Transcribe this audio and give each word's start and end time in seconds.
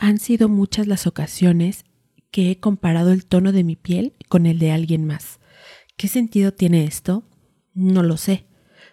Han 0.00 0.18
sido 0.18 0.48
muchas 0.48 0.86
las 0.86 1.08
ocasiones 1.08 1.84
que 2.30 2.52
he 2.52 2.60
comparado 2.60 3.10
el 3.10 3.26
tono 3.26 3.50
de 3.50 3.64
mi 3.64 3.74
piel 3.74 4.14
con 4.28 4.46
el 4.46 4.60
de 4.60 4.70
alguien 4.70 5.04
más. 5.04 5.40
¿Qué 5.96 6.06
sentido 6.06 6.52
tiene 6.52 6.84
esto? 6.84 7.24
No 7.74 8.04
lo 8.04 8.16
sé. 8.16 8.46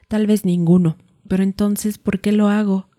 Tal 0.08 0.26
vez 0.26 0.46
ninguno. 0.46 0.98
Pero 1.28 1.44
entonces, 1.44 2.00
¿por 2.00 2.22
qué 2.22 2.32
lo 2.32 2.50
hago? 2.50 2.90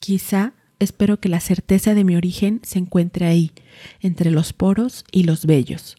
Quizá 0.00 0.54
espero 0.78 1.20
que 1.20 1.28
la 1.28 1.40
certeza 1.40 1.94
de 1.94 2.04
mi 2.04 2.16
origen 2.16 2.60
se 2.62 2.78
encuentre 2.78 3.26
ahí, 3.26 3.52
entre 4.00 4.30
los 4.30 4.54
poros 4.54 5.04
y 5.12 5.24
los 5.24 5.44
vellos. 5.44 5.96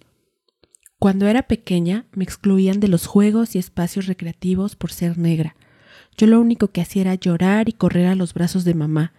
Cuando 0.97 1.27
era 1.27 1.43
pequeña 1.43 2.07
me 2.13 2.23
excluían 2.23 2.79
de 2.79 2.87
los 2.87 3.05
juegos 3.05 3.55
y 3.55 3.59
espacios 3.59 4.07
recreativos 4.07 4.75
por 4.75 4.91
ser 4.91 5.19
negra. 5.19 5.55
Yo 6.17 6.25
lo 6.25 6.41
único 6.41 6.69
que 6.69 6.81
hacía 6.81 7.03
era 7.03 7.15
llorar 7.15 7.69
y 7.69 7.73
correr 7.73 8.07
a 8.07 8.15
los 8.15 8.33
brazos 8.33 8.63
de 8.63 8.73
mamá, 8.73 9.13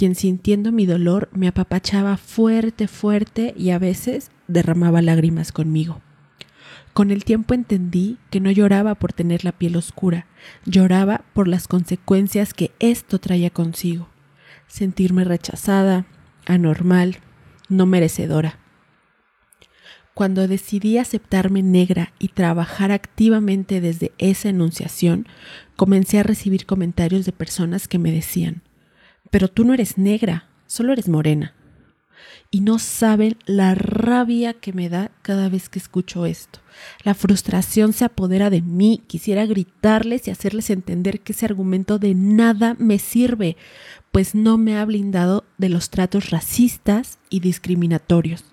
quien 0.00 0.14
sintiendo 0.14 0.72
mi 0.72 0.86
dolor 0.86 1.28
me 1.30 1.46
apapachaba 1.46 2.16
fuerte, 2.16 2.88
fuerte 2.88 3.52
y 3.54 3.68
a 3.68 3.78
veces 3.78 4.30
derramaba 4.48 5.02
lágrimas 5.02 5.52
conmigo. 5.52 6.00
Con 6.94 7.10
el 7.10 7.22
tiempo 7.22 7.52
entendí 7.52 8.16
que 8.30 8.40
no 8.40 8.50
lloraba 8.50 8.94
por 8.94 9.12
tener 9.12 9.44
la 9.44 9.52
piel 9.52 9.76
oscura, 9.76 10.24
lloraba 10.64 11.26
por 11.34 11.48
las 11.48 11.68
consecuencias 11.68 12.54
que 12.54 12.70
esto 12.78 13.18
traía 13.18 13.50
consigo. 13.50 14.08
Sentirme 14.68 15.24
rechazada, 15.24 16.06
anormal, 16.46 17.18
no 17.68 17.84
merecedora. 17.84 18.58
Cuando 20.14 20.48
decidí 20.48 20.96
aceptarme 20.96 21.62
negra 21.62 22.14
y 22.18 22.28
trabajar 22.28 22.90
activamente 22.90 23.82
desde 23.82 24.12
esa 24.16 24.48
enunciación, 24.48 25.28
comencé 25.76 26.18
a 26.18 26.22
recibir 26.22 26.64
comentarios 26.64 27.26
de 27.26 27.32
personas 27.32 27.86
que 27.86 27.98
me 27.98 28.12
decían, 28.12 28.62
pero 29.30 29.48
tú 29.48 29.64
no 29.64 29.74
eres 29.74 29.98
negra, 29.98 30.48
solo 30.66 30.92
eres 30.92 31.08
morena. 31.08 31.54
Y 32.50 32.62
no 32.62 32.78
saben 32.78 33.36
la 33.46 33.74
rabia 33.74 34.54
que 34.54 34.72
me 34.72 34.88
da 34.88 35.12
cada 35.22 35.48
vez 35.48 35.68
que 35.68 35.78
escucho 35.78 36.26
esto. 36.26 36.58
La 37.04 37.14
frustración 37.14 37.92
se 37.92 38.04
apodera 38.04 38.50
de 38.50 38.60
mí. 38.60 39.02
Quisiera 39.06 39.46
gritarles 39.46 40.26
y 40.26 40.32
hacerles 40.32 40.68
entender 40.70 41.20
que 41.20 41.32
ese 41.32 41.46
argumento 41.46 41.98
de 41.98 42.14
nada 42.14 42.74
me 42.78 42.98
sirve, 42.98 43.56
pues 44.10 44.34
no 44.34 44.58
me 44.58 44.76
ha 44.76 44.84
blindado 44.84 45.44
de 45.58 45.68
los 45.68 45.90
tratos 45.90 46.30
racistas 46.30 47.18
y 47.30 47.40
discriminatorios. 47.40 48.44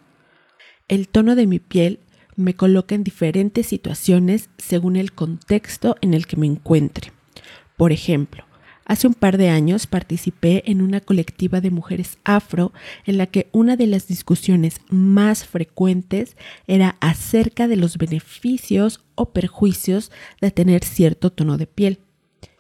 El 0.87 1.07
tono 1.07 1.35
de 1.35 1.47
mi 1.47 1.59
piel 1.59 1.99
me 2.35 2.55
coloca 2.55 2.93
en 2.93 3.03
diferentes 3.03 3.65
situaciones 3.65 4.49
según 4.59 4.95
el 4.95 5.11
contexto 5.11 5.95
en 6.01 6.13
el 6.13 6.27
que 6.27 6.37
me 6.37 6.45
encuentre. 6.45 7.11
Por 7.75 7.91
ejemplo, 7.91 8.46
Hace 8.87 9.05
un 9.05 9.15
par 9.15 9.37
de 9.37 9.49
años 9.49 9.85
participé 9.85 10.63
en 10.71 10.81
una 10.81 11.01
colectiva 11.01 11.59
de 11.59 11.71
mujeres 11.71 12.19
afro 12.23 12.71
en 13.05 13.17
la 13.17 13.25
que 13.25 13.49
una 13.51 13.75
de 13.75 13.85
las 13.85 14.07
discusiones 14.07 14.79
más 14.89 15.45
frecuentes 15.45 16.37
era 16.67 16.95
acerca 17.01 17.67
de 17.67 17.75
los 17.75 17.97
beneficios 17.97 19.03
o 19.15 19.33
perjuicios 19.33 20.09
de 20.39 20.51
tener 20.51 20.85
cierto 20.85 21.33
tono 21.33 21.57
de 21.57 21.67
piel. 21.67 21.99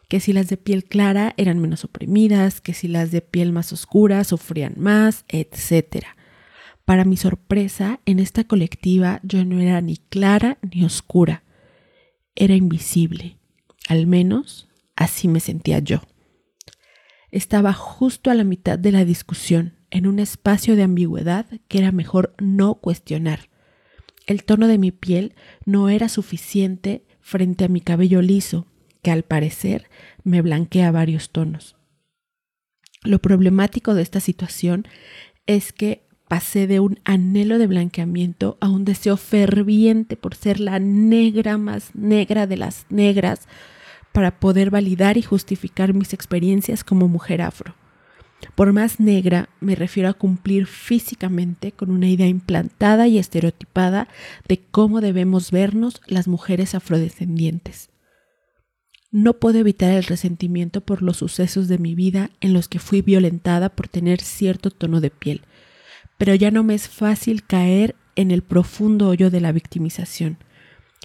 Que 0.09 0.19
si 0.19 0.33
las 0.33 0.49
de 0.49 0.57
piel 0.57 0.83
clara 0.83 1.33
eran 1.37 1.59
menos 1.59 1.85
oprimidas, 1.85 2.59
que 2.59 2.73
si 2.73 2.89
las 2.89 3.11
de 3.11 3.21
piel 3.21 3.53
más 3.53 3.71
oscura 3.71 4.21
sufrían 4.25 4.73
más, 4.75 5.23
etc. 5.29 6.07
Para 6.83 7.05
mi 7.05 7.15
sorpresa, 7.15 8.01
en 8.05 8.19
esta 8.19 8.43
colectiva 8.43 9.21
yo 9.23 9.45
no 9.45 9.61
era 9.61 9.79
ni 9.79 9.95
clara 9.95 10.57
ni 10.73 10.83
oscura. 10.83 11.43
Era 12.35 12.53
invisible. 12.53 13.37
Al 13.87 14.07
menos 14.07 14.67
así 14.97 15.29
me 15.29 15.39
sentía 15.39 15.79
yo. 15.79 16.01
Estaba 17.31 17.73
justo 17.73 18.31
a 18.31 18.33
la 18.33 18.43
mitad 18.43 18.79
de 18.79 18.91
la 18.91 19.05
discusión, 19.05 19.73
en 19.89 20.07
un 20.07 20.19
espacio 20.19 20.75
de 20.75 20.83
ambigüedad 20.83 21.45
que 21.67 21.79
era 21.79 21.91
mejor 21.91 22.33
no 22.39 22.75
cuestionar. 22.75 23.49
El 24.25 24.43
tono 24.43 24.67
de 24.67 24.77
mi 24.77 24.91
piel 24.91 25.33
no 25.65 25.89
era 25.89 26.09
suficiente 26.09 27.05
frente 27.21 27.65
a 27.65 27.69
mi 27.69 27.81
cabello 27.81 28.21
liso, 28.21 28.67
que 29.01 29.11
al 29.11 29.23
parecer 29.23 29.89
me 30.23 30.41
blanquea 30.41 30.91
varios 30.91 31.29
tonos. 31.29 31.75
Lo 33.03 33.19
problemático 33.19 33.93
de 33.93 34.01
esta 34.01 34.19
situación 34.19 34.87
es 35.45 35.71
que 35.71 36.07
pasé 36.27 36.67
de 36.67 36.81
un 36.81 36.99
anhelo 37.05 37.57
de 37.57 37.67
blanqueamiento 37.67 38.57
a 38.59 38.69
un 38.69 38.83
deseo 38.83 39.15
ferviente 39.15 40.17
por 40.17 40.35
ser 40.35 40.59
la 40.59 40.79
negra 40.79 41.57
más 41.57 41.95
negra 41.95 42.47
de 42.47 42.57
las 42.57 42.85
negras 42.89 43.47
para 44.17 44.39
poder 44.39 44.71
validar 44.71 45.15
y 45.15 45.21
justificar 45.21 45.93
mis 45.93 46.11
experiencias 46.11 46.83
como 46.83 47.07
mujer 47.07 47.39
afro. 47.39 47.75
Por 48.55 48.73
más 48.73 48.99
negra 48.99 49.47
me 49.59 49.75
refiero 49.75 50.09
a 50.09 50.15
cumplir 50.15 50.65
físicamente 50.65 51.71
con 51.71 51.91
una 51.91 52.09
idea 52.09 52.25
implantada 52.25 53.07
y 53.07 53.19
estereotipada 53.19 54.07
de 54.47 54.59
cómo 54.71 55.01
debemos 55.01 55.51
vernos 55.51 56.01
las 56.07 56.27
mujeres 56.27 56.73
afrodescendientes. 56.73 57.91
No 59.11 59.33
puedo 59.33 59.59
evitar 59.59 59.91
el 59.91 60.03
resentimiento 60.03 60.81
por 60.81 61.03
los 61.03 61.17
sucesos 61.17 61.67
de 61.67 61.77
mi 61.77 61.93
vida 61.93 62.31
en 62.41 62.53
los 62.53 62.67
que 62.67 62.79
fui 62.79 63.03
violentada 63.03 63.69
por 63.69 63.87
tener 63.87 64.19
cierto 64.19 64.71
tono 64.71 64.99
de 64.99 65.11
piel, 65.11 65.41
pero 66.17 66.33
ya 66.33 66.49
no 66.49 66.63
me 66.63 66.73
es 66.73 66.89
fácil 66.89 67.45
caer 67.45 67.95
en 68.15 68.31
el 68.31 68.41
profundo 68.41 69.09
hoyo 69.09 69.29
de 69.29 69.41
la 69.41 69.51
victimización. 69.51 70.39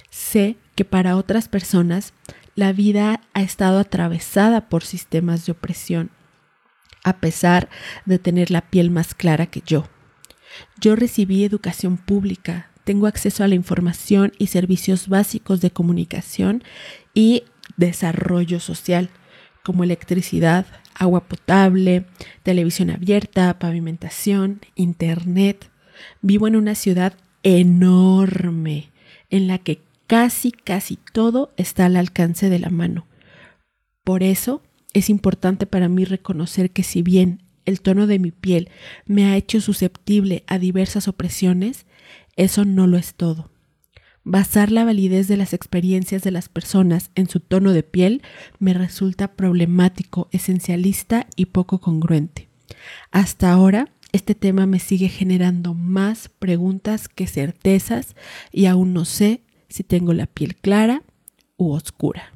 Sé 0.09 0.57
que 0.75 0.87
para 0.87 1.17
otras 1.17 1.49
personas 1.49 2.15
la 2.55 2.73
vida 2.73 3.21
ha 3.33 3.43
estado 3.43 3.79
atravesada 3.79 4.69
por 4.69 4.85
sistemas 4.85 5.47
de 5.47 5.53
opresión, 5.53 6.11
a 7.05 7.19
pesar 7.19 7.69
de 8.05 8.19
tener 8.19 8.51
la 8.51 8.63
piel 8.63 8.91
más 8.91 9.15
clara 9.15 9.47
que 9.47 9.63
yo. 9.65 9.89
Yo 10.81 10.97
recibí 10.97 11.45
educación 11.45 11.97
pública, 11.97 12.71
tengo 12.85 13.07
acceso 13.07 13.45
a 13.45 13.49
la 13.49 13.55
información 13.55 14.33
y 14.39 14.49
servicios 14.49 15.09
básicos 15.09 15.61
de 15.61 15.71
comunicación 15.71 16.63
y 17.15 17.45
desarrollo 17.77 18.61
social, 18.61 19.11
como 19.63 19.85
electricidad, 19.85 20.67
agua 20.95 21.29
potable, 21.29 22.05
televisión 22.43 22.91
abierta, 22.91 23.59
pavimentación, 23.59 24.61
internet. 24.75 25.71
Vivo 26.21 26.49
en 26.49 26.57
una 26.57 26.75
ciudad 26.75 27.15
enorme 27.43 28.91
en 29.31 29.47
la 29.47 29.59
que 29.59 29.81
casi, 30.13 30.53
casi 30.53 30.99
todo 31.15 31.55
está 31.57 31.87
al 31.87 31.97
alcance 31.97 32.51
de 32.51 32.59
la 32.59 32.69
mano. 32.69 33.07
Por 34.05 34.23
eso 34.23 34.63
es 34.93 35.09
importante 35.09 35.65
para 35.65 35.89
mí 35.89 36.05
reconocer 36.05 36.71
que 36.71 36.83
si 36.83 37.01
bien 37.01 37.45
el 37.65 37.81
tono 37.81 38.07
de 38.07 38.19
mi 38.19 38.31
piel 38.31 38.69
me 39.07 39.25
ha 39.25 39.39
hecho 39.39 39.63
susceptible 39.63 40.45
a 40.47 40.59
diversas 40.59 41.09
opresiones, 41.09 41.87
eso 42.37 42.67
no 42.67 42.87
lo 42.87 42.99
es 42.99 43.15
todo. 43.15 43.53
Basar 44.23 44.71
la 44.71 44.85
validez 44.85 45.29
de 45.29 45.39
las 45.39 45.55
experiencias 45.55 46.21
de 46.21 46.31
las 46.31 46.51
personas 46.51 47.11
en 47.15 47.27
su 47.27 47.41
tono 47.41 47.73
de 47.73 47.83
piel 47.83 48.21
me 48.59 48.75
resulta 48.75 49.33
problemático, 49.33 50.29
esencialista 50.31 51.27
y 51.37 51.47
poco 51.47 51.81
congruente. 51.81 52.51
Hasta 53.13 53.51
ahora, 53.51 53.89
este 54.13 54.35
tema 54.35 54.67
me 54.67 54.79
sigue 54.79 55.09
generando 55.09 55.73
más 55.73 56.29
preguntas 56.29 57.09
que 57.09 57.27
certezas 57.27 58.15
y 58.53 58.67
aún 58.67 58.93
no 58.93 59.07
sé 59.07 59.42
si 59.73 59.85
tengo 59.85 60.13
la 60.13 60.27
piel 60.27 60.55
clara 60.57 61.03
u 61.57 61.73
oscura. 61.73 62.33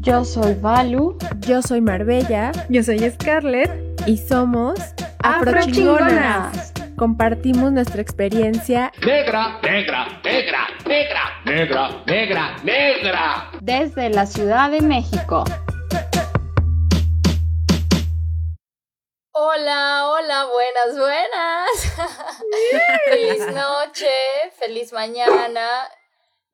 Yo 0.00 0.24
soy 0.24 0.54
Valu. 0.54 1.16
Yo 1.46 1.62
soy 1.62 1.80
Marbella. 1.80 2.52
Yo 2.68 2.82
soy 2.82 2.98
Scarlett. 3.10 3.70
Y 4.06 4.16
somos 4.16 4.78
Afrochingonas. 5.22 6.72
Compartimos 6.96 7.72
nuestra 7.72 8.02
experiencia. 8.02 8.92
Negra, 9.04 9.58
negra, 9.62 10.06
negra, 10.22 10.66
negra, 10.86 11.20
negra, 11.44 11.88
negra, 12.06 12.56
negra. 12.62 13.50
Desde 13.60 14.10
la 14.10 14.26
Ciudad 14.26 14.70
de 14.70 14.80
México. 14.80 15.44
Hola, 19.54 20.08
hola, 20.08 20.46
buenas, 20.46 20.98
buenas. 20.98 21.70
feliz 23.04 23.46
noche, 23.48 24.10
feliz 24.56 24.94
mañana. 24.94 25.90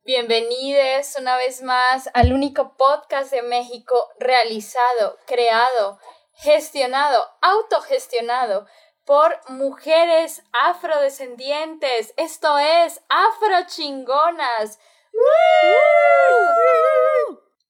Bienvenidos 0.04 1.14
una 1.16 1.36
vez 1.36 1.62
más 1.62 2.10
al 2.12 2.32
único 2.32 2.76
podcast 2.76 3.30
de 3.30 3.42
México 3.42 4.10
realizado, 4.18 5.16
creado, 5.26 6.00
gestionado, 6.32 7.24
autogestionado 7.40 8.66
por 9.04 9.38
mujeres 9.48 10.42
afrodescendientes. 10.60 12.14
Esto 12.16 12.58
es 12.58 13.00
Afrochingonas. 13.08 14.80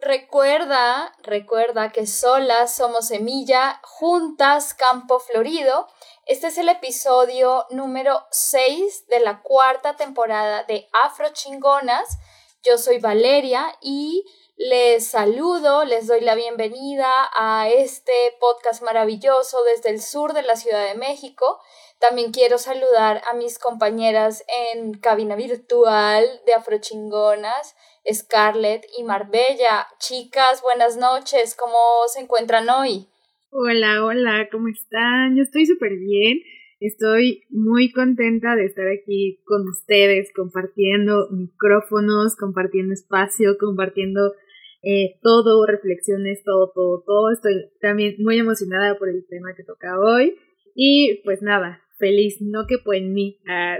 Recuerda, 0.01 1.13
recuerda 1.25 1.91
que 1.91 2.07
solas 2.07 2.73
somos 2.77 3.09
semilla, 3.09 3.81
juntas 3.83 4.73
campo 4.73 5.19
florido. 5.19 5.89
Este 6.25 6.47
es 6.47 6.59
el 6.59 6.69
episodio 6.69 7.67
número 7.71 8.25
6 8.31 9.09
de 9.09 9.19
la 9.19 9.43
cuarta 9.43 9.97
temporada 9.97 10.63
de 10.63 10.89
Afro 10.93 11.31
Chingonas. 11.33 12.17
Yo 12.63 12.79
soy 12.79 13.01
Valeria 13.01 13.77
y 13.81 14.25
Les 14.57 15.07
saludo, 15.07 15.85
les 15.85 16.09
doy 16.09 16.21
la 16.21 16.35
bienvenida 16.35 17.09
a 17.37 17.69
este 17.69 18.37
podcast 18.41 18.83
maravilloso 18.83 19.63
desde 19.63 19.91
el 19.91 20.03
sur 20.03 20.33
de 20.33 20.43
la 20.43 20.57
Ciudad 20.57 20.85
de 20.85 20.97
México. 20.97 21.61
También 22.01 22.33
quiero 22.33 22.59
saludar 22.59 23.23
a 23.31 23.35
mis 23.35 23.61
compañeras 23.61 24.45
en 24.73 24.95
cabina 24.95 25.37
virtual 25.37 26.43
de 26.45 26.55
Afrochingonas, 26.55 27.77
Scarlett 28.13 28.85
y 28.99 29.05
Marbella. 29.05 29.87
Chicas, 29.99 30.63
buenas 30.63 30.97
noches, 30.97 31.57
¿cómo 31.59 31.77
se 32.13 32.21
encuentran 32.21 32.69
hoy? 32.69 33.07
Hola, 33.51 34.05
hola, 34.05 34.49
¿cómo 34.51 34.69
están? 34.69 35.37
Yo 35.37 35.43
estoy 35.43 35.67
súper 35.67 35.97
bien. 35.97 36.41
Estoy 36.81 37.43
muy 37.51 37.91
contenta 37.91 38.55
de 38.55 38.65
estar 38.65 38.87
aquí 38.87 39.41
con 39.45 39.69
ustedes, 39.69 40.31
compartiendo 40.35 41.29
micrófonos, 41.31 42.37
compartiendo 42.37 42.95
espacio, 42.95 43.57
compartiendo 43.59 44.35
eh, 44.83 45.19
todo, 45.23 45.67
reflexiones, 45.67 46.43
todo, 46.45 46.71
todo, 46.75 47.03
todo. 47.05 47.33
Estoy 47.33 47.71
también 47.81 48.17
muy 48.19 48.39
emocionada 48.39 48.97
por 48.97 49.09
el 49.09 49.27
tema 49.29 49.55
que 49.57 49.65
toca 49.65 49.99
hoy. 49.99 50.37
Y 50.75 51.21
pues 51.25 51.43
nada, 51.43 51.83
feliz, 51.99 52.37
no 52.41 52.67
que 52.69 52.77
en 52.97 53.13
mí, 53.13 53.41
ah, 53.49 53.79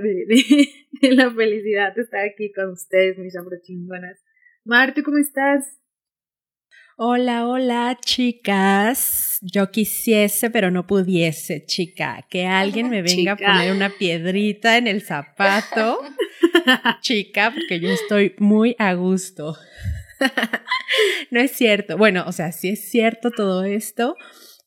la 1.13 1.31
felicidad 1.31 1.95
de 1.95 2.03
estar 2.03 2.21
aquí 2.25 2.53
con 2.53 2.71
ustedes, 2.71 3.19
mis 3.19 3.35
chingonas. 3.63 4.19
Marte, 4.65 5.03
¿cómo 5.03 5.19
estás? 5.19 5.79
Hola, 6.97 7.47
hola, 7.47 7.97
chicas. 8.05 9.39
Yo 9.41 9.71
quisiese, 9.71 10.51
pero 10.51 10.73
no 10.73 10.87
pudiese, 10.87 11.65
chica. 11.65 12.27
Que 12.29 12.47
alguien 12.47 12.91
me 12.91 13.03
venga 13.03 13.33
a 13.33 13.37
poner 13.37 13.73
una 13.73 13.91
piedrita 13.91 14.77
en 14.77 14.89
el 14.89 15.03
zapato. 15.03 16.01
chica, 17.01 17.53
porque 17.55 17.79
yo 17.79 17.91
estoy 17.91 18.35
muy 18.39 18.75
a 18.79 18.95
gusto. 18.95 19.57
no 21.31 21.41
es 21.41 21.53
cierto. 21.53 21.97
Bueno, 21.97 22.25
o 22.27 22.33
sea, 22.33 22.51
sí 22.51 22.71
es 22.71 22.91
cierto 22.91 23.31
todo 23.31 23.63
esto. 23.63 24.17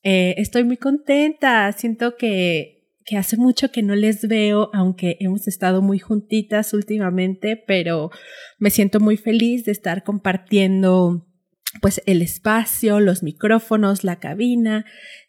Eh, 0.04 0.36
estoy 0.38 0.64
muy 0.64 0.78
contenta. 0.78 1.72
Siento 1.74 2.16
que, 2.16 2.81
que 3.06 3.18
hace 3.18 3.38
mucho 3.38 3.72
que 3.72 3.84
no 3.84 3.96
les 3.96 4.28
veo, 4.28 4.70
aunque 4.74 5.18
hemos 5.20 5.48
estado 5.48 5.82
muy 5.82 6.00
juntitas 6.00 6.74
últimamente, 6.74 7.56
pero 7.56 8.12
me 8.60 8.70
siento 8.70 9.00
muy 9.00 9.18
feliz 9.18 9.66
de 9.66 9.72
estar 9.72 10.04
compartiendo 10.04 11.28
pues 11.82 12.02
el 12.06 12.22
espacio, 12.22 13.00
los 13.00 13.24
micrófonos, 13.24 14.04
la 14.04 14.20
cabina 14.20 14.86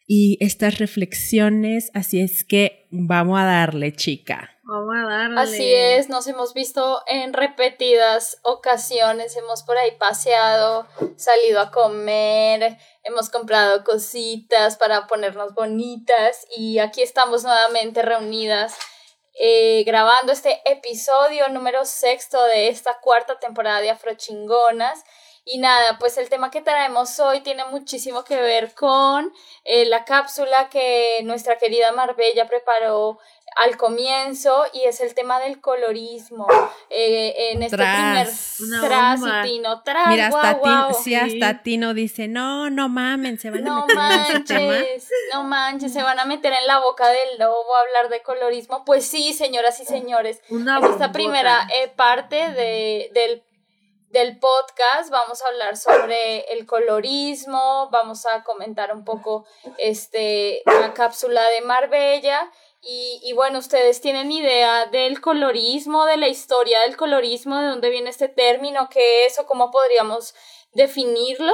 y 0.07 0.37
estas 0.41 0.79
reflexiones. 0.79 1.89
Así 1.93 2.19
es 2.19 2.43
que 2.43 2.87
vamos 2.91 3.39
a 3.39 3.45
darle, 3.45 3.93
chica. 3.93 4.52
Vamos 4.65 4.95
a 4.95 5.09
darle. 5.09 5.41
Así 5.41 5.73
es, 5.73 6.07
nos 6.07 6.25
hemos 6.27 6.53
visto 6.53 7.03
en 7.07 7.33
repetidas 7.33 8.39
ocasiones, 8.43 9.35
hemos 9.35 9.61
por 9.63 9.77
ahí 9.77 9.91
paseado, 9.91 10.87
salido 11.17 11.59
a 11.59 11.69
comer, 11.69 12.77
hemos 13.03 13.29
comprado 13.29 13.83
cositas 13.83 14.77
para 14.77 15.05
ponernos 15.07 15.53
bonitas 15.53 16.47
y 16.55 16.79
aquí 16.79 17.01
estamos 17.01 17.43
nuevamente 17.43 18.01
reunidas. 18.03 18.75
Eh, 19.37 19.83
grabando 19.85 20.31
este 20.31 20.61
episodio 20.63 21.49
número 21.49 21.83
sexto 21.85 22.41
de 22.45 22.69
esta 22.69 22.99
cuarta 23.01 23.39
temporada 23.39 23.81
de 23.81 23.89
Afrochingonas 23.89 25.03
y 25.45 25.57
nada, 25.57 25.97
pues 25.99 26.17
el 26.17 26.29
tema 26.29 26.51
que 26.51 26.61
traemos 26.61 27.19
hoy 27.19 27.41
tiene 27.41 27.65
muchísimo 27.65 28.23
que 28.23 28.37
ver 28.37 28.73
con 28.73 29.33
eh, 29.65 29.85
la 29.85 30.05
cápsula 30.05 30.69
que 30.69 31.19
nuestra 31.23 31.57
querida 31.57 31.91
Marbella 31.91 32.47
preparó 32.47 33.19
al 33.55 33.77
comienzo 33.77 34.65
y 34.73 34.83
es 34.83 35.01
el 35.01 35.13
tema 35.13 35.39
del 35.39 35.61
colorismo 35.61 36.47
eh, 36.89 37.51
en 37.51 37.63
este 37.63 37.77
primer 37.77 38.27
tras 38.81 39.21
y 39.21 39.47
Tino 39.47 39.83
tras 39.83 40.07
mira 40.07 40.27
hasta 40.27 40.61
Tino, 40.61 40.93
sí, 40.93 41.15
hasta 41.15 41.63
Tino 41.63 41.93
dice 41.93 42.27
no 42.27 42.69
no 42.69 42.89
mamen 42.89 43.39
se 43.39 43.49
van 43.49 43.67
a 43.67 43.81
meter 43.81 43.95
manches, 43.95 44.35
en 44.35 44.43
tema 44.45 44.85
no 45.33 45.43
manches 45.43 45.93
se 45.93 46.03
van 46.03 46.19
a 46.19 46.25
meter 46.25 46.53
en 46.53 46.67
la 46.67 46.79
boca 46.79 47.07
del 47.09 47.39
lobo 47.39 47.75
a 47.75 47.81
hablar 47.81 48.09
de 48.09 48.21
colorismo. 48.21 48.83
Pues 48.85 49.05
sí 49.05 49.33
señoras 49.33 49.79
y 49.79 49.85
señores 49.85 50.41
en 50.49 50.67
esta 50.67 51.11
primera 51.11 51.67
eh, 51.73 51.89
parte 51.95 52.51
de, 52.51 53.09
del 53.13 53.43
del 54.13 54.37
podcast 54.37 55.09
vamos 55.09 55.41
a 55.41 55.47
hablar 55.47 55.75
sobre 55.75 56.41
el 56.53 56.67
colorismo, 56.67 57.89
vamos 57.91 58.27
a 58.27 58.43
comentar 58.43 58.93
un 58.93 59.03
poco 59.03 59.43
este, 59.79 60.61
la 60.65 60.93
cápsula 60.93 61.41
de 61.49 61.65
Marbella 61.65 62.51
y, 62.85 63.19
y, 63.23 63.33
bueno, 63.33 63.59
ustedes 63.59 64.01
tienen 64.01 64.31
idea 64.31 64.87
del 64.87 65.21
colorismo, 65.21 66.05
de 66.05 66.17
la 66.17 66.27
historia 66.27 66.81
del 66.85 66.97
colorismo, 66.97 67.59
de 67.59 67.67
dónde 67.67 67.89
viene 67.89 68.09
este 68.09 68.27
término, 68.27 68.89
qué 68.91 69.25
es 69.25 69.39
o 69.39 69.45
cómo 69.45 69.71
podríamos 69.71 70.35
definirlo. 70.73 71.53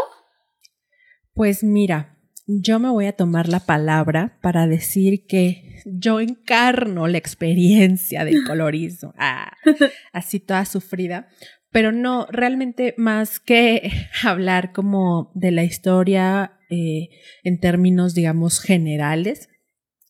Pues 1.33 1.63
mira, 1.63 2.17
yo 2.47 2.79
me 2.79 2.89
voy 2.89 3.05
a 3.05 3.15
tomar 3.15 3.47
la 3.47 3.59
palabra 3.59 4.39
para 4.41 4.65
decir 4.65 5.27
que 5.27 5.81
yo 5.85 6.19
encarno 6.19 7.07
la 7.07 7.19
experiencia 7.19 8.25
del 8.25 8.43
colorismo, 8.43 9.13
ah, 9.19 9.53
así 10.11 10.39
toda 10.39 10.65
sufrida, 10.65 11.27
pero 11.71 11.91
no, 11.91 12.25
realmente 12.31 12.95
más 12.97 13.39
que 13.39 13.91
hablar 14.23 14.71
como 14.71 15.31
de 15.35 15.51
la 15.51 15.63
historia 15.63 16.57
eh, 16.71 17.09
en 17.43 17.59
términos, 17.59 18.15
digamos, 18.15 18.59
generales 18.61 19.47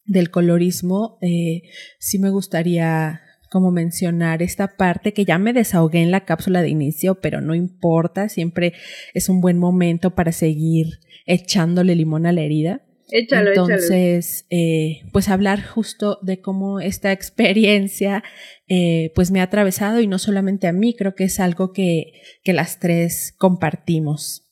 del 0.10 0.32
colorismo, 0.32 1.18
eh, 1.22 1.62
sí 2.00 2.20
me 2.20 2.32
gustaría 2.32 3.22
como 3.50 3.72
mencionar 3.72 4.42
esta 4.44 4.76
parte 4.76 5.14
que 5.14 5.26
ya 5.26 5.38
me 5.38 5.54
desahogué 5.54 6.02
en 6.02 6.12
la 6.12 6.26
cápsula 6.26 6.62
de 6.62 6.70
inicio, 6.70 7.20
pero 7.22 7.42
no 7.42 7.56
importa, 7.56 8.30
siempre 8.30 8.74
es 9.14 9.30
un 9.30 9.42
buen 9.42 9.58
momento 9.58 10.14
para 10.14 10.32
seguir 10.32 11.00
echándole 11.26 11.96
limón 11.96 12.26
a 12.26 12.32
la 12.32 12.42
herida. 12.42 12.82
Échalo, 13.12 13.50
Entonces, 13.50 14.46
Eh, 14.52 15.02
pues 15.12 15.30
hablar 15.30 15.64
justo 15.64 16.20
de 16.22 16.42
cómo 16.42 16.80
esta 16.80 17.12
experiencia 17.12 18.24
eh, 18.68 19.12
pues 19.16 19.32
me 19.32 19.42
ha 19.42 19.44
atravesado 19.44 20.00
y 20.00 20.08
no 20.08 20.20
solamente 20.20 20.68
a 20.68 20.72
mí, 20.72 20.96
creo 20.96 21.16
que 21.16 21.24
es 21.24 21.40
algo 21.40 21.72
que, 21.72 22.14
que 22.44 22.54
las 22.54 22.80
tres 22.80 23.34
compartimos. 23.38 24.46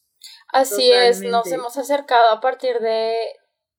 Así 0.54 0.92
es, 0.92 1.21
nos 1.21 1.51
hemos 1.51 1.77
acercado 1.77 2.31
a 2.31 2.39
partir 2.39 2.80
de, 2.80 3.13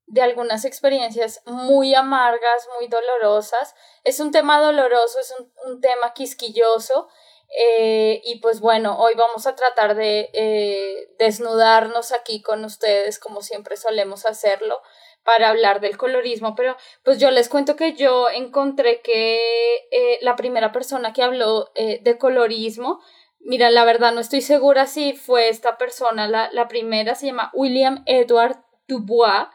de 0.09 0.23
algunas 0.23 0.65
experiencias 0.65 1.43
muy 1.47 1.95
amargas, 1.95 2.69
muy 2.79 2.89
dolorosas. 2.89 3.75
Es 4.05 4.21
un 4.21 4.31
tema 4.31 4.61
doloroso, 4.61 5.21
es 5.21 5.35
un, 5.39 5.53
un 5.67 5.81
tema 5.81 6.13
quisquilloso 6.15 7.09
eh, 7.57 8.21
y 8.25 8.41
pues 8.41 8.61
bueno, 8.61 8.99
hoy 8.99 9.15
vamos 9.15 9.47
a 9.47 9.57
tratar 9.57 9.95
de 9.95 10.29
eh, 10.35 11.09
desnudarnos 11.19 12.13
aquí 12.13 12.43
con 12.43 12.65
ustedes 12.65 13.19
como 13.19 13.41
siempre 13.41 13.77
solemos 13.77 14.27
hacerlo 14.27 14.83
para 15.25 15.49
hablar 15.49 15.81
del 15.81 15.97
colorismo, 15.97 16.55
pero 16.55 16.77
pues 17.05 17.19
yo 17.19 17.31
les 17.31 17.49
cuento 17.49 17.77
que 17.77 17.95
yo 17.95 18.29
encontré 18.31 19.01
que 19.01 19.89
eh, 19.91 20.19
la 20.21 20.37
primera 20.37 20.73
persona 20.73 21.13
que 21.13 21.23
habló 21.23 21.71
de 21.75 22.19
colorismo, 22.19 23.01
mira, 23.41 23.71
la 23.71 23.85
verdad 23.85 24.13
no 24.13 24.21
estoy 24.21 24.41
segura 24.41 24.87
si 24.87 25.15
fue 25.15 25.49
esta 25.49 25.77
persona, 25.77 26.29
la, 26.29 26.51
la 26.53 26.69
primera 26.69 27.15
se 27.15 27.27
llama 27.27 27.51
William 27.53 28.03
Edward 28.07 28.63
Dubois, 28.87 29.49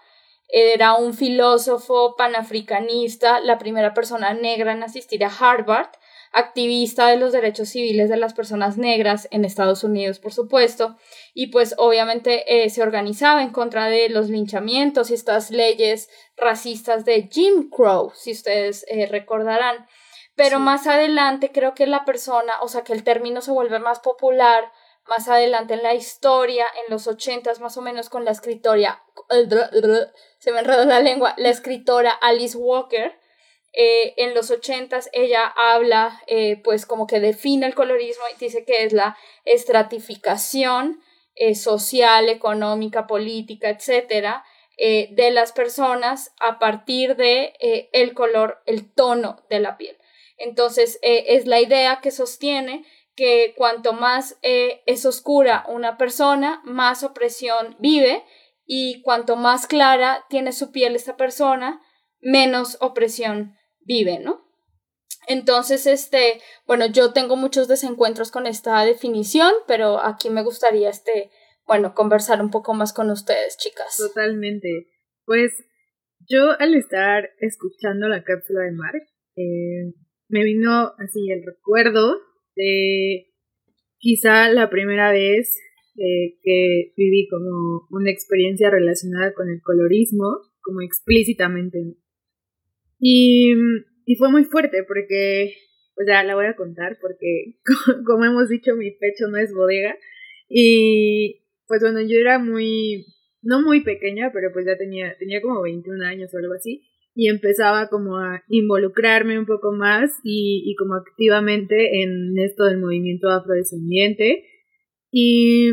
era 0.56 0.94
un 0.94 1.16
filósofo 1.16 2.16
panafricanista, 2.16 3.40
la 3.40 3.58
primera 3.58 3.96
persona 3.96 4.36
negra 4.36 4.74
en 4.74 4.84
asistir 4.84 5.26
a 5.26 5.32
Harvard, 5.36 5.90
activista 6.32 7.08
de 7.08 7.18
los 7.18 7.32
derechos 7.32 7.70
civiles 7.70 8.08
de 8.08 8.18
las 8.18 8.36
personas 8.36 8.78
negras 8.78 9.28
en 9.32 9.46
Estados 9.46 9.84
Unidos, 9.84 10.20
por 10.20 10.32
supuesto, 10.32 10.96
y 11.34 11.48
pues 11.48 11.74
obviamente 11.80 12.66
eh, 12.66 12.70
se 12.70 12.84
organizaba 12.84 13.42
en 13.42 13.50
contra 13.50 13.88
de 13.88 14.10
los 14.10 14.30
linchamientos 14.30 15.10
y 15.10 15.16
estas 15.16 15.50
leyes 15.50 16.08
racistas 16.38 17.04
de 17.04 17.30
Jim 17.32 17.72
Crow, 17.72 18.12
si 18.14 18.32
ustedes 18.34 18.86
eh, 18.90 19.08
recordarán. 19.08 19.88
Pero 20.36 20.60
más 20.60 20.86
adelante 20.86 21.52
creo 21.52 21.74
que 21.74 21.88
la 21.88 22.06
persona, 22.06 22.54
o 22.62 22.68
sea, 22.68 22.84
que 22.84 22.94
el 22.94 23.04
término 23.04 23.42
se 23.42 23.52
vuelve 23.52 23.80
más 23.80 24.02
popular 24.02 24.72
más 25.08 25.28
adelante 25.28 25.74
en 25.74 25.84
la 25.84 25.94
historia, 25.94 26.66
en 26.86 26.92
los 26.92 27.08
ochentas 27.08 27.60
más 27.60 27.78
o 27.78 27.82
menos 27.82 28.10
con 28.10 28.26
la 28.26 28.32
escritora, 28.32 29.04
se 30.40 30.52
me 30.52 30.60
enredó 30.60 30.86
la 30.86 31.00
lengua, 31.00 31.34
la 31.38 31.50
escritora 31.50 32.12
Alice 32.12 32.58
Walker, 32.58 33.20
eh, 33.76 34.14
en 34.18 34.36
los 34.36 34.52
ochentas 34.52 35.10
ella 35.14 35.48
habla, 35.48 36.22
eh, 36.28 36.62
pues 36.64 36.86
como 36.86 37.08
que 37.08 37.20
define 37.20 37.66
el 37.66 37.74
colorismo 37.74 38.24
y 38.34 38.40
dice 38.40 38.66
que 38.66 38.84
es 38.84 38.94
la 38.94 39.18
estratificación 39.46 41.02
eh, 41.34 41.56
social, 41.56 42.30
económica, 42.30 43.08
política, 43.08 43.70
etcétera, 43.70 44.46
de 44.76 45.30
las 45.32 45.52
personas 45.54 46.34
a 46.40 46.58
partir 46.58 47.16
de 47.16 47.54
el 47.94 48.16
color, 48.16 48.64
el 48.66 48.92
tono 48.92 49.38
de 49.48 49.60
la 49.60 49.78
piel. 49.78 49.96
Entonces, 50.38 50.98
es 51.04 51.46
la 51.46 51.62
idea 51.62 52.00
que 52.02 52.10
sostiene 52.10 52.84
que 53.16 53.54
cuanto 53.56 53.94
más 53.94 54.38
es 54.42 55.06
oscura 55.06 55.66
una 55.68 55.98
persona, 55.98 56.62
más 56.64 57.04
opresión 57.04 57.76
vive 57.80 58.24
y 58.66 59.02
cuanto 59.02 59.36
más 59.36 59.68
clara 59.68 60.26
tiene 60.30 60.52
su 60.52 60.72
piel 60.72 60.96
esta 60.96 61.18
persona, 61.18 61.82
menos 62.22 62.78
opresión 62.80 63.56
vive, 63.82 64.20
¿no? 64.20 64.42
Entonces, 65.28 65.88
este, 65.88 66.42
bueno, 66.66 66.86
yo 66.88 67.14
tengo 67.14 67.36
muchos 67.36 67.68
desencuentros 67.68 68.32
con 68.32 68.46
esta 68.46 68.84
definición, 68.84 69.52
pero 69.68 70.00
aquí 70.00 70.30
me 70.30 70.44
gustaría, 70.44 70.90
este, 70.90 71.32
bueno, 71.66 71.94
conversar 71.94 72.42
un 72.42 72.52
poco 72.52 72.74
más 72.74 72.94
con 72.94 73.10
ustedes, 73.10 73.58
chicas. 73.58 73.98
Totalmente. 73.98 74.88
Pues 75.26 75.52
yo 76.28 76.52
al 76.60 76.76
estar 76.76 77.30
escuchando 77.40 78.08
la 78.08 78.24
cápsula 78.24 78.64
de 78.64 78.72
Mark, 78.72 79.04
eh, 79.36 79.94
me 80.28 80.44
vino 80.44 80.94
así 80.98 81.32
el 81.32 81.44
recuerdo 81.46 82.18
de 82.56 83.28
quizá 83.98 84.50
la 84.50 84.70
primera 84.70 85.12
vez 85.12 85.58
eh, 85.98 86.38
que 86.42 86.94
viví 86.98 87.28
como 87.30 87.88
una 87.92 88.12
experiencia 88.12 88.70
relacionada 88.70 89.34
con 89.34 89.50
el 89.50 89.62
colorismo, 89.62 90.26
como 90.62 90.82
explícitamente. 90.82 91.96
Y, 93.00 93.54
y 94.06 94.16
fue 94.16 94.30
muy 94.32 94.44
fuerte 94.46 94.84
porque, 94.88 95.54
pues 95.96 96.08
ya 96.08 96.24
la 96.24 96.36
voy 96.36 96.46
a 96.46 96.56
contar 96.56 96.98
porque, 97.02 97.58
como 98.06 98.26
hemos 98.26 98.50
dicho, 98.50 98.76
mi 98.76 98.92
pecho 98.92 99.28
no 99.30 99.38
es 99.38 99.54
bodega. 99.54 99.96
Y 100.50 101.44
pues 101.68 101.82
bueno, 101.82 102.02
yo 102.02 102.18
era 102.20 102.40
muy, 102.40 103.06
no 103.42 103.62
muy 103.62 103.84
pequeña, 103.84 104.32
pero 104.34 104.52
pues 104.52 104.66
ya 104.66 104.78
tenía, 104.78 105.16
tenía 105.18 105.42
como 105.42 105.62
21 105.62 106.06
años 106.06 106.34
o 106.34 106.38
algo 106.38 106.54
así 106.54 106.84
y 107.16 107.30
empezaba 107.30 107.90
como 107.90 108.18
a 108.18 108.44
involucrarme 108.48 109.38
un 109.38 109.46
poco 109.46 109.72
más 109.72 110.12
y, 110.24 110.64
y 110.66 110.76
como 110.76 110.96
activamente 110.96 112.02
en 112.02 112.34
esto 112.40 112.66
del 112.66 112.80
movimiento 112.80 113.30
afrodescendiente. 113.30 114.46
Y 115.12 115.70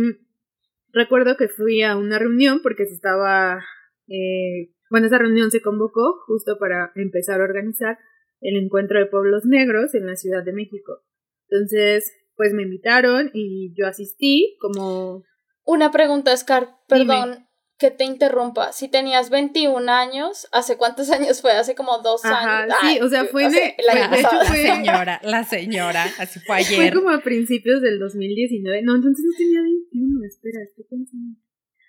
recuerdo 0.93 1.37
que 1.37 1.49
fui 1.49 1.83
a 1.83 1.97
una 1.97 2.19
reunión 2.19 2.61
porque 2.63 2.85
se 2.85 2.95
estaba, 2.95 3.65
eh, 4.09 4.73
bueno, 4.91 5.07
esa 5.07 5.19
reunión 5.19 5.51
se 5.51 5.63
convocó 5.63 6.21
justo 6.27 6.59
para 6.59 6.93
empezar 6.95 7.41
a 7.41 7.45
organizar 7.45 7.99
el 8.43 8.57
encuentro 8.57 8.99
de 8.99 9.07
pueblos 9.07 9.45
negros 9.47 9.95
en 9.95 10.07
la 10.07 10.17
Ciudad 10.17 10.45
de 10.45 10.53
México. 10.53 11.01
Entonces, 11.49 12.13
pues 12.37 12.53
me 12.53 12.63
invitaron 12.63 13.31
y 13.33 13.73
yo 13.75 13.87
asistí 13.87 14.57
como... 14.61 15.25
Una 15.65 15.91
pregunta, 15.91 16.37
Scar, 16.37 16.69
perdón 16.89 17.50
que 17.81 17.91
te 17.91 18.05
interrumpa, 18.05 18.73
si 18.73 18.89
tenías 18.89 19.31
21 19.31 19.91
años, 19.91 20.47
¿hace 20.53 20.77
cuántos 20.77 21.11
años 21.11 21.41
fue? 21.41 21.53
Hace 21.53 21.75
como 21.75 21.99
dos 21.99 22.23
años. 22.27 22.77
Sí, 22.83 23.01
o 23.01 23.09
sea, 23.09 23.25
fue 23.25 23.49
de, 23.49 23.75
la, 23.83 24.45
señora, 24.45 25.21
la 25.25 25.45
señora, 25.45 26.05
así 26.19 26.41
fue 26.41 26.57
ayer. 26.59 26.93
Fue 26.93 27.01
como 27.01 27.11
a 27.11 27.21
principios 27.23 27.81
del 27.81 27.99
2019. 27.99 28.83
No, 28.83 28.97
entonces 28.97 29.25
no 29.27 29.33
tenía 29.37 29.63
21, 29.63 30.27
espera, 30.27 30.63
estoy 30.63 30.85
pensando. 30.91 31.41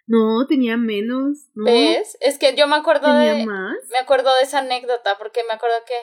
No, 0.08 0.48
tenía 0.48 0.78
menos. 0.78 1.50
¿no? 1.56 1.66
¿Ves? 1.66 2.18
Es 2.22 2.38
que 2.38 2.56
yo 2.56 2.68
me 2.68 2.78
acuerdo 2.78 3.14
de. 3.14 3.46
Más? 3.46 3.76
Me 3.92 3.98
acuerdo 3.98 4.30
de 4.40 4.44
esa 4.44 4.60
anécdota, 4.60 5.18
porque 5.20 5.42
me 5.48 5.56
acuerdo 5.56 5.76
que. 5.86 5.94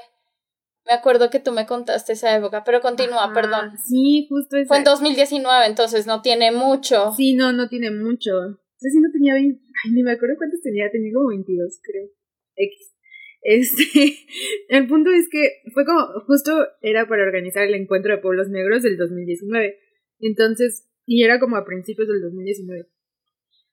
Me 0.85 0.93
acuerdo 0.93 1.31
que 1.31 1.41
tú 1.41 1.53
me 1.53 1.67
contaste 1.67 2.13
esa 2.13 2.35
época, 2.37 2.63
pero 2.63 2.83
continúa, 2.83 3.33
perdón. 3.33 3.73
Sí, 3.87 4.27
justo 4.29 4.59
esa. 4.59 4.69
Fue 4.69 4.79
en 4.79 4.85
2019, 4.85 5.67
entonces 5.67 6.07
no 6.07 6.21
tiene 6.21 6.53
mucho. 6.53 7.15
Sí, 7.17 7.35
no, 7.35 7.53
no 7.53 7.69
tiene 7.69 7.91
mucho. 7.91 8.59
Sé 8.79 8.91
si 8.91 9.01
no 9.01 9.11
tenía 9.13 9.35
20 9.35 9.61
Ay, 9.85 9.93
ni 9.93 10.03
me 10.03 10.13
acuerdo 10.13 10.37
cuántos 10.39 10.61
tenía, 10.61 10.91
tenía 10.91 11.13
como 11.13 11.29
22, 11.29 11.81
creo. 11.83 12.09
X. 12.57 12.95
Este, 13.43 14.15
el 14.69 14.87
punto 14.89 15.11
es 15.11 15.29
que 15.31 15.63
fue 15.73 15.85
como, 15.85 16.07
justo 16.27 16.67
era 16.83 17.07
para 17.09 17.23
organizar 17.23 17.65
el 17.65 17.75
encuentro 17.75 18.15
de 18.15 18.23
pueblos 18.23 18.49
negros 18.49 18.83
del 18.83 18.97
2019. 18.97 19.79
Entonces, 20.21 20.89
y 21.07 21.25
era 21.25 21.39
como 21.39 21.57
a 21.57 21.65
principios 21.65 22.09
del 22.09 22.21
2019. 22.21 22.89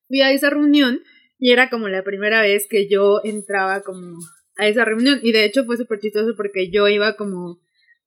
Fui 0.07 0.21
a 0.21 0.31
esa 0.31 0.50
reunión 0.50 1.01
y 1.38 1.51
era 1.51 1.69
como 1.69 1.89
la 1.89 2.03
primera 2.03 2.41
vez 2.41 2.67
que 2.67 2.88
yo 2.88 3.21
entraba 3.24 3.81
como 3.81 4.17
a 4.57 4.67
esa 4.67 4.85
reunión. 4.85 5.19
Y 5.24 5.31
de 5.31 5.45
hecho 5.45 5.65
fue 5.65 5.77
súper 5.77 6.00
chistoso 6.00 6.35
porque 6.35 6.69
yo 6.69 6.88
iba 6.88 7.15
como 7.15 7.59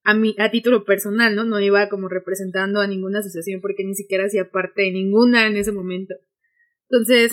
a, 0.05 0.15
mi, 0.15 0.35
a 0.39 0.51
título 0.51 0.85
personal, 0.85 1.35
¿no? 1.35 1.45
No 1.45 1.61
iba 1.61 1.89
como 1.89 2.09
representando 2.09 2.81
a 2.81 2.87
ninguna 2.87 3.19
asociación 3.19 3.61
porque 3.61 3.85
ni 3.85 3.95
siquiera 3.95 4.25
hacía 4.25 4.51
parte 4.51 4.83
de 4.83 4.93
ninguna 4.93 5.47
en 5.47 5.57
ese 5.57 5.73
momento. 5.73 6.15
Entonces, 6.91 7.33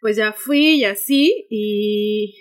pues 0.00 0.16
ya 0.16 0.32
fui 0.32 0.76
y 0.76 0.84
así, 0.84 1.46
y 1.50 2.34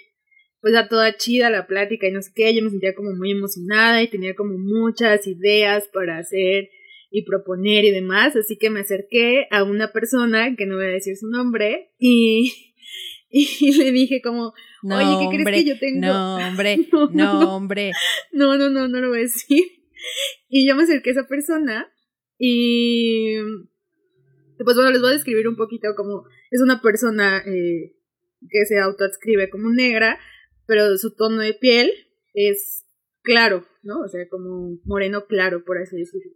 pues 0.61 0.73
ya 0.73 0.87
toda 0.87 1.15
chida 1.15 1.49
la 1.49 1.67
plática 1.67 2.07
y 2.07 2.11
no 2.11 2.21
sé 2.21 2.31
qué, 2.35 2.53
yo 2.53 2.63
me 2.63 2.69
sentía 2.69 2.93
como 2.95 3.11
muy 3.11 3.31
emocionada 3.31 4.01
y 4.03 4.09
tenía 4.09 4.35
como 4.35 4.57
muchas 4.57 5.25
ideas 5.27 5.89
para 5.93 6.17
hacer 6.17 6.69
y 7.11 7.23
proponer 7.23 7.85
y 7.85 7.91
demás, 7.91 8.35
así 8.35 8.57
que 8.57 8.69
me 8.69 8.81
acerqué 8.81 9.47
a 9.51 9.63
una 9.63 9.91
persona, 9.91 10.55
que 10.55 10.65
no 10.65 10.75
voy 10.75 10.85
a 10.85 10.89
decir 10.89 11.15
su 11.17 11.27
nombre, 11.27 11.91
y, 11.97 12.53
y 13.29 13.77
le 13.77 13.91
dije 13.91 14.21
como, 14.21 14.53
oye, 14.83 15.27
¿qué 15.31 15.43
crees 15.43 15.63
que 15.63 15.69
yo 15.69 15.79
tengo? 15.79 16.01
No, 16.01 16.35
hombre, 16.35 16.77
no, 17.13 17.55
hombre. 17.55 17.91
No, 18.31 18.57
no, 18.57 18.69
no, 18.69 18.87
no 18.87 18.99
lo 18.99 19.09
voy 19.09 19.19
a 19.19 19.21
decir. 19.21 19.63
Y 20.47 20.65
yo 20.65 20.77
me 20.77 20.83
acerqué 20.83 21.09
a 21.09 21.11
esa 21.11 21.27
persona 21.27 21.91
y 22.37 23.35
pues 24.63 24.75
bueno, 24.75 24.91
les 24.91 25.01
voy 25.01 25.11
a 25.11 25.13
describir 25.13 25.47
un 25.47 25.55
poquito 25.55 25.89
como 25.95 26.25
es 26.51 26.61
una 26.61 26.81
persona 26.81 27.39
eh, 27.45 27.95
que 28.41 28.65
se 28.67 28.79
autoadscribe 28.79 29.49
como 29.49 29.69
negra, 29.69 30.19
pero 30.65 30.97
su 30.97 31.15
tono 31.15 31.41
de 31.41 31.53
piel 31.53 31.91
es 32.33 32.85
claro, 33.21 33.65
¿no? 33.83 34.01
O 34.01 34.07
sea, 34.07 34.27
como 34.29 34.77
moreno 34.85 35.25
claro, 35.27 35.63
por 35.65 35.77
así 35.77 35.97
decirlo. 35.97 36.33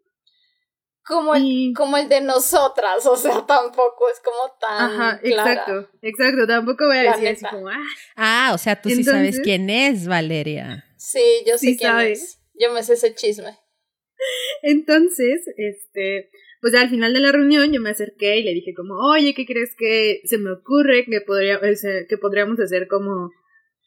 Como 1.05 1.35
el, 1.35 1.73
como 1.75 1.97
el 1.97 2.07
de 2.07 2.21
nosotras, 2.21 3.05
o 3.05 3.17
sea, 3.17 3.45
tampoco 3.45 4.09
es 4.09 4.21
como 4.21 4.57
tan. 4.59 4.91
Ajá, 4.91 5.19
exacto, 5.21 5.89
exacto. 6.01 6.47
Tampoco 6.47 6.85
voy 6.85 6.97
a 6.97 7.11
decir 7.11 7.27
así 7.27 7.45
como, 7.51 7.67
ah. 7.67 7.83
Ah, 8.15 8.51
o 8.53 8.57
sea, 8.57 8.81
tú 8.81 8.89
sí 8.89 9.03
sabes 9.03 9.41
quién 9.41 9.69
es 9.69 10.07
Valeria. 10.07 10.85
Sí, 10.95 11.43
yo 11.45 11.57
sé 11.57 11.75
quién 11.77 11.99
es. 11.99 12.39
Yo 12.53 12.71
me 12.71 12.83
sé 12.83 12.93
ese 12.93 13.13
chisme. 13.13 13.57
Entonces, 14.61 15.41
este, 15.57 16.31
pues 16.63 16.75
al 16.75 16.89
final 16.89 17.11
de 17.13 17.19
la 17.19 17.33
reunión 17.33 17.73
yo 17.73 17.81
me 17.81 17.89
acerqué 17.89 18.39
y 18.39 18.43
le 18.43 18.53
dije 18.53 18.73
como, 18.73 18.93
oye, 18.95 19.33
¿qué 19.33 19.45
crees 19.45 19.75
que 19.77 20.21
se 20.23 20.37
me 20.37 20.49
ocurre 20.49 21.03
que, 21.03 21.19
podría, 21.19 21.59
que 21.59 22.17
podríamos 22.17 22.57
hacer 22.57 22.87
como, 22.87 23.31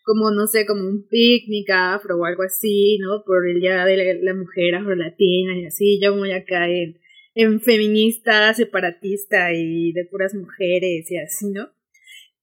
como, 0.05 0.31
no 0.31 0.47
sé, 0.47 0.67
como 0.67 0.83
un 0.83 1.09
picnic 1.09 1.71
afro 1.71 2.19
o 2.19 2.27
algo 2.27 2.43
así, 2.43 2.99
¿no? 2.99 3.25
Por 3.25 3.49
el 3.49 3.63
Día 3.63 3.87
de 3.87 4.21
la, 4.21 4.35
Mujer 4.35 4.75
Afro-Latina 4.75 5.59
y 5.59 5.65
así, 5.65 5.99
yo 6.03 6.15
voy 6.15 6.33
acá 6.33 6.69
en, 6.69 7.01
en 7.35 7.63
feminista, 7.63 8.53
separatista 8.53 9.55
y 9.55 9.93
de 9.93 10.05
puras 10.05 10.35
mujeres 10.35 11.11
y 11.11 11.17
así, 11.17 11.47
¿no? 11.49 11.71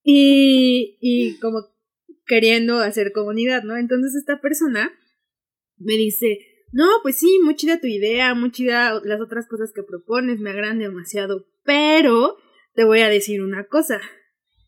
Y, 0.02 0.98
y 1.00 1.38
como 1.42 1.60
queriendo 2.26 2.80
hacer 2.80 3.12
comunidad, 3.12 3.62
¿no? 3.62 3.78
Entonces 3.78 4.16
esta 4.16 4.42
persona 4.42 4.92
me 5.78 5.94
dice, 5.94 6.40
no, 6.74 6.88
pues 7.04 7.18
sí, 7.18 7.40
muy 7.44 7.56
chida 7.56 7.80
tu 7.80 7.86
idea, 7.86 8.34
muy 8.34 8.52
chida 8.52 9.00
las 9.04 9.22
otras 9.22 9.48
cosas 9.48 9.72
que 9.74 9.84
propones, 9.84 10.40
me 10.40 10.50
agradan 10.50 10.80
demasiado, 10.80 11.46
pero 11.64 12.36
te 12.74 12.84
voy 12.84 13.02
a 13.02 13.10
decir 13.10 13.44
una 13.44 13.68
cosa. 13.68 14.02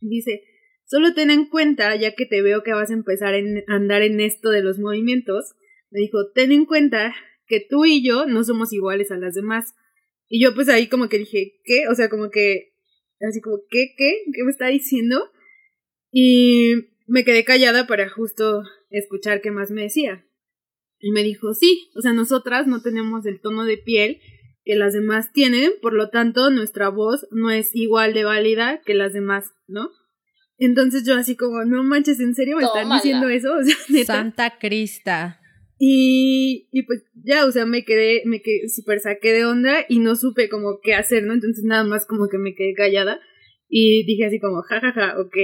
Dice, 0.01 0.43
solo 0.85 1.15
ten 1.15 1.31
en 1.31 1.50
cuenta, 1.50 1.95
ya 1.95 2.13
que 2.13 2.27
te 2.27 2.43
veo 2.43 2.62
que 2.62 2.74
vas 2.74 2.91
a 2.91 2.93
empezar 2.93 3.33
a 3.33 3.75
andar 3.75 4.03
en 4.03 4.19
esto 4.19 4.51
de 4.51 4.62
los 4.62 4.77
movimientos, 4.77 5.55
me 5.89 6.00
dijo, 6.00 6.29
ten 6.35 6.51
en 6.51 6.65
cuenta 6.65 7.15
que 7.47 7.59
tú 7.59 7.85
y 7.85 8.05
yo 8.05 8.27
no 8.27 8.43
somos 8.43 8.71
iguales 8.71 9.09
a 9.09 9.17
las 9.17 9.33
demás. 9.33 9.74
Y 10.27 10.43
yo 10.43 10.53
pues 10.53 10.69
ahí 10.69 10.88
como 10.88 11.09
que 11.09 11.17
dije, 11.17 11.59
¿qué? 11.63 11.88
O 11.89 11.95
sea, 11.95 12.09
como 12.09 12.29
que, 12.29 12.75
así 13.27 13.41
como, 13.41 13.57
¿qué? 13.67 13.95
¿Qué? 13.97 14.25
¿Qué 14.31 14.43
me 14.43 14.51
está 14.51 14.67
diciendo? 14.67 15.31
Y 16.12 16.75
me 17.07 17.24
quedé 17.24 17.43
callada 17.45 17.88
para 17.88 18.09
justo 18.09 18.62
escuchar 18.91 19.41
qué 19.41 19.50
más 19.50 19.71
me 19.71 19.81
decía. 19.81 20.24
Y 21.05 21.12
me 21.12 21.21
dijo, 21.21 21.53
sí, 21.53 21.91
o 21.93 22.01
sea, 22.01 22.13
nosotras 22.13 22.65
no 22.65 22.81
tenemos 22.81 23.27
el 23.27 23.39
tono 23.39 23.63
de 23.63 23.77
piel 23.77 24.21
que 24.63 24.75
las 24.75 24.93
demás 24.93 25.31
tienen, 25.31 25.74
por 25.79 25.93
lo 25.93 26.09
tanto 26.09 26.50
nuestra 26.50 26.89
voz 26.89 27.27
no 27.29 27.51
es 27.51 27.75
igual 27.75 28.15
de 28.15 28.24
válida 28.24 28.81
que 28.83 28.95
las 28.95 29.13
demás, 29.13 29.51
¿no? 29.67 29.91
Entonces 30.57 31.05
yo 31.05 31.13
así 31.13 31.35
como, 31.35 31.63
no 31.63 31.83
manches, 31.83 32.19
¿en 32.19 32.33
serio 32.33 32.57
me 32.57 32.63
están 32.63 32.89
diciendo 32.89 33.29
eso? 33.29 33.50
Santa 34.07 34.57
Crista. 34.57 35.39
Y, 35.77 36.69
y 36.71 36.81
pues 36.88 37.03
ya, 37.13 37.45
o 37.45 37.51
sea, 37.51 37.67
me 37.67 37.85
quedé, 37.85 38.24
me 38.25 38.41
quedé 38.41 38.67
súper 38.67 39.00
saqué 39.00 39.31
de 39.31 39.45
onda 39.45 39.85
y 39.88 40.00
no 40.00 40.15
supe 40.15 40.50
como 40.50 40.79
qué 40.81 40.95
hacer, 40.95 41.21
¿no? 41.21 41.33
Entonces 41.33 41.65
nada 41.65 41.83
más 41.83 42.07
como 42.07 42.29
que 42.29 42.39
me 42.39 42.55
quedé 42.55 42.74
callada 42.74 43.19
y 43.69 44.03
dije 44.07 44.25
así 44.25 44.39
como, 44.39 44.63
jajaja, 44.63 44.91
ja, 44.91 45.09
ja, 45.12 45.21
ok. 45.21 45.38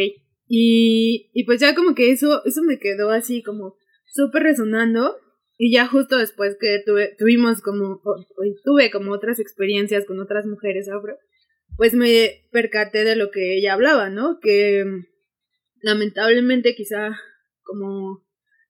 Y, 0.48 1.30
y 1.36 1.44
pues 1.44 1.62
ya 1.62 1.75
como 1.75 1.94
que 1.94 2.10
eso, 2.10 2.44
eso 2.46 2.63
me 2.63 2.80
quedó 2.80 3.12
así 3.12 3.44
como 3.44 3.75
súper 4.08 4.41
resonando 4.41 5.18
y 5.63 5.72
ya 5.72 5.86
justo 5.86 6.18
después 6.18 6.58
que 6.60 6.82
tuve, 6.84 7.13
tuvimos 7.20 7.62
como, 7.62 8.01
tuve 8.63 8.89
como 8.89 9.12
otras 9.12 9.39
experiencias 9.39 10.06
con 10.06 10.20
otras 10.20 10.48
mujeres 10.48 10.89
afro, 10.89 11.20
pues 11.77 11.94
me 11.94 12.48
percaté 12.51 13.03
de 13.03 13.15
lo 13.15 13.30
que 13.30 13.60
ella 13.60 13.74
hablaba, 13.74 14.10
¿no? 14.10 14.39
Que 14.41 14.84
mm, 14.84 15.06
lamentablemente 15.84 16.74
quizá 16.74 17.12
como, 17.62 18.25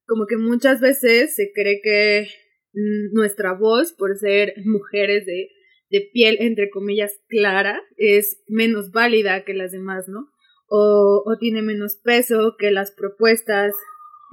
como 0.06 0.26
que 0.28 0.36
muchas 0.36 0.82
veces 0.82 1.34
se 1.34 1.54
cree 1.54 1.80
que 1.82 2.28
mm, 2.74 3.16
nuestra 3.16 3.54
voz, 3.54 3.94
por 3.94 4.18
ser 4.18 4.56
mujeres 4.66 5.26
de, 5.26 5.48
de 5.92 6.10
piel, 6.12 6.36
entre 6.42 6.70
comillas, 6.70 7.22
clara, 7.30 7.82
es 7.96 8.44
menos 8.50 8.92
válida 8.92 9.46
que 9.46 9.54
las 9.54 9.72
demás, 9.72 10.10
¿no? 10.10 10.28
O, 10.68 11.24
o 11.26 11.38
tiene 11.40 11.62
menos 11.62 11.96
peso 12.04 12.56
que 12.60 12.70
las 12.70 12.92
propuestas 12.92 13.74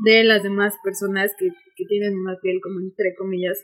de 0.04 0.24
las 0.24 0.42
demás 0.42 0.74
personas 0.82 1.32
que, 1.38 1.48
que 1.76 1.84
tienen 1.86 2.16
una 2.16 2.36
piel 2.40 2.60
como 2.62 2.80
entre 2.80 3.14
comillas 3.16 3.58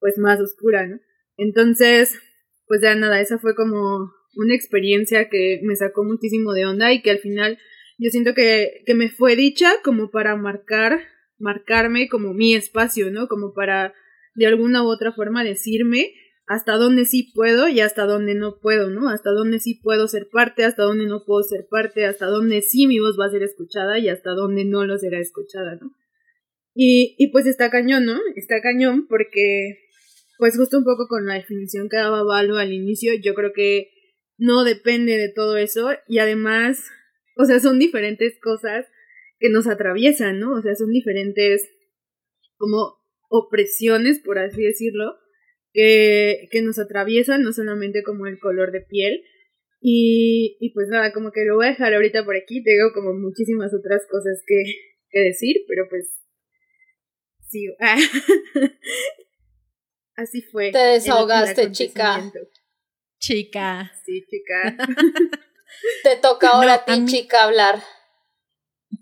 pues 0.00 0.18
más 0.18 0.40
oscura, 0.40 0.86
¿no? 0.86 0.98
Entonces, 1.36 2.18
pues 2.66 2.80
ya 2.82 2.94
nada, 2.94 3.20
esa 3.20 3.38
fue 3.38 3.54
como 3.54 4.12
una 4.34 4.54
experiencia 4.54 5.28
que 5.28 5.60
me 5.62 5.76
sacó 5.76 6.04
muchísimo 6.04 6.52
de 6.52 6.66
onda 6.66 6.92
y 6.92 7.02
que 7.02 7.10
al 7.10 7.18
final 7.18 7.58
yo 7.98 8.10
siento 8.10 8.34
que, 8.34 8.82
que 8.86 8.94
me 8.94 9.10
fue 9.10 9.36
dicha 9.36 9.70
como 9.84 10.10
para 10.10 10.36
marcar, 10.36 11.00
marcarme 11.38 12.08
como 12.08 12.34
mi 12.34 12.54
espacio, 12.54 13.10
¿no? 13.10 13.28
Como 13.28 13.52
para 13.54 13.94
de 14.34 14.46
alguna 14.46 14.82
u 14.82 14.86
otra 14.86 15.12
forma 15.12 15.44
decirme 15.44 16.12
hasta 16.46 16.76
dónde 16.76 17.04
sí 17.04 17.32
puedo 17.34 17.68
y 17.68 17.80
hasta 17.80 18.04
dónde 18.04 18.34
no 18.34 18.58
puedo, 18.60 18.90
¿no? 18.90 19.08
Hasta 19.08 19.30
dónde 19.30 19.60
sí 19.60 19.80
puedo 19.82 20.08
ser 20.08 20.28
parte, 20.30 20.64
hasta 20.64 20.82
dónde 20.82 21.06
no 21.06 21.24
puedo 21.24 21.42
ser 21.42 21.66
parte, 21.70 22.04
hasta 22.04 22.26
dónde 22.26 22.62
sí 22.62 22.86
mi 22.86 22.98
voz 22.98 23.18
va 23.18 23.26
a 23.26 23.30
ser 23.30 23.42
escuchada 23.42 23.98
y 23.98 24.08
hasta 24.08 24.32
dónde 24.32 24.64
no 24.64 24.84
lo 24.84 24.98
será 24.98 25.18
escuchada, 25.20 25.76
¿no? 25.80 25.94
Y, 26.74 27.14
y 27.18 27.30
pues 27.30 27.46
está 27.46 27.70
cañón, 27.70 28.06
¿no? 28.06 28.18
Está 28.34 28.60
cañón 28.60 29.06
porque, 29.06 29.78
pues 30.38 30.56
justo 30.56 30.78
un 30.78 30.84
poco 30.84 31.06
con 31.06 31.26
la 31.26 31.34
definición 31.34 31.88
que 31.88 31.96
daba 31.96 32.22
Valo 32.22 32.56
al 32.56 32.72
inicio, 32.72 33.12
yo 33.22 33.34
creo 33.34 33.52
que 33.54 33.90
no 34.36 34.64
depende 34.64 35.18
de 35.18 35.32
todo 35.32 35.56
eso 35.56 35.90
y 36.08 36.18
además, 36.18 36.84
o 37.36 37.44
sea, 37.44 37.60
son 37.60 37.78
diferentes 37.78 38.38
cosas 38.40 38.86
que 39.38 39.50
nos 39.50 39.66
atraviesan, 39.66 40.40
¿no? 40.40 40.54
O 40.54 40.62
sea, 40.62 40.74
son 40.74 40.90
diferentes 40.90 41.68
como 42.56 42.96
opresiones, 43.28 44.20
por 44.20 44.38
así 44.38 44.62
decirlo, 44.62 45.16
que, 45.72 46.48
que 46.50 46.62
nos 46.62 46.78
atraviesan, 46.78 47.42
no 47.42 47.52
solamente 47.52 48.02
como 48.02 48.26
el 48.26 48.38
color 48.38 48.72
de 48.72 48.80
piel. 48.80 49.22
Y, 49.80 50.56
y 50.60 50.72
pues 50.72 50.88
nada, 50.88 51.12
como 51.12 51.32
que 51.32 51.44
lo 51.44 51.56
voy 51.56 51.66
a 51.66 51.70
dejar 51.70 51.94
ahorita 51.94 52.24
por 52.24 52.36
aquí, 52.36 52.62
tengo 52.62 52.92
como 52.94 53.12
muchísimas 53.14 53.74
otras 53.74 54.02
cosas 54.08 54.42
que, 54.46 54.62
que 55.10 55.20
decir, 55.20 55.56
pero 55.66 55.88
pues 55.88 56.06
sí. 57.48 57.66
Así 60.14 60.42
fue. 60.42 60.70
Te 60.70 60.78
desahogaste, 60.78 61.72
chica. 61.72 62.30
Chica. 63.18 63.92
Sí, 64.04 64.24
chica. 64.28 64.76
Te 66.02 66.16
toca 66.16 66.48
ahora 66.48 66.74
a 66.74 66.84
ti, 66.84 67.04
chica, 67.06 67.44
hablar. 67.44 67.82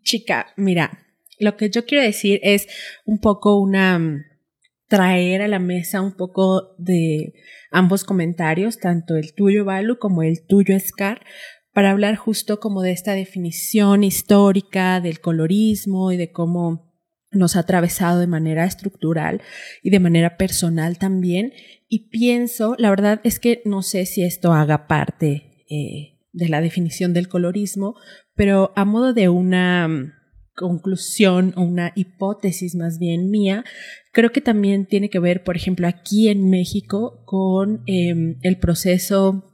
Chica, 0.03 0.53
mira, 0.57 1.07
lo 1.39 1.57
que 1.57 1.71
yo 1.71 1.85
quiero 1.85 2.05
decir 2.05 2.41
es 2.43 2.69
un 3.05 3.21
poco 3.21 3.59
una 3.59 3.99
mm, 3.99 4.25
traer 4.91 5.41
a 5.41 5.49
la 5.49 5.61
mesa 5.61 6.01
un 6.01 6.17
poco 6.17 6.75
de 6.77 7.33
ambos 7.71 8.03
comentarios, 8.03 8.79
tanto 8.79 9.17
el 9.17 9.35
tuyo, 9.35 9.65
Balu, 9.65 10.01
como 10.01 10.25
el 10.25 10.45
tuyo, 10.45 10.79
Scar, 10.81 11.25
para 11.73 11.93
hablar 11.93 12.17
justo 12.17 12.59
como 12.59 12.83
de 12.83 12.91
esta 12.91 13.13
definición 13.13 14.03
histórica 14.03 15.01
del 15.01 15.21
colorismo 15.21 16.11
y 16.11 16.17
de 16.17 16.33
cómo 16.33 16.93
nos 17.31 17.55
ha 17.55 17.61
atravesado 17.61 18.19
de 18.19 18.27
manera 18.27 18.65
estructural 18.65 19.41
y 19.85 19.91
de 19.91 20.01
manera 20.01 20.37
personal 20.37 20.99
también. 20.99 21.53
Y 21.89 22.09
pienso, 22.09 22.75
la 22.77 22.91
verdad 22.91 23.21
es 23.23 23.39
que 23.39 23.63
no 23.65 23.83
sé 23.83 24.07
si 24.07 24.25
esto 24.25 24.53
haga 24.53 24.89
parte 24.89 25.65
eh, 25.71 26.19
de 26.33 26.49
la 26.49 26.61
definición 26.61 27.13
del 27.13 27.29
colorismo, 27.29 27.95
pero 28.35 28.73
a 28.75 28.85
modo 28.85 29.15
de 29.15 29.29
una 29.29 30.17
conclusión 30.61 31.55
o 31.57 31.63
una 31.63 31.93
hipótesis 31.95 32.75
más 32.75 32.99
bien 32.99 33.31
mía, 33.31 33.65
creo 34.13 34.31
que 34.31 34.41
también 34.41 34.87
tiene 34.87 35.11
que 35.11 35.19
ver, 35.19 35.45
por 35.45 35.57
ejemplo, 35.57 35.87
aquí 35.87 36.29
en 36.29 36.51
México 36.51 37.23
con 37.27 37.83
em, 37.87 38.39
el 38.43 38.59
proceso 38.59 39.51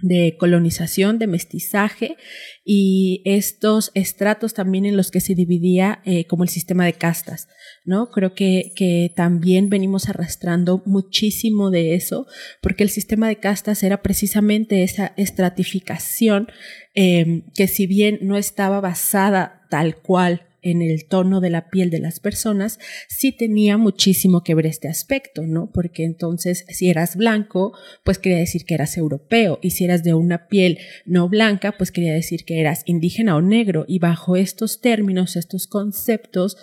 de 0.00 0.36
colonización, 0.38 1.18
de 1.18 1.26
mestizaje 1.26 2.16
y 2.64 3.22
estos 3.24 3.90
estratos 3.94 4.54
también 4.54 4.86
en 4.86 4.96
los 4.96 5.10
que 5.10 5.20
se 5.20 5.34
dividía 5.34 6.00
eh, 6.04 6.24
como 6.26 6.44
el 6.44 6.48
sistema 6.48 6.86
de 6.86 6.94
castas, 6.94 7.48
¿no? 7.84 8.10
Creo 8.10 8.34
que, 8.34 8.72
que 8.74 9.12
también 9.14 9.68
venimos 9.68 10.08
arrastrando 10.08 10.82
muchísimo 10.86 11.70
de 11.70 11.94
eso 11.94 12.26
porque 12.62 12.84
el 12.84 12.90
sistema 12.90 13.28
de 13.28 13.36
castas 13.36 13.82
era 13.82 14.02
precisamente 14.02 14.82
esa 14.82 15.12
estratificación 15.16 16.48
eh, 16.94 17.44
que 17.54 17.68
si 17.68 17.86
bien 17.86 18.18
no 18.22 18.38
estaba 18.38 18.80
basada 18.80 19.62
tal 19.68 19.96
cual 19.96 20.48
en 20.62 20.82
el 20.82 21.06
tono 21.06 21.40
de 21.40 21.50
la 21.50 21.68
piel 21.68 21.90
de 21.90 21.98
las 21.98 22.20
personas, 22.20 22.78
sí 23.08 23.32
tenía 23.32 23.76
muchísimo 23.76 24.42
que 24.42 24.54
ver 24.54 24.66
este 24.66 24.88
aspecto, 24.88 25.46
¿no? 25.46 25.70
Porque 25.72 26.04
entonces 26.04 26.64
si 26.68 26.88
eras 26.88 27.16
blanco, 27.16 27.72
pues 28.04 28.18
quería 28.18 28.38
decir 28.38 28.64
que 28.64 28.74
eras 28.74 28.96
europeo, 28.96 29.58
y 29.62 29.70
si 29.70 29.84
eras 29.84 30.02
de 30.02 30.14
una 30.14 30.48
piel 30.48 30.78
no 31.04 31.28
blanca, 31.28 31.72
pues 31.76 31.90
quería 31.90 32.14
decir 32.14 32.44
que 32.44 32.60
eras 32.60 32.82
indígena 32.86 33.36
o 33.36 33.42
negro, 33.42 33.84
y 33.86 33.98
bajo 33.98 34.36
estos 34.36 34.80
términos, 34.80 35.36
estos 35.36 35.66
conceptos, 35.66 36.56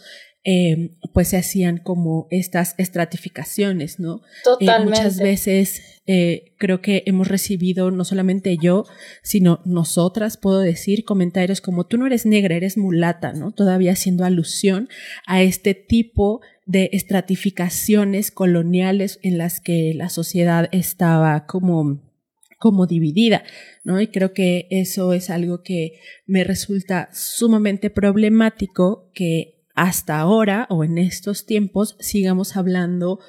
eh, 0.45 0.91
pues 1.13 1.29
se 1.29 1.37
hacían 1.37 1.77
como 1.77 2.27
estas 2.31 2.75
estratificaciones, 2.77 3.99
¿no? 3.99 4.17
Eh, 4.17 4.43
Totalmente. 4.43 4.99
muchas 4.99 5.19
veces 5.19 5.81
eh, 6.07 6.53
creo 6.57 6.81
que 6.81 7.03
hemos 7.05 7.27
recibido, 7.27 7.91
no 7.91 8.05
solamente 8.05 8.57
yo, 8.57 8.85
sino 9.21 9.61
nosotras, 9.65 10.37
puedo 10.37 10.59
decir, 10.59 11.03
comentarios 11.03 11.59
como 11.59 11.85
tú 11.85 11.97
no 11.97 12.07
eres 12.07 12.25
negra, 12.25 12.55
eres 12.55 12.77
mulata, 12.77 13.33
¿no? 13.33 13.51
Todavía 13.51 13.91
haciendo 13.91 14.23
alusión 14.23 14.87
a 15.27 15.41
este 15.41 15.73
tipo 15.73 16.41
de 16.65 16.89
estratificaciones 16.93 18.31
coloniales 18.31 19.19
en 19.23 19.37
las 19.37 19.59
que 19.59 19.93
la 19.93 20.09
sociedad 20.09 20.69
estaba 20.71 21.45
como 21.47 22.01
como 22.59 22.87
dividida, 22.87 23.43
¿no? 23.85 24.01
Y 24.01 24.07
creo 24.07 24.33
que 24.33 24.67
eso 24.69 25.13
es 25.13 25.29
algo 25.29 25.63
que 25.63 25.93
me 26.25 26.43
resulta 26.43 27.09
sumamente 27.13 27.89
problemático 27.89 29.09
que 29.13 29.58
hasta 29.79 30.19
ahora 30.19 30.67
o 30.69 30.83
en 30.83 30.97
estos 30.97 31.45
tiempos 31.45 31.95
sigamos 32.01 32.57
hablando 32.57 33.19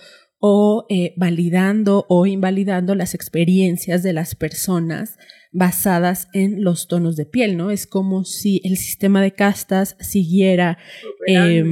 o 0.40 0.84
eh, 0.88 1.14
validando 1.16 2.06
o 2.08 2.26
invalidando 2.26 2.96
las 2.96 3.14
experiencias 3.14 4.02
de 4.02 4.12
las 4.12 4.34
personas 4.34 5.16
basadas 5.52 6.26
en 6.32 6.64
los 6.64 6.88
tonos 6.88 7.14
de 7.14 7.24
piel, 7.24 7.56
¿no? 7.56 7.70
Es 7.70 7.86
como 7.86 8.24
si 8.24 8.60
el 8.64 8.76
sistema 8.76 9.22
de 9.22 9.32
castas 9.32 9.96
siguiera, 10.00 10.78
eh, 11.28 11.64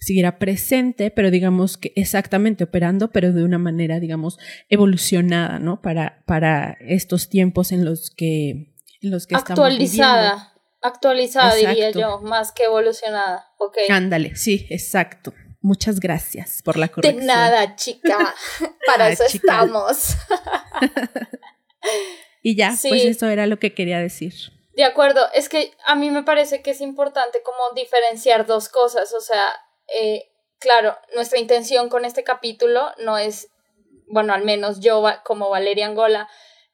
siguiera 0.00 0.40
presente, 0.40 1.12
pero 1.12 1.30
digamos 1.30 1.76
que 1.76 1.92
exactamente 1.94 2.64
operando, 2.64 3.12
pero 3.12 3.32
de 3.32 3.44
una 3.44 3.58
manera, 3.58 4.00
digamos, 4.00 4.36
evolucionada, 4.68 5.60
¿no? 5.60 5.80
Para, 5.80 6.24
para 6.26 6.76
estos 6.80 7.28
tiempos 7.28 7.70
en 7.70 7.84
los 7.84 8.10
que, 8.10 8.74
en 9.00 9.10
los 9.12 9.28
que 9.28 9.36
Actualizada. 9.36 10.24
estamos 10.24 10.38
viviendo. 10.38 10.51
Actualizada, 10.82 11.54
diría 11.54 11.90
yo, 11.90 12.20
más 12.20 12.52
que 12.52 12.64
evolucionada. 12.64 13.50
Ok. 13.58 13.78
Ándale, 13.88 14.34
sí, 14.36 14.66
exacto. 14.70 15.32
Muchas 15.60 16.00
gracias 16.00 16.60
por 16.64 16.76
la 16.76 16.88
corrección. 16.88 17.20
De 17.20 17.26
nada, 17.26 17.76
chica. 17.76 18.34
Para 18.86 19.04
Ah, 19.06 19.10
eso 19.10 19.24
chica. 19.28 19.52
estamos. 19.52 20.16
Y 22.42 22.56
ya, 22.56 22.72
Sí. 22.72 22.88
pues 22.88 23.04
eso 23.04 23.28
era 23.28 23.46
lo 23.46 23.58
que 23.58 23.72
quería 23.74 23.98
decir. 24.00 24.34
De 24.74 24.84
acuerdo, 24.84 25.20
es 25.32 25.48
que 25.48 25.72
a 25.84 25.94
mí 25.94 26.10
me 26.10 26.22
parece 26.24 26.62
que 26.62 26.72
es 26.72 26.80
importante 26.80 27.42
como 27.42 27.58
diferenciar 27.76 28.46
dos 28.46 28.68
cosas, 28.68 29.12
o 29.14 29.20
sea, 29.20 29.42
eh, 30.00 30.28
claro, 30.58 30.96
nuestra 31.14 31.38
intención 31.38 31.88
con 31.88 32.04
este 32.04 32.24
capítulo 32.24 32.90
no 32.98 33.18
es, 33.18 33.48
bueno, 34.08 34.32
al 34.32 34.42
menos 34.44 34.80
yo 34.80 35.04
como 35.24 35.50
Valeria 35.50 35.86
Angola, 35.86 36.28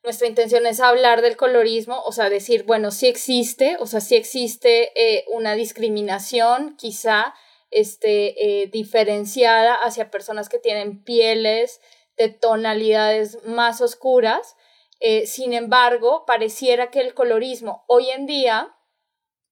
nuestra 0.08 0.26
intención 0.26 0.64
es 0.64 0.80
hablar 0.80 1.20
del 1.20 1.36
colorismo, 1.36 2.00
o 2.00 2.12
sea, 2.12 2.30
decir, 2.30 2.64
bueno, 2.64 2.92
sí 2.92 3.06
existe, 3.06 3.76
o 3.78 3.86
sea, 3.86 4.00
sí 4.00 4.16
existe 4.16 4.90
eh, 4.94 5.26
una 5.30 5.52
discriminación 5.52 6.76
quizá 6.78 7.34
este, 7.70 8.62
eh, 8.62 8.68
diferenciada 8.68 9.74
hacia 9.74 10.10
personas 10.10 10.48
que 10.48 10.58
tienen 10.58 11.04
pieles 11.04 11.82
de 12.16 12.30
tonalidades 12.30 13.44
más 13.44 13.82
oscuras, 13.82 14.56
eh, 14.98 15.26
sin 15.26 15.52
embargo, 15.52 16.24
pareciera 16.26 16.90
que 16.90 17.00
el 17.00 17.12
colorismo 17.12 17.84
hoy 17.86 18.08
en 18.08 18.24
día, 18.24 18.74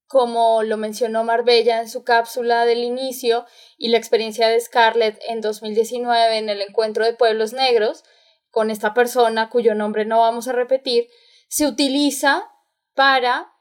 como 0.07 0.63
lo 0.63 0.77
mencionó 0.77 1.23
Marbella 1.23 1.81
en 1.81 1.87
su 1.87 2.03
cápsula 2.03 2.65
del 2.65 2.83
inicio 2.83 3.45
y 3.77 3.89
la 3.89 3.99
experiencia 3.99 4.49
de 4.49 4.59
Scarlett 4.59 5.21
en 5.27 5.39
2019 5.39 6.39
en 6.39 6.49
el 6.49 6.63
encuentro 6.63 7.05
de 7.05 7.13
pueblos 7.13 7.53
negros, 7.53 8.03
con 8.57 8.71
esta 8.71 8.95
persona 8.95 9.51
cuyo 9.51 9.75
nombre 9.75 10.03
no 10.03 10.21
vamos 10.21 10.47
a 10.47 10.51
repetir, 10.51 11.09
se 11.47 11.67
utiliza 11.67 12.51
para 12.95 13.53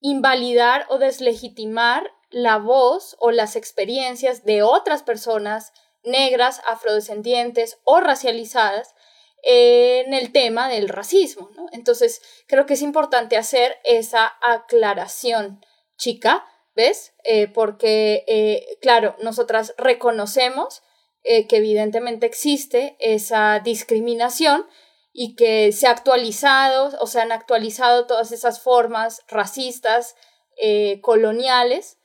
invalidar 0.00 0.84
o 0.88 0.98
deslegitimar 0.98 2.10
la 2.28 2.58
voz 2.58 3.14
o 3.20 3.30
las 3.30 3.54
experiencias 3.54 4.42
de 4.42 4.64
otras 4.64 5.04
personas 5.04 5.72
negras, 6.02 6.60
afrodescendientes 6.66 7.78
o 7.84 8.00
racializadas 8.00 8.96
en 9.44 10.12
el 10.12 10.32
tema 10.32 10.68
del 10.68 10.88
racismo. 10.88 11.48
¿no? 11.54 11.66
Entonces, 11.70 12.20
creo 12.48 12.66
que 12.66 12.74
es 12.74 12.82
importante 12.82 13.36
hacer 13.36 13.78
esa 13.84 14.32
aclaración, 14.42 15.64
chica, 15.96 16.44
¿ves? 16.74 17.14
Eh, 17.22 17.46
porque, 17.46 18.24
eh, 18.26 18.76
claro, 18.80 19.14
nosotras 19.20 19.72
reconocemos 19.78 20.82
eh, 21.24 21.46
que 21.46 21.58
evidentemente 21.58 22.26
existe 22.26 22.96
esa 22.98 23.60
discriminación 23.60 24.66
y 25.12 25.36
que 25.36 25.70
se 25.70 25.86
ha 25.86 25.90
actualizado 25.90 26.90
o 27.00 27.06
se 27.06 27.20
han 27.20 27.30
actualizado 27.30 28.08
todas 28.08 28.32
esas 28.32 28.60
formas 28.60 29.22
racistas, 29.28 30.16
eh, 30.56 31.00
coloniales. 31.00 32.00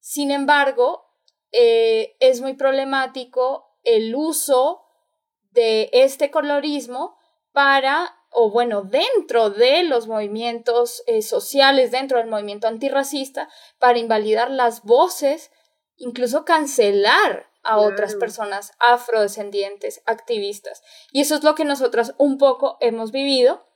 Sin 0.00 0.30
embargo, 0.30 1.06
eh, 1.52 2.16
es 2.20 2.42
muy 2.42 2.52
problemático 2.52 3.78
el 3.82 4.14
uso 4.14 4.82
de 5.52 5.88
este 5.94 6.30
colorismo 6.30 7.16
para, 7.52 8.14
o 8.30 8.50
bueno, 8.50 8.82
dentro 8.82 9.48
de 9.48 9.84
los 9.84 10.06
movimientos 10.06 11.02
sociales, 11.22 11.92
dentro 11.92 12.18
del 12.18 12.28
movimiento 12.28 12.68
antirracista, 12.68 13.48
para 13.78 13.98
invalidar 13.98 14.50
las 14.50 14.82
voces, 14.82 15.50
incluso 15.96 16.44
cancelar 16.44 17.49
a 17.62 17.78
otras 17.78 18.14
personas 18.14 18.72
afrodescendientes, 18.78 20.02
activistas. 20.06 20.82
Y 21.12 21.20
eso 21.20 21.36
es 21.36 21.42
lo 21.42 21.54
que 21.54 21.64
nosotras 21.64 22.14
un 22.18 22.38
poco 22.38 22.76
hemos 22.80 23.12
vivido. 23.12 23.66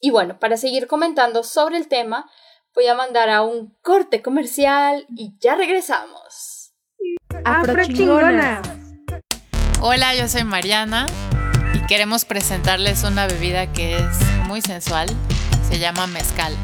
Y 0.00 0.10
bueno, 0.10 0.38
para 0.38 0.56
seguir 0.56 0.86
comentando 0.86 1.44
sobre 1.44 1.76
el 1.76 1.88
tema, 1.88 2.30
voy 2.74 2.86
a 2.86 2.94
mandar 2.94 3.30
a 3.30 3.42
un 3.42 3.76
corte 3.82 4.22
comercial 4.22 5.06
y 5.16 5.36
ya 5.38 5.54
regresamos. 5.54 6.72
Hola, 9.80 10.14
yo 10.14 10.28
soy 10.28 10.44
Mariana 10.44 11.06
y 11.74 11.86
queremos 11.86 12.24
presentarles 12.24 13.04
una 13.04 13.26
bebida 13.26 13.72
que 13.72 13.96
es 13.96 14.18
muy 14.46 14.60
sensual. 14.60 15.08
Se 15.68 15.78
llama 15.78 16.06
mezcal. 16.06 16.56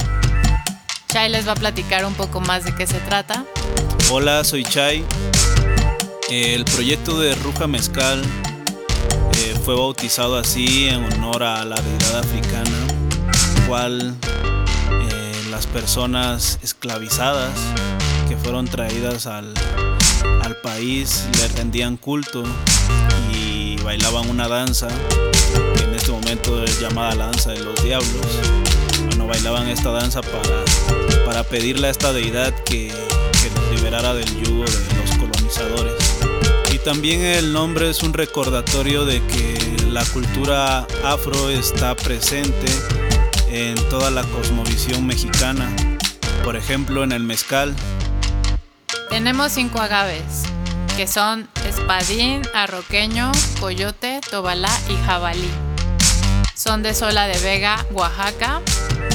Chai 1.09 1.31
les 1.31 1.49
va 1.49 1.53
a 1.53 1.57
platicar 1.57 2.05
un 2.05 2.15
poco 2.15 2.41
más 2.41 2.65
de 2.65 2.75
qué 2.75 2.87
se 2.87 2.99
trata. 3.01 3.45
Hola, 4.11 4.45
soy 4.45 4.63
Chai. 4.63 5.05
El 6.31 6.67
proyecto 6.67 7.19
de 7.19 7.35
Ruja 7.37 7.67
Mezcal 7.67 8.23
eh, 8.23 9.55
fue 9.65 9.75
bautizado 9.75 10.37
así 10.37 10.87
en 10.87 11.03
honor 11.15 11.43
a 11.43 11.65
la 11.65 11.81
deidad 11.81 12.19
africana, 12.19 12.87
cual 13.67 14.15
eh, 14.91 15.33
las 15.51 15.67
personas 15.67 16.59
esclavizadas 16.63 17.59
que 18.29 18.37
fueron 18.37 18.67
traídas 18.69 19.27
al, 19.27 19.55
al 20.43 20.57
país 20.57 21.25
le 21.41 21.49
rendían 21.49 21.97
culto 21.97 22.43
y 23.33 23.77
bailaban 23.83 24.29
una 24.29 24.49
danza 24.49 24.89
que 25.77 25.85
en 25.85 25.95
este 25.95 26.13
momento 26.13 26.63
es 26.63 26.79
llamada 26.79 27.15
la 27.15 27.25
danza 27.27 27.53
de 27.53 27.61
los 27.61 27.83
diablos. 27.83 28.27
Bueno, 29.07 29.27
bailaban 29.27 29.67
esta 29.69 29.93
danza 29.93 30.21
para, 30.21 31.25
para 31.25 31.43
pedirle 31.43 31.87
a 31.87 31.91
esta 31.91 32.13
deidad 32.13 32.55
que, 32.65 32.89
que 33.43 33.51
nos 33.55 33.71
liberara 33.71 34.13
del 34.13 34.29
yugo 34.43 34.65
de 34.67 34.95
los 35.01 35.17
colonizadores. 35.17 35.98
También 36.89 37.21
el 37.21 37.53
nombre 37.53 37.91
es 37.91 38.03
un 38.03 38.15
recordatorio 38.15 39.05
de 39.05 39.21
que 39.27 39.77
la 39.91 40.03
cultura 40.07 40.87
afro 41.05 41.51
está 41.51 41.95
presente 41.95 42.67
en 43.51 43.75
toda 43.91 44.11
la 44.11 44.23
cosmovisión 44.23 45.07
mexicana. 45.07 45.71
Por 46.43 46.57
ejemplo, 46.57 47.05
en 47.05 47.13
el 47.13 47.23
mezcal. 47.23 47.77
Tenemos 49.11 49.53
cinco 49.53 49.83
agaves, 49.83 50.45
que 50.97 51.07
son 51.07 51.47
espadín, 51.67 52.41
arroqueño, 52.55 53.33
coyote, 53.61 54.23
tobalá 54.31 54.73
y 54.89 54.97
jabalí. 55.05 55.51
Son 56.55 56.83
de 56.83 56.95
Sola 56.95 57.27
de 57.27 57.39
Vega, 57.41 57.85
Oaxaca 57.93 58.63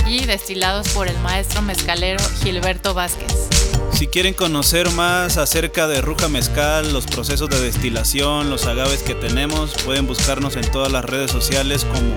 y 0.05 0.23
destilados 0.27 0.89
por 0.89 1.07
el 1.07 1.17
maestro 1.21 1.63
mezcalero 1.63 2.23
Gilberto 2.43 2.93
Vázquez. 2.93 3.62
Si 4.03 4.07
quieren 4.07 4.33
conocer 4.33 4.91
más 4.91 5.37
acerca 5.37 5.87
de 5.87 6.01
Ruja 6.01 6.27
Mezcal, 6.27 6.91
los 6.91 7.05
procesos 7.05 7.49
de 7.49 7.61
destilación, 7.61 8.49
los 8.49 8.65
agaves 8.65 9.01
que 9.01 9.15
tenemos, 9.15 9.75
pueden 9.85 10.07
buscarnos 10.07 10.57
en 10.57 10.69
todas 10.69 10.91
las 10.91 11.05
redes 11.05 11.31
sociales 11.31 11.85
como 11.85 12.13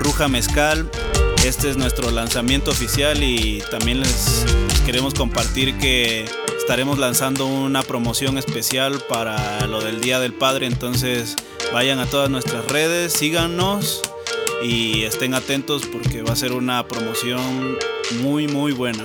Ruja 0.00 0.26
Mezcal. 0.26 0.90
Este 1.44 1.70
es 1.70 1.76
nuestro 1.76 2.10
lanzamiento 2.10 2.72
oficial 2.72 3.22
y 3.22 3.62
también 3.70 4.00
les, 4.00 4.44
queremos 4.84 5.14
compartir 5.14 5.78
que 5.78 6.24
estaremos 6.58 6.98
lanzando 6.98 7.46
una 7.46 7.84
promoción 7.84 8.36
especial 8.36 9.00
para 9.08 9.64
lo 9.68 9.80
del 9.80 10.00
Día 10.00 10.18
del 10.18 10.34
Padre, 10.34 10.66
entonces 10.66 11.36
vayan 11.72 12.00
a 12.00 12.06
todas 12.06 12.30
nuestras 12.30 12.66
redes, 12.66 13.12
síganos 13.12 14.02
y 14.60 15.04
estén 15.04 15.34
atentos 15.34 15.82
porque 15.86 16.22
va 16.22 16.32
a 16.32 16.36
ser 16.36 16.50
una 16.50 16.88
promoción 16.88 17.78
muy 18.20 18.48
muy 18.48 18.72
buena. 18.72 19.04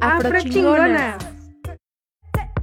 Afrochingona. 0.00 1.18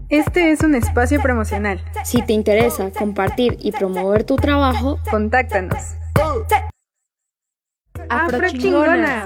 Este 0.09 0.51
es 0.51 0.61
un 0.61 0.75
espacio 0.75 1.21
promocional. 1.21 1.79
Si 2.03 2.25
te 2.25 2.33
interesa 2.33 2.91
compartir 2.91 3.57
y 3.61 3.71
promover 3.71 4.23
tu 4.23 4.35
trabajo, 4.35 4.97
Contáctanos. 5.09 5.95
Afrochingona. 8.09 9.25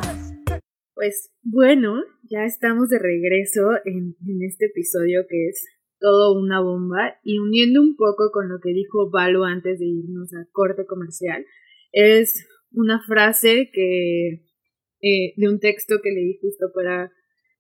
Pues 0.95 1.31
bueno, 1.43 2.01
ya 2.29 2.45
estamos 2.45 2.89
de 2.89 2.99
regreso 2.99 3.61
en, 3.85 4.15
en 4.27 4.43
este 4.43 4.65
episodio 4.65 5.21
que 5.29 5.47
es 5.49 5.65
todo 5.99 6.39
una 6.39 6.61
bomba 6.61 7.17
y 7.23 7.39
uniendo 7.39 7.81
un 7.81 7.95
poco 7.95 8.31
con 8.31 8.49
lo 8.49 8.59
que 8.59 8.71
dijo 8.71 9.09
Valo 9.11 9.43
antes 9.43 9.79
de 9.79 9.85
irnos 9.85 10.33
a 10.33 10.47
corte 10.51 10.85
comercial, 10.85 11.45
es 11.91 12.47
una 12.71 13.01
frase 13.05 13.69
que 13.73 14.45
eh, 15.01 15.33
de 15.37 15.47
un 15.47 15.59
texto 15.59 15.95
que 16.03 16.11
leí 16.11 16.37
justo 16.41 16.67
para 16.73 17.11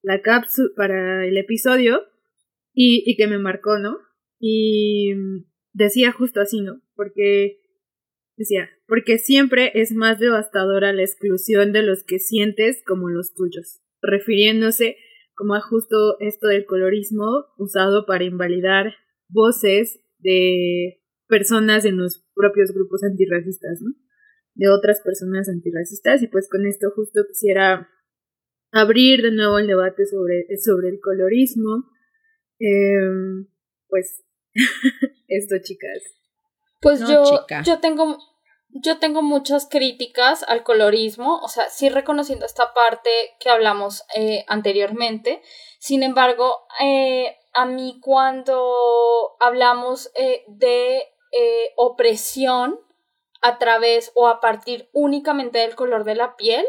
la 0.01 0.21
cápsula, 0.21 0.69
para 0.75 1.25
el 1.25 1.37
episodio 1.37 2.01
y, 2.73 3.03
y 3.05 3.15
que 3.15 3.27
me 3.27 3.39
marcó, 3.39 3.79
¿no? 3.79 3.97
Y 4.39 5.13
decía 5.73 6.11
justo 6.11 6.41
así, 6.41 6.61
¿no? 6.61 6.81
Porque 6.95 7.59
decía, 8.37 8.69
porque 8.87 9.17
siempre 9.17 9.71
es 9.75 9.91
más 9.91 10.19
devastadora 10.19 10.93
la 10.93 11.01
exclusión 11.01 11.73
de 11.73 11.83
los 11.83 12.03
que 12.03 12.19
sientes 12.19 12.81
como 12.85 13.09
los 13.09 13.33
tuyos, 13.33 13.81
refiriéndose 14.01 14.95
como 15.35 15.55
a 15.55 15.61
justo 15.61 16.17
esto 16.19 16.47
del 16.47 16.65
colorismo 16.65 17.45
usado 17.57 18.05
para 18.05 18.25
invalidar 18.25 18.93
voces 19.29 20.01
de 20.17 21.01
personas 21.27 21.85
en 21.85 21.97
los 21.97 22.25
propios 22.35 22.73
grupos 22.73 23.03
antirracistas, 23.03 23.79
¿no? 23.81 23.93
De 24.55 24.67
otras 24.69 25.01
personas 25.01 25.47
antirracistas 25.47 26.23
y 26.23 26.27
pues 26.27 26.49
con 26.49 26.65
esto 26.65 26.91
justo 26.95 27.21
quisiera 27.27 27.87
abrir 28.71 29.21
de 29.21 29.31
nuevo 29.31 29.59
el 29.59 29.67
debate 29.67 30.05
sobre, 30.05 30.45
sobre 30.57 30.89
el 30.89 30.99
colorismo. 30.99 31.85
Eh, 32.59 33.45
pues 33.87 34.23
esto, 35.27 35.55
chicas. 35.63 36.03
Pues 36.81 37.01
No, 37.01 37.09
yo, 37.09 37.23
chica. 37.23 37.61
yo 37.63 37.79
tengo, 37.79 38.17
yo 38.69 38.99
tengo 38.99 39.21
muchas 39.21 39.67
críticas 39.69 40.43
al 40.43 40.63
colorismo, 40.63 41.39
o 41.41 41.47
sea, 41.47 41.69
sí 41.69 41.89
reconociendo 41.89 42.45
esta 42.45 42.73
parte 42.73 43.09
que 43.39 43.49
hablamos 43.49 44.03
eh, 44.15 44.45
anteriormente. 44.47 45.41
Sin 45.79 46.03
embargo, 46.03 46.53
eh, 46.81 47.35
a 47.53 47.65
mí 47.65 47.99
cuando 48.01 49.35
hablamos 49.39 50.11
eh, 50.15 50.43
de 50.47 50.97
eh, 50.97 51.73
opresión 51.75 52.79
a 53.41 53.57
través 53.57 54.11
o 54.15 54.27
a 54.27 54.39
partir 54.39 54.89
únicamente 54.93 55.59
del 55.59 55.75
color 55.75 56.03
de 56.03 56.15
la 56.15 56.35
piel, 56.35 56.65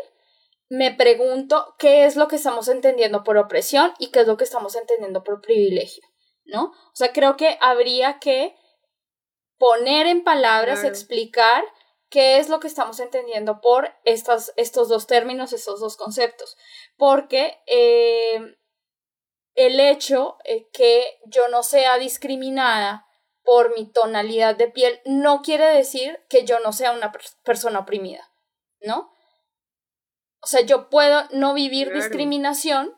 me 0.70 0.94
pregunto 0.94 1.74
qué 1.78 2.04
es 2.06 2.16
lo 2.16 2.28
que 2.28 2.37
estamos 2.37 2.68
entendiendo 2.68 3.24
por 3.24 3.37
opresión 3.37 3.92
y 3.98 4.11
qué 4.12 4.20
es 4.20 4.26
lo 4.26 4.37
que 4.37 4.44
estamos 4.44 4.76
entendiendo 4.76 5.22
por 5.24 5.40
privilegio, 5.42 6.04
¿no? 6.44 6.66
O 6.66 6.94
sea, 6.94 7.12
creo 7.12 7.37
que 7.37 7.59
habría 7.61 8.18
que 8.20 8.56
poner 9.59 10.06
en 10.06 10.24
palabras, 10.24 10.80
Claro. 10.80 10.94
explicar 10.94 11.64
qué 12.09 12.38
es 12.38 12.48
lo 12.48 12.61
que 12.61 12.68
estamos 12.68 12.98
entendiendo 13.00 13.61
por 13.61 13.92
estas, 14.04 14.52
estos 14.56 14.88
dos 14.88 15.06
términos, 15.06 15.52
estos 15.52 15.80
dos 15.80 15.96
conceptos. 15.96 16.56
Porque 16.96 17.59
eh, 17.66 18.56
el 19.54 19.80
hecho 19.80 20.38
eh, 20.44 20.68
que 20.72 21.04
yo 21.26 21.48
no 21.48 21.62
sea 21.62 21.98
discriminada 21.98 23.06
por 23.42 23.74
mi 23.76 23.90
tonalidad 23.90 24.54
de 24.54 24.68
piel 24.68 25.00
no 25.04 25.42
quiere 25.42 25.66
decir 25.66 26.20
que 26.28 26.44
yo 26.44 26.61
no 26.61 26.72
sea 26.72 26.92
una 26.92 27.11
per- 27.11 27.22
persona 27.44 27.80
oprimida, 27.80 28.30
¿no? 28.83 29.12
O 30.42 30.46
sea, 30.46 30.62
yo 30.62 30.88
puedo 30.88 31.24
no 31.33 31.55
vivir 31.55 31.88
Claro. 31.88 32.00
discriminación, 32.00 32.96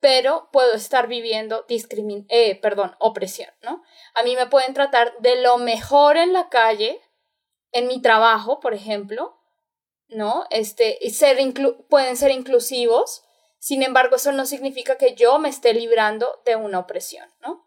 pero 0.00 0.48
puedo 0.52 0.74
estar 0.74 1.08
viviendo 1.08 1.64
discrimin 1.68 2.26
eh, 2.28 2.60
perdón, 2.60 2.94
opresión, 2.98 3.50
¿no? 3.62 3.82
A 4.14 4.22
mí 4.22 4.36
me 4.36 4.46
pueden 4.46 4.74
tratar 4.74 5.14
de 5.20 5.40
lo 5.42 5.58
mejor 5.58 6.16
en 6.16 6.32
la 6.32 6.48
calle, 6.48 7.00
en 7.72 7.88
mi 7.88 8.00
trabajo, 8.00 8.60
por 8.60 8.74
ejemplo, 8.74 9.36
¿no? 10.08 10.46
Este, 10.50 10.98
y 11.00 11.10
ser 11.10 11.38
inclu- 11.38 11.86
pueden 11.88 12.16
ser 12.16 12.30
inclusivos, 12.30 13.24
sin 13.58 13.82
embargo, 13.82 14.16
eso 14.16 14.30
no 14.32 14.46
significa 14.46 14.96
que 14.96 15.14
yo 15.14 15.38
me 15.38 15.48
esté 15.48 15.74
librando 15.74 16.40
de 16.44 16.54
una 16.56 16.78
opresión, 16.78 17.28
¿no? 17.40 17.65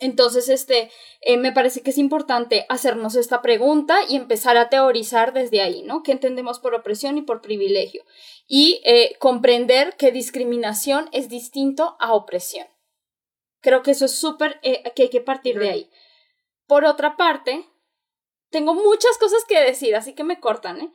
Entonces, 0.00 0.48
este, 0.48 0.90
eh, 1.20 1.36
me 1.36 1.52
parece 1.52 1.82
que 1.82 1.90
es 1.90 1.98
importante 1.98 2.66
hacernos 2.68 3.14
esta 3.14 3.42
pregunta 3.42 3.98
y 4.08 4.16
empezar 4.16 4.56
a 4.56 4.70
teorizar 4.70 5.32
desde 5.32 5.60
ahí, 5.60 5.82
¿no? 5.82 6.02
¿Qué 6.02 6.12
entendemos 6.12 6.58
por 6.58 6.74
opresión 6.74 7.18
y 7.18 7.22
por 7.22 7.42
privilegio? 7.42 8.04
Y 8.46 8.80
eh, 8.84 9.16
comprender 9.18 9.96
que 9.96 10.10
discriminación 10.10 11.08
es 11.12 11.28
distinto 11.28 11.96
a 12.00 12.14
opresión. 12.14 12.66
Creo 13.60 13.82
que 13.82 13.90
eso 13.90 14.06
es 14.06 14.12
súper, 14.12 14.58
eh, 14.62 14.82
que 14.96 15.02
hay 15.04 15.10
que 15.10 15.20
partir 15.20 15.58
de 15.58 15.70
ahí. 15.70 15.90
Por 16.66 16.86
otra 16.86 17.16
parte, 17.16 17.66
tengo 18.48 18.74
muchas 18.74 19.18
cosas 19.18 19.44
que 19.44 19.60
decir, 19.60 19.94
así 19.94 20.14
que 20.14 20.24
me 20.24 20.40
cortan, 20.40 20.80
¿eh? 20.80 20.90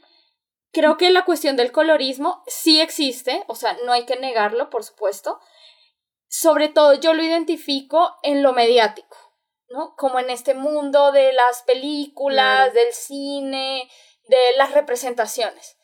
creo 0.76 0.98
que 0.98 1.10
la 1.10 1.24
cuestión 1.24 1.56
del 1.56 1.72
colorismo 1.72 2.44
sí 2.48 2.82
existe, 2.82 3.46
o 3.48 3.56
sea, 3.56 3.78
no 3.86 3.94
hay 3.94 4.06
que 4.06 4.18
negarlo, 4.18 4.70
por 4.70 4.84
supuesto. 4.84 5.40
Sobre 6.28 6.70
todo 6.70 6.94
yo 6.94 7.14
lo 7.14 7.24
identifico 7.24 8.16
en 8.24 8.44
lo 8.44 8.54
mediático, 8.54 9.18
¿no? 9.70 9.96
Como 9.96 10.20
en 10.20 10.30
este 10.30 10.54
mundo 10.54 11.12
de 11.12 11.34
las 11.34 11.64
películas, 11.64 12.74
del 12.74 12.92
cine, 12.94 13.90
de 14.28 14.58
las 14.58 14.74
representaciones. 14.74 15.78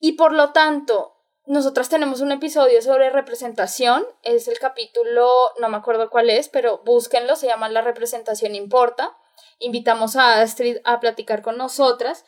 Y 0.00 0.12
por 0.12 0.32
lo 0.32 0.52
tanto, 0.52 1.16
nosotras 1.44 1.88
tenemos 1.88 2.20
un 2.20 2.32
episodio 2.32 2.80
sobre 2.82 3.10
representación, 3.10 4.06
es 4.22 4.48
el 4.48 4.58
capítulo, 4.58 5.28
no 5.60 5.68
me 5.68 5.76
acuerdo 5.76 6.08
cuál 6.10 6.30
es, 6.30 6.48
pero 6.48 6.82
búsquenlo, 6.84 7.36
se 7.36 7.48
llama 7.48 7.68
La 7.68 7.82
representación 7.82 8.54
importa. 8.54 9.16
Invitamos 9.58 10.16
a 10.16 10.40
Astrid 10.40 10.78
a 10.84 11.00
platicar 11.00 11.42
con 11.42 11.56
nosotras 11.56 12.24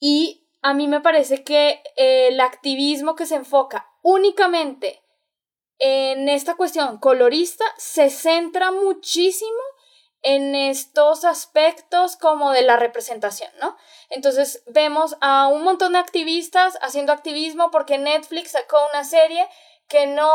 y 0.00 0.48
a 0.62 0.74
mí 0.74 0.88
me 0.88 1.00
parece 1.00 1.44
que 1.44 1.82
el 1.96 2.40
activismo 2.40 3.14
que 3.14 3.26
se 3.26 3.36
enfoca 3.36 3.88
únicamente 4.02 5.02
en 5.78 6.28
esta 6.28 6.54
cuestión 6.54 6.98
colorista 6.98 7.64
se 7.76 8.10
centra 8.10 8.70
muchísimo 8.70 9.60
en 10.22 10.54
estos 10.54 11.24
aspectos 11.24 12.16
como 12.16 12.50
de 12.50 12.62
la 12.62 12.76
representación, 12.76 13.50
¿no? 13.60 13.76
Entonces 14.10 14.62
vemos 14.66 15.16
a 15.20 15.46
un 15.46 15.62
montón 15.62 15.92
de 15.92 15.98
activistas 15.98 16.78
haciendo 16.82 17.12
activismo 17.12 17.70
porque 17.70 17.98
Netflix 17.98 18.52
sacó 18.52 18.76
una 18.92 19.04
serie 19.04 19.46
que 19.88 20.06
no 20.06 20.32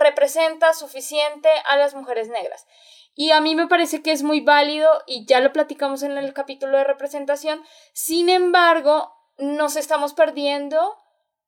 representa 0.00 0.72
suficiente 0.72 1.48
a 1.68 1.76
las 1.76 1.94
mujeres 1.94 2.28
negras. 2.28 2.66
Y 3.14 3.30
a 3.30 3.40
mí 3.40 3.54
me 3.54 3.68
parece 3.68 4.02
que 4.02 4.12
es 4.12 4.22
muy 4.22 4.40
válido 4.40 4.90
y 5.06 5.26
ya 5.26 5.40
lo 5.40 5.52
platicamos 5.52 6.02
en 6.02 6.16
el 6.18 6.32
capítulo 6.32 6.78
de 6.78 6.84
representación. 6.84 7.62
Sin 7.92 8.28
embargo, 8.28 9.12
nos 9.38 9.76
estamos 9.76 10.14
perdiendo 10.14 10.96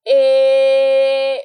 eh, 0.05 1.40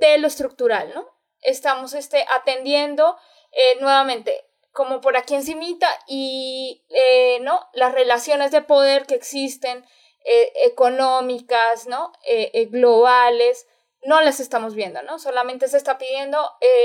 de 0.00 0.18
lo 0.18 0.26
estructural, 0.26 0.92
¿no? 0.94 1.17
Estamos 1.42 1.94
este, 1.94 2.24
atendiendo 2.30 3.16
eh, 3.52 3.80
nuevamente 3.80 4.48
como 4.78 5.00
por 5.00 5.16
aquí 5.16 5.34
encimita 5.34 5.88
y 6.06 6.84
eh, 6.90 7.40
no 7.40 7.68
las 7.72 7.92
relaciones 7.92 8.52
de 8.52 8.62
poder 8.62 9.06
que 9.06 9.16
existen 9.16 9.84
eh, 10.24 10.52
económicas 10.66 11.88
no 11.88 12.12
eh, 12.24 12.66
globales 12.70 13.66
no 14.02 14.20
las 14.20 14.38
estamos 14.38 14.76
viendo 14.76 15.02
no 15.02 15.18
solamente 15.18 15.66
se 15.66 15.78
está 15.78 15.98
pidiendo 15.98 16.38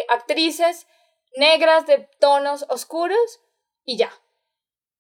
actrices 0.10 0.88
negras 1.36 1.86
de 1.86 2.10
tonos 2.20 2.66
oscuros 2.70 3.42
y 3.86 3.98
ya. 3.98 4.12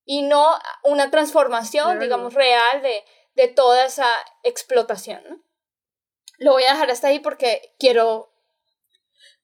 Y 0.05 0.21
no 0.21 0.53
una 0.83 1.09
transformación 1.09 1.99
digamos 1.99 2.35
real 2.35 2.83
de, 2.83 3.03
de 3.33 3.47
toda 3.47 3.85
esa 3.85 4.07
explotación 4.43 5.23
¿no? 5.27 5.43
lo 6.37 6.51
voy 6.51 6.63
a 6.65 6.73
dejar 6.73 6.91
hasta 6.91 7.07
ahí 7.07 7.19
porque 7.19 7.73
quiero 7.79 8.32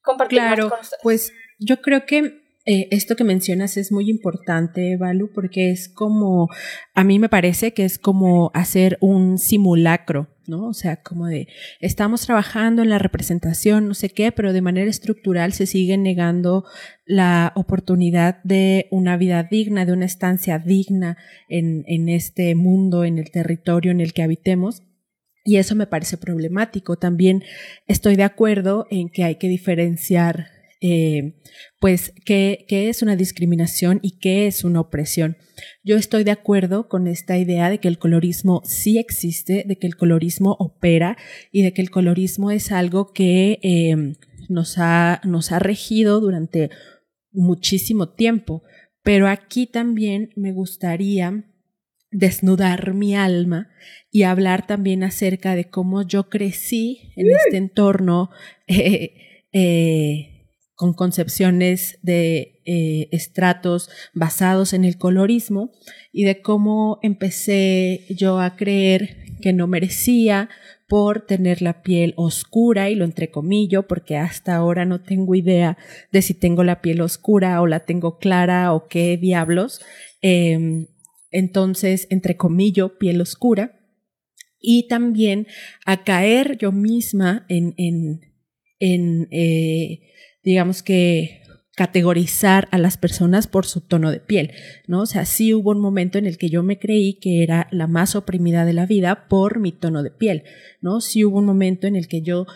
compartir 0.09 0.39
claro, 0.39 0.69
con 0.69 0.79
ustedes. 0.79 0.99
pues 1.03 1.33
yo 1.59 1.81
creo 1.81 2.05
que 2.05 2.41
eh, 2.71 2.87
esto 2.91 3.15
que 3.15 3.23
mencionas 3.23 3.77
es 3.77 3.91
muy 3.91 4.09
importante, 4.09 4.95
Valu, 4.95 5.31
porque 5.33 5.71
es 5.71 5.89
como, 5.89 6.49
a 6.93 7.03
mí 7.03 7.17
me 7.17 7.29
parece 7.29 7.73
que 7.73 7.83
es 7.83 7.97
como 7.97 8.51
hacer 8.53 8.97
un 9.01 9.39
simulacro, 9.39 10.27
¿no? 10.45 10.67
O 10.67 10.73
sea, 10.73 10.97
como 10.97 11.25
de, 11.25 11.47
estamos 11.79 12.21
trabajando 12.27 12.83
en 12.83 12.89
la 12.89 12.99
representación, 12.99 13.87
no 13.87 13.95
sé 13.95 14.09
qué, 14.09 14.31
pero 14.31 14.53
de 14.53 14.61
manera 14.61 14.89
estructural 14.89 15.53
se 15.53 15.65
sigue 15.65 15.97
negando 15.97 16.63
la 17.05 17.53
oportunidad 17.55 18.43
de 18.43 18.87
una 18.91 19.17
vida 19.17 19.41
digna, 19.41 19.85
de 19.85 19.93
una 19.93 20.05
estancia 20.05 20.59
digna 20.59 21.17
en, 21.47 21.85
en 21.87 22.07
este 22.07 22.53
mundo, 22.55 23.03
en 23.03 23.17
el 23.17 23.31
territorio 23.31 23.91
en 23.91 24.01
el 24.01 24.13
que 24.13 24.21
habitemos. 24.21 24.83
Y 25.49 25.57
eso 25.57 25.73
me 25.73 25.87
parece 25.87 26.15
problemático. 26.17 26.97
También 26.97 27.43
estoy 27.87 28.15
de 28.15 28.21
acuerdo 28.21 28.85
en 28.91 29.09
que 29.09 29.23
hay 29.23 29.37
que 29.37 29.47
diferenciar 29.47 30.45
eh, 30.79 31.41
pues, 31.79 32.13
¿qué, 32.23 32.65
¿qué, 32.67 32.87
es 32.87 33.01
una 33.01 33.15
discriminación 33.15 33.99
y 34.03 34.19
qué 34.19 34.45
es 34.45 34.63
una 34.63 34.79
opresión. 34.79 35.37
Yo 35.83 35.97
estoy 35.97 36.23
de 36.23 36.29
acuerdo 36.29 36.87
con 36.87 37.07
esta 37.07 37.35
idea 37.39 37.71
de 37.71 37.79
que 37.79 37.87
el 37.87 37.97
colorismo 37.97 38.61
sí 38.63 38.99
existe, 38.99 39.63
de 39.67 39.75
que 39.79 39.87
el 39.87 39.97
colorismo 39.97 40.55
opera 40.59 41.17
y 41.51 41.63
de 41.63 41.73
que 41.73 41.81
el 41.81 41.89
colorismo 41.89 42.51
es 42.51 42.71
algo 42.71 43.11
que 43.11 43.57
eh, 43.63 44.13
nos, 44.49 44.75
ha, 44.77 45.19
nos 45.23 45.51
ha 45.51 45.57
regido 45.57 46.19
durante 46.19 46.69
muchísimo 47.31 48.09
tiempo. 48.09 48.61
Pero 49.01 49.27
aquí 49.27 49.65
también 49.65 50.29
me 50.35 50.51
gustaría 50.51 51.48
desnudar 52.11 52.93
mi 52.93 53.15
alma 53.15 53.69
y 54.11 54.23
hablar 54.23 54.65
también 54.65 55.03
acerca 55.03 55.55
de 55.55 55.69
cómo 55.69 56.01
yo 56.01 56.29
crecí 56.29 57.11
en 57.15 57.27
este 57.31 57.57
entorno 57.57 58.29
eh, 58.67 59.13
eh, 59.51 60.39
con 60.75 60.93
concepciones 60.93 61.99
de 62.01 62.61
eh, 62.65 63.09
estratos 63.11 63.89
basados 64.13 64.73
en 64.73 64.85
el 64.85 64.97
colorismo 64.97 65.71
y 66.13 66.23
de 66.23 66.41
cómo 66.41 66.99
empecé 67.01 68.05
yo 68.09 68.39
a 68.39 68.55
creer 68.55 69.17
que 69.41 69.51
no 69.51 69.67
merecía 69.67 70.49
por 70.87 71.25
tener 71.25 71.61
la 71.61 71.83
piel 71.83 72.13
oscura 72.15 72.89
y 72.89 72.95
lo 72.95 73.05
entrecomillo 73.05 73.87
porque 73.87 74.17
hasta 74.17 74.55
ahora 74.55 74.85
no 74.85 75.01
tengo 75.01 75.35
idea 75.35 75.77
de 76.11 76.21
si 76.21 76.33
tengo 76.33 76.63
la 76.63 76.81
piel 76.81 77.01
oscura 77.01 77.61
o 77.61 77.67
la 77.67 77.81
tengo 77.81 78.17
clara 78.17 78.73
o 78.73 78.87
qué 78.87 79.17
diablos. 79.17 79.81
Eh, 80.21 80.87
entonces, 81.31 82.07
entrecomillo, 82.09 82.97
piel 82.97 83.21
oscura. 83.21 83.75
Y 84.59 84.87
también 84.87 85.47
a 85.85 86.03
caer 86.03 86.57
yo 86.57 86.71
misma 86.71 87.45
en, 87.47 87.73
en, 87.77 88.21
en 88.79 89.27
eh, 89.31 90.01
digamos 90.43 90.83
que 90.83 91.39
categorizar 91.79 92.67
a 92.71 92.77
las 92.77 92.97
personas 92.97 93.47
por 93.47 93.65
su 93.65 93.79
tono 93.79 94.11
de 94.11 94.19
piel, 94.19 94.51
¿no? 94.87 95.03
O 95.03 95.05
sea, 95.05 95.23
sí 95.23 95.53
hubo 95.53 95.71
un 95.71 95.79
momento 95.79 96.17
en 96.17 96.25
el 96.25 96.37
que 96.37 96.49
yo 96.49 96.61
me 96.61 96.77
creí 96.77 97.13
que 97.21 97.41
era 97.41 97.69
la 97.71 97.87
más 97.87 98.17
oprimida 98.17 98.65
de 98.65 98.73
la 98.73 98.85
vida 98.85 99.29
por 99.29 99.61
mi 99.61 99.71
tono 99.71 100.03
de 100.03 100.11
piel, 100.11 100.43
¿no? 100.81 100.99
Sí 100.99 101.23
hubo 101.23 101.37
un 101.37 101.45
momento 101.45 101.87
en 101.87 101.95
el 101.95 102.09
que 102.09 102.21
yo 102.21 102.47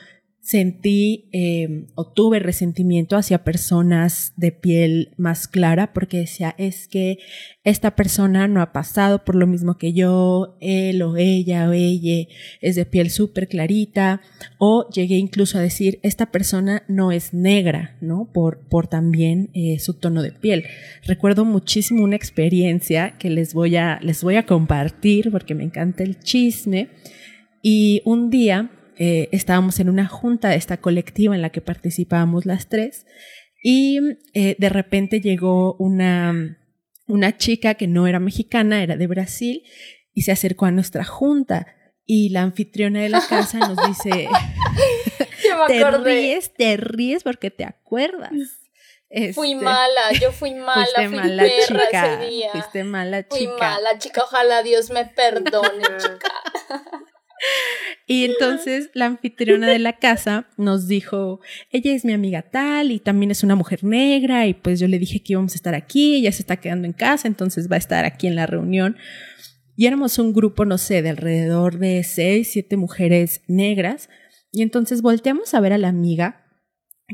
sentí 0.43 1.29
eh, 1.32 1.86
o 1.95 2.06
tuve 2.06 2.39
resentimiento 2.39 3.15
hacia 3.15 3.45
personas 3.45 4.34
de 4.36 4.51
piel 4.51 5.13
más 5.15 5.47
clara 5.47 5.93
porque 5.93 6.17
decía, 6.17 6.53
es 6.58 6.89
que 6.89 7.17
esta 7.63 7.95
persona 7.95 8.49
no 8.49 8.62
ha 8.62 8.73
pasado 8.73 9.23
por 9.23 9.36
lo 9.36 9.47
mismo 9.47 9.77
que 9.77 9.93
yo, 9.93 10.58
él 10.60 11.01
o 11.01 11.15
ella 11.15 11.69
o 11.69 11.71
ella 11.71 12.27
es 12.60 12.75
de 12.75 12.86
piel 12.86 13.10
súper 13.10 13.47
clarita, 13.47 14.19
o 14.58 14.89
llegué 14.89 15.15
incluso 15.15 15.58
a 15.58 15.62
decir, 15.62 15.99
esta 16.03 16.25
persona 16.25 16.84
no 16.89 17.13
es 17.13 17.34
negra, 17.34 17.95
¿no? 18.01 18.29
Por, 18.34 18.67
por 18.67 18.88
también 18.88 19.49
eh, 19.53 19.79
su 19.79 19.93
tono 19.93 20.21
de 20.21 20.34
piel. 20.34 20.65
Recuerdo 21.06 21.45
muchísimo 21.45 22.03
una 22.03 22.17
experiencia 22.17 23.17
que 23.17 23.29
les 23.29 23.53
voy 23.53 23.77
a, 23.77 23.97
les 24.03 24.21
voy 24.21 24.36
a 24.36 24.45
compartir 24.45 25.32
porque 25.32 25.56
me 25.56 25.63
encanta 25.63 26.03
el 26.03 26.19
chisme. 26.19 26.89
Y 27.62 28.01
un 28.03 28.29
día 28.29 28.71
eh, 28.97 29.29
estábamos 29.32 29.79
en 29.79 29.89
una 29.89 30.08
junta 30.08 30.49
de 30.49 30.56
esta 30.56 30.77
colectiva 30.77 31.36
en 31.36 31.41
la 31.41 31.49
que 31.49 31.62
participábamos 31.62 32.45
las 32.45 32.67
tres 32.69 33.06
y 33.63 33.99
eh, 34.34 34.56
de 34.60 34.69
repente 34.69 35.21
llegó 35.21 35.75
una, 35.75 36.58
una 37.08 37.38
chica 37.38 37.75
que 37.75 37.88
no 37.88 38.08
era 38.08 38.19
mexicana, 38.19 38.84
era 38.84 38.97
de 38.97 39.08
Brasil 39.08 39.63
y 40.13 40.23
se 40.23 40.32
acercó 40.32 40.65
a 40.65 40.71
nuestra 40.71 41.03
junta 41.03 41.67
y 42.06 42.29
la 42.29 42.41
anfitriona 42.41 43.01
de 43.01 43.10
la 43.10 43.21
casa 43.25 43.60
nos 43.60 43.77
dice, 43.88 44.27
te 45.67 45.91
ríes, 45.91 46.53
te 46.53 46.77
ríes 46.77 47.23
porque 47.23 47.49
te 47.49 47.63
acuerdas. 47.63 48.32
fui 49.34 49.53
este, 49.53 49.63
mala, 49.63 50.12
yo 50.19 50.32
fui 50.32 50.53
mala, 50.56 50.86
fui 50.95 51.08
mala 51.08 51.43
perra 51.43 51.86
chica, 51.86 52.13
ese 52.15 52.29
día. 52.29 52.51
Fuiste 52.51 52.84
mala 52.84 53.23
chica. 53.23 53.36
Fui 53.36 53.47
mala 53.47 53.97
chica, 53.97 54.23
ojalá 54.23 54.63
Dios 54.63 54.89
me 54.89 55.06
perdone, 55.06 55.84
chica. 55.97 56.34
Y 58.08 58.25
entonces 58.25 58.89
la 58.93 59.06
anfitriona 59.06 59.69
de 59.69 59.79
la 59.79 59.93
casa 59.93 60.47
nos 60.58 60.88
dijo, 60.88 61.39
ella 61.71 61.93
es 61.93 62.03
mi 62.03 62.12
amiga 62.12 62.41
tal 62.41 62.91
y 62.91 62.99
también 62.99 63.32
es 63.32 63.43
una 63.43 63.56
mujer 63.56 63.84
negra 63.84 64.45
y 64.45 64.53
pues 64.53 64.79
yo 64.79 64.89
le 64.89 64.99
dije 64.99 65.23
que 65.23 65.34
íbamos 65.34 65.53
a 65.53 65.56
estar 65.56 65.73
aquí, 65.73 66.17
ella 66.17 66.32
se 66.34 66.41
está 66.41 66.58
quedando 66.58 66.86
en 66.86 66.93
casa, 66.93 67.29
entonces 67.29 67.71
va 67.71 67.75
a 67.75 67.79
estar 67.79 68.03
aquí 68.03 68.27
en 68.27 68.36
la 68.36 68.45
reunión. 68.45 68.97
Y 69.75 69.88
éramos 69.88 70.19
un 70.19 70.34
grupo, 70.34 70.65
no 70.65 70.77
sé, 70.77 71.01
de 71.01 71.10
alrededor 71.10 71.79
de 71.79 72.03
seis, 72.03 72.49
siete 72.51 72.77
mujeres 72.77 73.41
negras. 73.47 74.10
Y 74.51 74.62
entonces 74.62 75.01
volteamos 75.01 75.53
a 75.53 75.60
ver 75.62 75.73
a 75.73 75.77
la 75.77 75.88
amiga, 75.88 76.45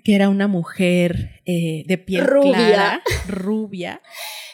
que 0.03 0.15
era 0.15 0.27
una 0.27 0.47
mujer 0.47 1.41
eh, 1.45 1.83
de 1.87 1.97
piel 1.97 2.25
Rubia. 2.25 2.51
clara, 2.51 3.01
rubia. 3.27 4.01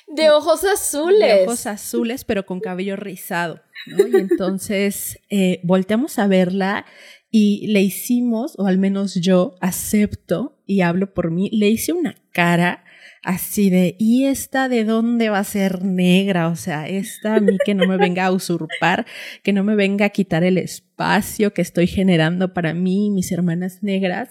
De 0.08 0.30
ojos 0.30 0.64
azules. 0.64 1.20
De 1.20 1.44
ojos 1.44 1.66
azules, 1.66 2.24
pero 2.26 2.46
con 2.46 2.60
cabello 2.60 2.96
rizado. 2.96 3.62
¿no? 3.88 4.08
Y 4.08 4.16
entonces 4.16 5.20
eh, 5.30 5.60
volteamos 5.64 6.20
a 6.20 6.28
verla 6.28 6.86
y 7.32 7.68
le 7.68 7.82
hicimos, 7.82 8.54
o 8.58 8.66
al 8.66 8.78
menos 8.78 9.16
yo 9.16 9.56
acepto 9.60 10.62
y 10.66 10.82
hablo 10.82 11.14
por 11.14 11.32
mí, 11.32 11.50
le 11.52 11.70
hice 11.70 11.92
una 11.92 12.16
cara 12.32 12.86
así 13.26 13.70
de, 13.70 13.96
¿y 14.00 14.26
esta 14.26 14.70
de 14.70 14.86
dónde 14.86 15.30
va 15.30 15.40
a 15.40 15.44
ser 15.44 15.84
negra? 15.84 16.48
O 16.48 16.56
sea, 16.56 16.88
esta 16.88 17.36
a 17.36 17.40
mí 17.42 17.58
que 17.66 17.74
no 17.74 17.88
me 17.88 17.98
venga 17.98 18.26
a 18.26 18.32
usurpar, 18.32 19.06
que 19.44 19.52
no 19.52 19.64
me 19.64 19.76
venga 19.76 20.06
a 20.06 20.10
quitar 20.10 20.44
el 20.44 20.58
espacio 20.58 21.54
que 21.54 21.62
estoy 21.62 21.88
generando 21.88 22.54
para 22.54 22.74
mí 22.74 23.08
y 23.08 23.12
mis 23.12 23.32
hermanas 23.32 23.82
negras. 23.82 24.30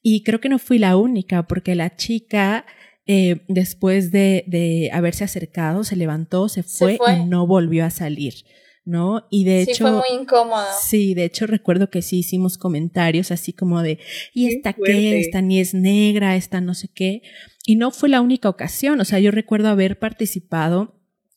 Y 0.00 0.22
creo 0.22 0.40
que 0.40 0.48
no 0.48 0.58
fui 0.58 0.78
la 0.78 0.96
única, 0.96 1.46
porque 1.46 1.74
la 1.74 1.96
chica, 1.96 2.64
eh, 3.06 3.44
después 3.48 4.10
de, 4.10 4.44
de, 4.46 4.90
haberse 4.92 5.24
acercado, 5.24 5.84
se 5.84 5.96
levantó, 5.96 6.48
se 6.48 6.62
fue, 6.62 6.92
se 6.92 6.98
fue, 6.98 7.14
y 7.14 7.24
no 7.24 7.46
volvió 7.46 7.84
a 7.84 7.90
salir. 7.90 8.44
¿no? 8.86 9.26
Y 9.30 9.44
de 9.44 9.64
sí, 9.64 9.72
hecho... 9.72 9.84
fue 9.84 9.92
muy 9.92 10.20
incómodo. 10.22 10.64
Sí, 10.80 11.12
de 11.14 11.24
hecho 11.24 11.46
recuerdo 11.46 11.90
que 11.90 12.02
sí 12.02 12.20
hicimos 12.20 12.56
comentarios 12.56 13.32
así 13.32 13.52
como 13.52 13.82
de, 13.82 13.98
¿y 14.32 14.46
esta 14.46 14.72
qué? 14.72 15.18
Esta 15.18 15.42
ni 15.42 15.58
es 15.58 15.74
negra, 15.74 16.36
esta 16.36 16.60
no 16.60 16.72
sé 16.72 16.88
qué. 16.94 17.22
Y 17.66 17.74
no 17.74 17.90
fue 17.90 18.08
la 18.08 18.20
única 18.20 18.48
ocasión, 18.48 19.00
o 19.00 19.04
sea, 19.04 19.18
yo 19.18 19.32
recuerdo 19.32 19.68
haber 19.68 19.98
participado 19.98 20.94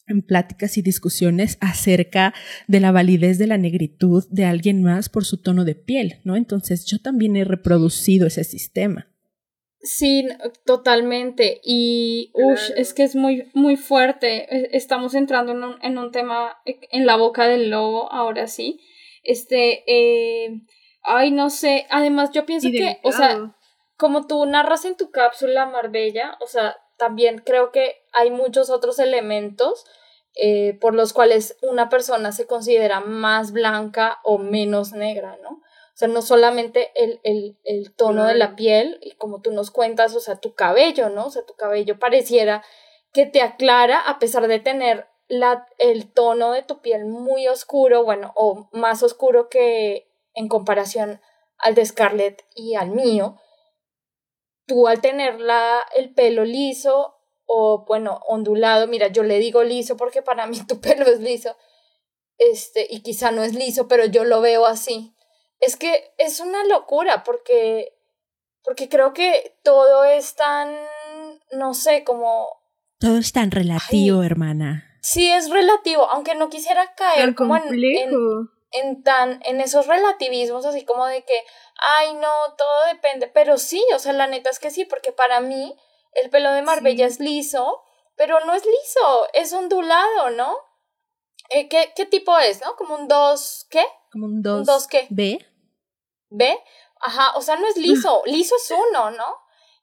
en 0.07 0.21
pláticas 0.21 0.77
y 0.77 0.81
discusiones 0.81 1.57
acerca 1.59 2.33
de 2.67 2.79
la 2.79 2.91
validez 2.91 3.37
de 3.37 3.47
la 3.47 3.57
negritud 3.57 4.25
de 4.29 4.45
alguien 4.45 4.83
más 4.83 5.09
por 5.09 5.25
su 5.25 5.37
tono 5.37 5.65
de 5.65 5.75
piel, 5.75 6.19
¿no? 6.23 6.35
Entonces 6.35 6.85
yo 6.85 6.99
también 6.99 7.35
he 7.35 7.45
reproducido 7.45 8.27
ese 8.27 8.43
sistema. 8.43 9.08
Sí, 9.81 10.27
totalmente. 10.65 11.61
Y 11.63 12.31
ush, 12.33 12.71
es 12.75 12.93
que 12.93 13.03
es 13.03 13.15
muy, 13.15 13.49
muy 13.53 13.77
fuerte. 13.77 14.53
E, 14.53 14.69
estamos 14.77 15.13
entrando 15.15 15.53
en 15.53 15.63
un, 15.63 15.75
en 15.81 15.97
un 15.97 16.11
tema 16.11 16.57
e, 16.65 16.79
en 16.91 17.05
la 17.05 17.15
boca 17.15 17.47
del 17.47 17.69
lobo, 17.69 18.11
ahora 18.11 18.47
sí. 18.47 18.79
Este, 19.23 19.83
eh, 19.87 20.61
ay, 21.03 21.31
no 21.31 21.49
sé. 21.49 21.87
Además, 21.89 22.31
yo 22.31 22.45
pienso 22.45 22.69
que, 22.71 22.99
o 23.03 23.11
sea, 23.11 23.55
como 23.97 24.27
tú 24.27 24.45
narras 24.45 24.85
en 24.85 24.97
tu 24.97 25.11
cápsula, 25.11 25.65
Marbella, 25.65 26.37
o 26.41 26.47
sea, 26.47 26.75
también 26.97 27.39
creo 27.45 27.71
que 27.71 27.95
hay 28.11 28.31
muchos 28.31 28.69
otros 28.69 28.99
elementos 28.99 29.85
eh, 30.35 30.77
por 30.79 30.93
los 30.93 31.13
cuales 31.13 31.57
una 31.61 31.89
persona 31.89 32.31
se 32.31 32.45
considera 32.45 32.99
más 32.99 33.51
blanca 33.51 34.19
o 34.23 34.37
menos 34.37 34.91
negra, 34.91 35.37
¿no? 35.41 35.61
O 35.99 36.05
sea, 36.05 36.07
no 36.07 36.21
solamente 36.21 36.93
el, 36.95 37.19
el, 37.23 37.57
el 37.65 37.93
tono 37.93 38.23
de 38.23 38.33
la 38.35 38.55
piel, 38.55 38.99
y 39.01 39.11
como 39.15 39.41
tú 39.41 39.51
nos 39.51 39.69
cuentas, 39.69 40.15
o 40.15 40.21
sea, 40.21 40.39
tu 40.39 40.55
cabello, 40.55 41.09
¿no? 41.09 41.25
O 41.25 41.29
sea, 41.29 41.45
tu 41.45 41.55
cabello 41.55 41.99
pareciera 41.99 42.63
que 43.11 43.25
te 43.25 43.41
aclara 43.41 43.99
a 43.99 44.17
pesar 44.17 44.47
de 44.47 44.61
tener 44.61 45.09
la, 45.27 45.67
el 45.77 46.09
tono 46.09 46.53
de 46.53 46.63
tu 46.63 46.79
piel 46.79 47.03
muy 47.03 47.49
oscuro, 47.49 48.05
bueno, 48.05 48.31
o 48.37 48.69
más 48.71 49.03
oscuro 49.03 49.49
que 49.49 50.09
en 50.35 50.47
comparación 50.47 51.19
al 51.57 51.75
de 51.75 51.85
Scarlett 51.85 52.45
y 52.55 52.75
al 52.75 52.91
mío. 52.91 53.35
Tú 54.67 54.87
al 54.87 55.01
tener 55.01 55.41
la, 55.41 55.81
el 55.97 56.13
pelo 56.13 56.45
liso 56.45 57.17
o, 57.45 57.83
bueno, 57.85 58.21
ondulado, 58.25 58.87
mira, 58.87 59.09
yo 59.09 59.23
le 59.23 59.37
digo 59.39 59.63
liso 59.63 59.97
porque 59.97 60.21
para 60.21 60.47
mí 60.47 60.61
tu 60.65 60.79
pelo 60.79 61.07
es 61.07 61.19
liso, 61.19 61.57
este, 62.37 62.87
y 62.89 63.01
quizá 63.01 63.31
no 63.31 63.43
es 63.43 63.53
liso, 63.53 63.89
pero 63.89 64.05
yo 64.05 64.23
lo 64.23 64.39
veo 64.39 64.65
así 64.65 65.13
es 65.59 65.75
que 65.75 66.13
es 66.17 66.39
una 66.39 66.63
locura 66.65 67.23
porque, 67.23 67.93
porque 68.63 68.89
creo 68.89 69.13
que 69.13 69.57
todo 69.63 70.03
es 70.03 70.35
tan, 70.35 70.75
no 71.51 71.73
sé, 71.73 72.03
como... 72.03 72.47
Todo 72.99 73.17
es 73.17 73.31
tan 73.31 73.51
relativo, 73.51 74.23
hermana. 74.23 74.85
Sí, 75.01 75.31
es 75.31 75.49
relativo, 75.49 76.09
aunque 76.09 76.35
no 76.35 76.49
quisiera 76.49 76.93
caer 76.95 77.33
como 77.33 77.55
en, 77.55 77.63
en, 78.71 79.03
tan, 79.03 79.41
en 79.45 79.61
esos 79.61 79.87
relativismos 79.87 80.65
así 80.65 80.83
como 80.83 81.05
de 81.05 81.23
que, 81.23 81.39
ay, 81.97 82.13
no, 82.15 82.31
todo 82.57 82.85
depende, 82.93 83.27
pero 83.27 83.57
sí, 83.57 83.83
o 83.95 83.99
sea, 83.99 84.11
la 84.11 84.27
neta 84.27 84.49
es 84.49 84.59
que 84.59 84.71
sí, 84.71 84.83
porque 84.83 85.13
para 85.13 85.39
mí 85.39 85.73
el 86.13 86.29
pelo 86.29 86.51
de 86.51 86.61
Marbella 86.61 87.05
es 87.05 87.21
liso, 87.21 87.81
pero 88.17 88.43
no 88.45 88.53
es 88.53 88.65
liso, 88.65 89.27
es 89.33 89.53
ondulado, 89.53 90.31
¿no? 90.31 90.57
Eh, 91.51 91.69
¿qué, 91.69 91.93
¿Qué 91.95 92.05
tipo 92.05 92.37
es, 92.37 92.61
no? 92.61 92.75
Como 92.75 92.95
un 92.95 93.07
dos, 93.07 93.65
¿qué? 93.69 93.85
Como 94.11 94.25
un 94.25 94.41
2 94.41 94.65
dos 94.65 94.87
qué? 94.87 95.07
B. 95.09 95.45
¿Ve? 96.29 96.57
Ajá, 97.01 97.35
o 97.35 97.41
sea, 97.41 97.55
no 97.57 97.67
es 97.67 97.77
liso, 97.77 98.21
liso 98.25 98.55
es 98.55 98.71
uno, 98.71 99.11
¿no? 99.11 99.25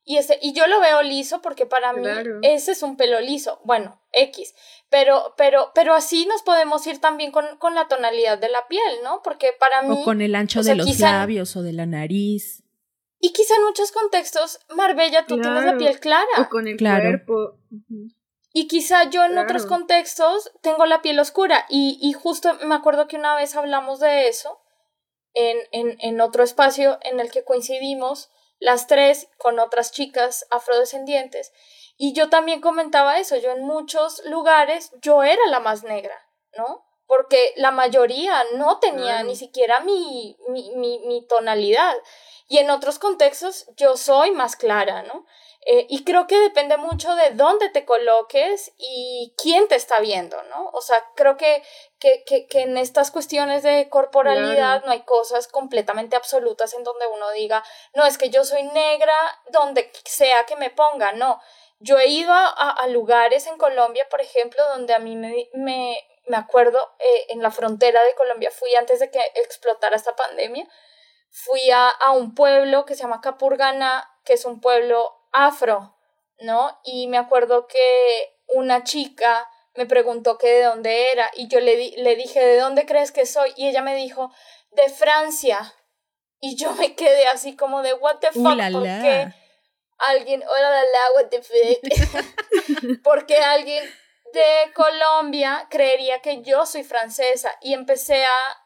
Y, 0.08 0.18
ese, 0.18 0.38
y 0.40 0.52
yo 0.52 0.68
lo 0.68 0.78
veo 0.80 1.02
liso 1.02 1.42
porque 1.42 1.66
para 1.66 1.92
mí 1.92 2.06
ese 2.42 2.70
es 2.70 2.82
un 2.84 2.96
pelo 2.96 3.18
liso, 3.18 3.60
bueno, 3.64 4.00
X, 4.12 4.54
pero, 4.88 5.34
pero, 5.36 5.72
pero 5.74 5.94
así 5.94 6.26
nos 6.26 6.42
podemos 6.42 6.86
ir 6.86 7.00
también 7.00 7.32
con, 7.32 7.44
con 7.58 7.74
la 7.74 7.88
tonalidad 7.88 8.38
de 8.38 8.48
la 8.48 8.68
piel, 8.68 9.00
¿no? 9.02 9.20
Porque 9.24 9.52
para 9.58 9.82
mí... 9.82 9.98
O 10.00 10.04
con 10.04 10.20
el 10.20 10.36
ancho 10.36 10.62
de 10.62 10.76
los 10.76 11.00
labios 11.00 11.56
o 11.56 11.62
de 11.62 11.72
la 11.72 11.86
nariz. 11.86 12.62
Y 13.18 13.32
quizá 13.32 13.56
en 13.56 13.64
muchos 13.64 13.90
contextos, 13.90 14.60
Marbella, 14.76 15.26
tú 15.26 15.40
tienes 15.40 15.64
la 15.64 15.76
piel 15.76 15.98
clara. 15.98 16.28
O 16.38 16.48
con 16.48 16.68
el 16.68 16.78
cuerpo. 16.78 17.58
Y 18.52 18.68
quizá 18.68 19.10
yo 19.10 19.24
en 19.24 19.36
otros 19.38 19.66
contextos 19.66 20.52
tengo 20.60 20.86
la 20.86 21.02
piel 21.02 21.18
oscura. 21.18 21.66
Y, 21.68 21.98
y 22.00 22.12
justo 22.12 22.56
me 22.64 22.76
acuerdo 22.76 23.08
que 23.08 23.16
una 23.16 23.34
vez 23.34 23.56
hablamos 23.56 23.98
de 23.98 24.28
eso 24.28 24.60
en, 25.36 25.58
en, 25.70 25.96
en 26.00 26.20
otro 26.20 26.42
espacio 26.42 26.98
en 27.02 27.20
el 27.20 27.30
que 27.30 27.44
coincidimos 27.44 28.30
las 28.58 28.86
tres 28.86 29.28
con 29.38 29.58
otras 29.58 29.92
chicas 29.92 30.46
afrodescendientes. 30.50 31.52
Y 31.98 32.14
yo 32.14 32.28
también 32.28 32.60
comentaba 32.60 33.18
eso, 33.18 33.36
yo 33.36 33.52
en 33.52 33.64
muchos 33.64 34.24
lugares 34.24 34.90
yo 35.00 35.22
era 35.22 35.46
la 35.48 35.60
más 35.60 35.84
negra, 35.84 36.16
¿no? 36.56 36.84
Porque 37.06 37.52
la 37.56 37.70
mayoría 37.70 38.42
no 38.54 38.78
tenía 38.80 39.22
ni 39.22 39.36
siquiera 39.36 39.80
mi, 39.80 40.36
mi, 40.48 40.74
mi, 40.74 40.98
mi, 41.00 41.24
tonalidad. 41.26 41.94
Y 42.48 42.58
en 42.58 42.70
otros 42.70 42.98
contextos 42.98 43.66
yo 43.76 43.96
soy 43.96 44.32
más 44.32 44.56
clara, 44.56 45.02
¿no? 45.02 45.24
Eh, 45.68 45.84
y 45.90 46.04
creo 46.04 46.28
que 46.28 46.38
depende 46.38 46.76
mucho 46.76 47.16
de 47.16 47.30
dónde 47.30 47.68
te 47.70 47.84
coloques 47.84 48.72
y 48.78 49.34
quién 49.36 49.66
te 49.66 49.74
está 49.74 49.98
viendo, 49.98 50.40
¿no? 50.44 50.70
O 50.72 50.80
sea, 50.80 51.04
creo 51.16 51.36
que, 51.36 51.60
que, 51.98 52.22
que, 52.24 52.46
que 52.46 52.60
en 52.60 52.76
estas 52.76 53.10
cuestiones 53.10 53.64
de 53.64 53.88
corporalidad 53.88 54.84
no 54.84 54.92
hay 54.92 55.02
cosas 55.02 55.48
completamente 55.48 56.14
absolutas 56.14 56.72
en 56.74 56.84
donde 56.84 57.08
uno 57.08 57.32
diga, 57.32 57.64
no, 57.96 58.06
es 58.06 58.16
que 58.16 58.30
yo 58.30 58.44
soy 58.44 58.62
negra 58.62 59.12
donde 59.50 59.90
sea 60.04 60.46
que 60.46 60.54
me 60.54 60.70
ponga, 60.70 61.10
no. 61.10 61.40
Yo 61.80 61.98
he 61.98 62.06
ido 62.06 62.32
a, 62.32 62.70
a 62.70 62.86
lugares 62.86 63.48
en 63.48 63.58
Colombia, 63.58 64.06
por 64.08 64.20
ejemplo, 64.20 64.62
donde 64.68 64.94
a 64.94 65.00
mí 65.00 65.16
me, 65.16 65.50
me, 65.52 65.98
me 66.28 66.36
acuerdo, 66.36 66.94
eh, 67.00 67.26
en 67.30 67.42
la 67.42 67.50
frontera 67.50 68.04
de 68.04 68.14
Colombia, 68.14 68.52
fui 68.52 68.72
antes 68.76 69.00
de 69.00 69.10
que 69.10 69.20
explotara 69.34 69.96
esta 69.96 70.14
pandemia, 70.14 70.68
fui 71.28 71.72
a, 71.72 71.88
a 71.88 72.12
un 72.12 72.36
pueblo 72.36 72.84
que 72.84 72.94
se 72.94 73.02
llama 73.02 73.20
Capurganá, 73.20 74.08
que 74.24 74.34
es 74.34 74.44
un 74.44 74.60
pueblo 74.60 75.25
afro, 75.36 75.94
¿no? 76.40 76.80
Y 76.84 77.08
me 77.08 77.18
acuerdo 77.18 77.66
que 77.66 78.40
una 78.48 78.84
chica 78.84 79.48
me 79.74 79.86
preguntó 79.86 80.38
que 80.38 80.48
de 80.48 80.62
dónde 80.64 81.12
era 81.12 81.30
y 81.34 81.48
yo 81.48 81.60
le, 81.60 81.92
le 81.98 82.16
dije, 82.16 82.40
¿de 82.40 82.58
dónde 82.58 82.86
crees 82.86 83.12
que 83.12 83.26
soy? 83.26 83.52
Y 83.56 83.68
ella 83.68 83.82
me 83.82 83.94
dijo, 83.94 84.32
de 84.70 84.88
Francia. 84.88 85.74
Y 86.40 86.56
yo 86.56 86.72
me 86.72 86.94
quedé 86.94 87.26
así 87.28 87.54
como 87.56 87.82
de, 87.82 87.94
what 87.94 88.18
the 88.18 88.32
fuck, 88.32 88.42
¿por 88.72 88.82
qué 88.82 89.28
alguien, 89.98 90.42
hola 90.46 90.70
la, 90.70 90.82
la, 90.82 91.00
what 91.16 91.28
the 91.30 91.42
fuck? 91.42 93.02
porque 93.04 93.36
alguien 93.36 93.84
de 94.32 94.72
Colombia 94.74 95.66
creería 95.70 96.20
que 96.20 96.42
yo 96.42 96.66
soy 96.66 96.84
francesa 96.84 97.50
y 97.62 97.72
empecé 97.72 98.24
a 98.24 98.62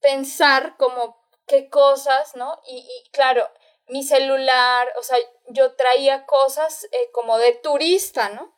pensar 0.00 0.76
como 0.76 1.18
qué 1.46 1.68
cosas, 1.68 2.36
¿no? 2.36 2.60
Y, 2.66 2.78
y 2.78 3.10
claro, 3.10 3.48
mi 3.88 4.02
celular, 4.02 4.88
o 4.98 5.02
sea, 5.02 5.18
yo 5.48 5.74
traía 5.74 6.26
cosas 6.26 6.84
eh, 6.92 7.10
como 7.12 7.38
de 7.38 7.52
turista, 7.52 8.28
¿no? 8.30 8.54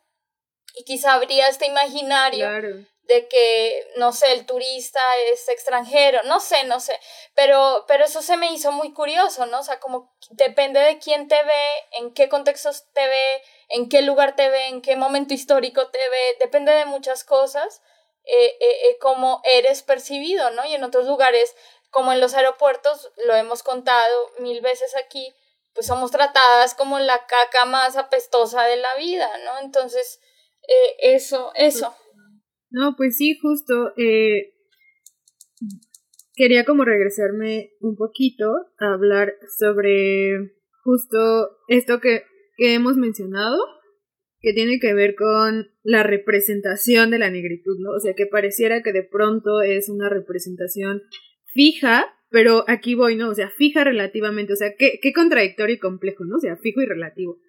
Y 0.74 0.84
quizá 0.84 1.14
habría 1.14 1.48
este 1.48 1.66
imaginario 1.66 2.48
de 3.08 3.26
que, 3.26 3.90
no 3.96 4.12
sé, 4.12 4.32
el 4.32 4.44
turista 4.44 5.00
es 5.32 5.48
extranjero, 5.48 6.22
no 6.24 6.40
sé, 6.40 6.64
no 6.64 6.78
sé, 6.78 6.98
pero, 7.34 7.86
pero 7.88 8.04
eso 8.04 8.20
se 8.20 8.36
me 8.36 8.52
hizo 8.52 8.70
muy 8.70 8.92
curioso, 8.92 9.46
¿no? 9.46 9.60
O 9.60 9.62
sea, 9.62 9.80
como 9.80 10.14
depende 10.30 10.78
de 10.80 10.98
quién 10.98 11.26
te 11.26 11.42
ve, 11.42 11.70
en 11.92 12.12
qué 12.12 12.28
contextos 12.28 12.84
te 12.92 13.06
ve, 13.06 13.42
en 13.70 13.88
qué 13.88 14.02
lugar 14.02 14.36
te 14.36 14.50
ve, 14.50 14.66
en 14.66 14.82
qué 14.82 14.94
momento 14.94 15.32
histórico 15.32 15.88
te 15.88 15.98
ve, 15.98 16.36
depende 16.38 16.70
de 16.72 16.84
muchas 16.84 17.24
cosas, 17.24 17.80
eh, 18.24 18.56
eh, 18.60 18.90
eh 18.90 18.98
cómo 19.00 19.40
eres 19.44 19.82
percibido, 19.82 20.50
¿no? 20.50 20.66
Y 20.66 20.74
en 20.74 20.84
otros 20.84 21.06
lugares 21.06 21.56
como 21.90 22.12
en 22.12 22.20
los 22.20 22.34
aeropuertos, 22.34 23.10
lo 23.24 23.34
hemos 23.34 23.62
contado 23.62 24.32
mil 24.38 24.60
veces 24.60 24.94
aquí, 24.96 25.34
pues 25.74 25.86
somos 25.86 26.10
tratadas 26.10 26.74
como 26.74 26.98
la 26.98 27.18
caca 27.26 27.64
más 27.66 27.96
apestosa 27.96 28.64
de 28.64 28.76
la 28.76 28.96
vida, 28.98 29.28
¿no? 29.44 29.64
Entonces, 29.64 30.20
eh, 30.62 31.14
eso, 31.14 31.52
eso. 31.54 31.94
No, 32.70 32.94
pues 32.96 33.16
sí, 33.16 33.38
justo. 33.40 33.92
Eh, 33.96 34.54
quería 36.34 36.64
como 36.64 36.84
regresarme 36.84 37.72
un 37.80 37.96
poquito 37.96 38.46
a 38.78 38.92
hablar 38.94 39.34
sobre 39.58 40.54
justo 40.84 41.58
esto 41.68 42.00
que, 42.00 42.22
que 42.56 42.74
hemos 42.74 42.96
mencionado, 42.96 43.58
que 44.40 44.52
tiene 44.52 44.78
que 44.78 44.94
ver 44.94 45.14
con 45.16 45.68
la 45.82 46.02
representación 46.02 47.10
de 47.10 47.18
la 47.18 47.30
negritud, 47.30 47.76
¿no? 47.80 47.90
O 47.90 48.00
sea, 48.00 48.14
que 48.14 48.26
pareciera 48.26 48.82
que 48.82 48.92
de 48.92 49.02
pronto 49.02 49.62
es 49.62 49.88
una 49.88 50.08
representación 50.08 51.02
fija, 51.46 52.14
pero 52.30 52.64
aquí 52.68 52.94
voy, 52.94 53.16
¿no? 53.16 53.30
O 53.30 53.34
sea, 53.34 53.50
fija 53.50 53.84
relativamente, 53.84 54.52
o 54.52 54.56
sea, 54.56 54.74
qué, 54.78 54.98
qué 55.02 55.12
contradictorio 55.12 55.76
y 55.76 55.78
complejo, 55.78 56.24
¿no? 56.24 56.36
O 56.36 56.40
sea, 56.40 56.56
fijo 56.56 56.80
y 56.80 56.86
relativo. 56.86 57.40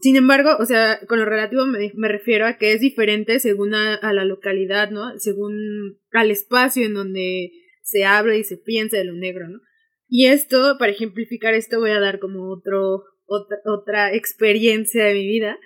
sin 0.00 0.16
embargo, 0.16 0.56
o 0.58 0.66
sea, 0.66 1.00
con 1.08 1.18
lo 1.18 1.24
relativo 1.24 1.64
me, 1.66 1.92
me 1.94 2.08
refiero 2.08 2.46
a 2.46 2.58
que 2.58 2.72
es 2.72 2.80
diferente 2.80 3.38
según 3.40 3.74
a, 3.74 4.12
la 4.12 4.24
localidad, 4.24 4.90
¿no? 4.90 5.18
Según 5.18 5.98
al 6.10 6.30
espacio 6.30 6.84
en 6.84 6.94
donde 6.94 7.52
se 7.82 8.04
habla 8.04 8.36
y 8.36 8.44
se 8.44 8.56
piensa 8.56 8.96
de 8.96 9.04
lo 9.04 9.14
negro, 9.14 9.48
¿no? 9.48 9.60
Y 10.08 10.26
esto, 10.26 10.76
para 10.78 10.92
ejemplificar 10.92 11.54
esto, 11.54 11.80
voy 11.80 11.90
a 11.90 12.00
dar 12.00 12.18
como 12.18 12.50
otro, 12.50 13.04
otra, 13.24 13.56
otra 13.64 14.14
experiencia 14.14 15.04
de 15.04 15.14
mi 15.14 15.26
vida, 15.26 15.58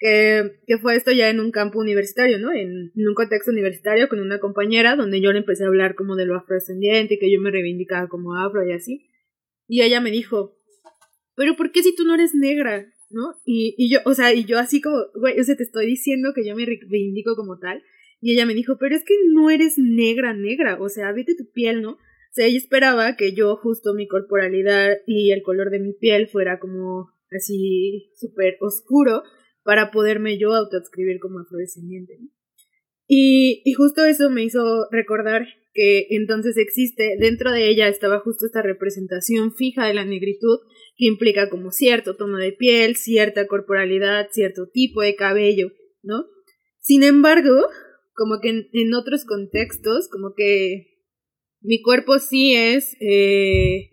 que, 0.00 0.60
que, 0.66 0.78
fue 0.78 0.96
esto 0.96 1.12
ya 1.12 1.28
en 1.28 1.38
un 1.38 1.52
campo 1.52 1.78
universitario, 1.78 2.38
¿no? 2.38 2.52
En, 2.52 2.90
un 2.96 3.14
contexto 3.14 3.52
universitario 3.52 4.08
con 4.08 4.18
una 4.18 4.40
compañera 4.40 4.96
donde 4.96 5.20
yo 5.20 5.30
le 5.30 5.38
empecé 5.40 5.64
a 5.64 5.68
hablar 5.68 5.94
como 5.94 6.16
de 6.16 6.26
lo 6.26 6.36
afrodescendiente 6.36 7.14
y 7.14 7.18
que 7.18 7.30
yo 7.30 7.40
me 7.40 7.50
reivindicaba 7.50 8.08
como 8.08 8.34
afro 8.36 8.66
y 8.66 8.72
así. 8.72 9.06
Y 9.68 9.82
ella 9.82 10.00
me 10.00 10.10
dijo, 10.10 10.58
pero 11.36 11.54
¿por 11.54 11.70
qué 11.70 11.82
si 11.82 11.94
tú 11.94 12.04
no 12.04 12.14
eres 12.14 12.34
negra? 12.34 12.92
¿no? 13.10 13.34
Y, 13.44 13.74
y 13.76 13.90
yo, 13.92 13.98
o 14.04 14.14
sea, 14.14 14.32
y 14.32 14.44
yo 14.44 14.58
así 14.58 14.80
como, 14.80 14.96
güey, 15.14 15.38
o 15.38 15.44
sea, 15.44 15.56
te 15.56 15.64
estoy 15.64 15.86
diciendo 15.86 16.32
que 16.34 16.46
yo 16.46 16.54
me 16.54 16.64
reivindico 16.64 17.36
como 17.36 17.58
tal. 17.58 17.82
Y 18.20 18.32
ella 18.32 18.46
me 18.46 18.54
dijo, 18.54 18.76
pero 18.78 18.94
es 18.94 19.04
que 19.04 19.14
no 19.32 19.50
eres 19.50 19.78
negra, 19.78 20.34
negra, 20.34 20.78
o 20.80 20.88
sea, 20.88 21.12
vete 21.12 21.34
tu 21.34 21.50
piel, 21.50 21.82
¿no? 21.82 21.92
O 21.92 22.32
sea, 22.32 22.46
ella 22.46 22.58
esperaba 22.58 23.16
que 23.16 23.32
yo 23.32 23.56
justo 23.56 23.94
mi 23.94 24.06
corporalidad 24.06 24.98
y 25.06 25.32
el 25.32 25.42
color 25.42 25.70
de 25.70 25.80
mi 25.80 25.92
piel 25.92 26.28
fuera 26.28 26.60
como 26.60 27.10
así 27.30 28.10
súper 28.14 28.56
oscuro 28.60 29.22
para 29.62 29.90
poderme 29.90 30.38
yo 30.38 30.54
autoescribir 30.54 31.18
como 31.20 31.40
afrodescendiente. 31.40 32.18
y 33.06 33.72
justo 33.76 34.04
eso 34.04 34.30
me 34.30 34.44
hizo 34.44 34.86
recordar 34.90 35.46
que 35.72 36.06
entonces 36.10 36.56
existe, 36.56 37.16
dentro 37.18 37.52
de 37.52 37.68
ella 37.68 37.88
estaba 37.88 38.20
justo 38.20 38.46
esta 38.46 38.62
representación 38.62 39.54
fija 39.54 39.86
de 39.86 39.94
la 39.94 40.04
negritud 40.04 40.58
que 40.96 41.06
implica 41.06 41.48
como 41.48 41.70
cierto 41.70 42.16
tono 42.16 42.38
de 42.38 42.52
piel, 42.52 42.96
cierta 42.96 43.46
corporalidad, 43.46 44.28
cierto 44.32 44.68
tipo 44.72 45.00
de 45.02 45.14
cabello, 45.14 45.70
¿no? 46.02 46.26
Sin 46.80 47.02
embargo, 47.02 47.68
como 48.14 48.40
que 48.40 48.68
en, 48.72 48.94
otros 48.94 49.24
contextos, 49.24 50.08
como 50.08 50.34
que 50.34 51.04
mi 51.60 51.80
cuerpo 51.82 52.18
sí 52.18 52.54
es 52.54 52.96
eh, 53.00 53.90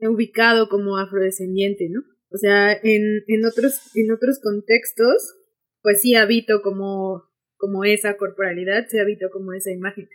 ubicado 0.00 0.68
como 0.68 0.98
afrodescendiente, 0.98 1.88
¿no? 1.90 2.02
O 2.30 2.38
sea, 2.38 2.72
en, 2.72 3.22
en, 3.26 3.44
otros, 3.44 3.80
en 3.94 4.12
otros 4.12 4.40
contextos, 4.42 5.36
pues 5.82 6.00
sí 6.00 6.14
habito 6.14 6.62
como, 6.62 7.24
como 7.56 7.84
esa 7.84 8.16
corporalidad, 8.16 8.86
sí 8.88 8.98
habito 8.98 9.30
como 9.30 9.52
esa 9.52 9.70
imagen. 9.70 10.08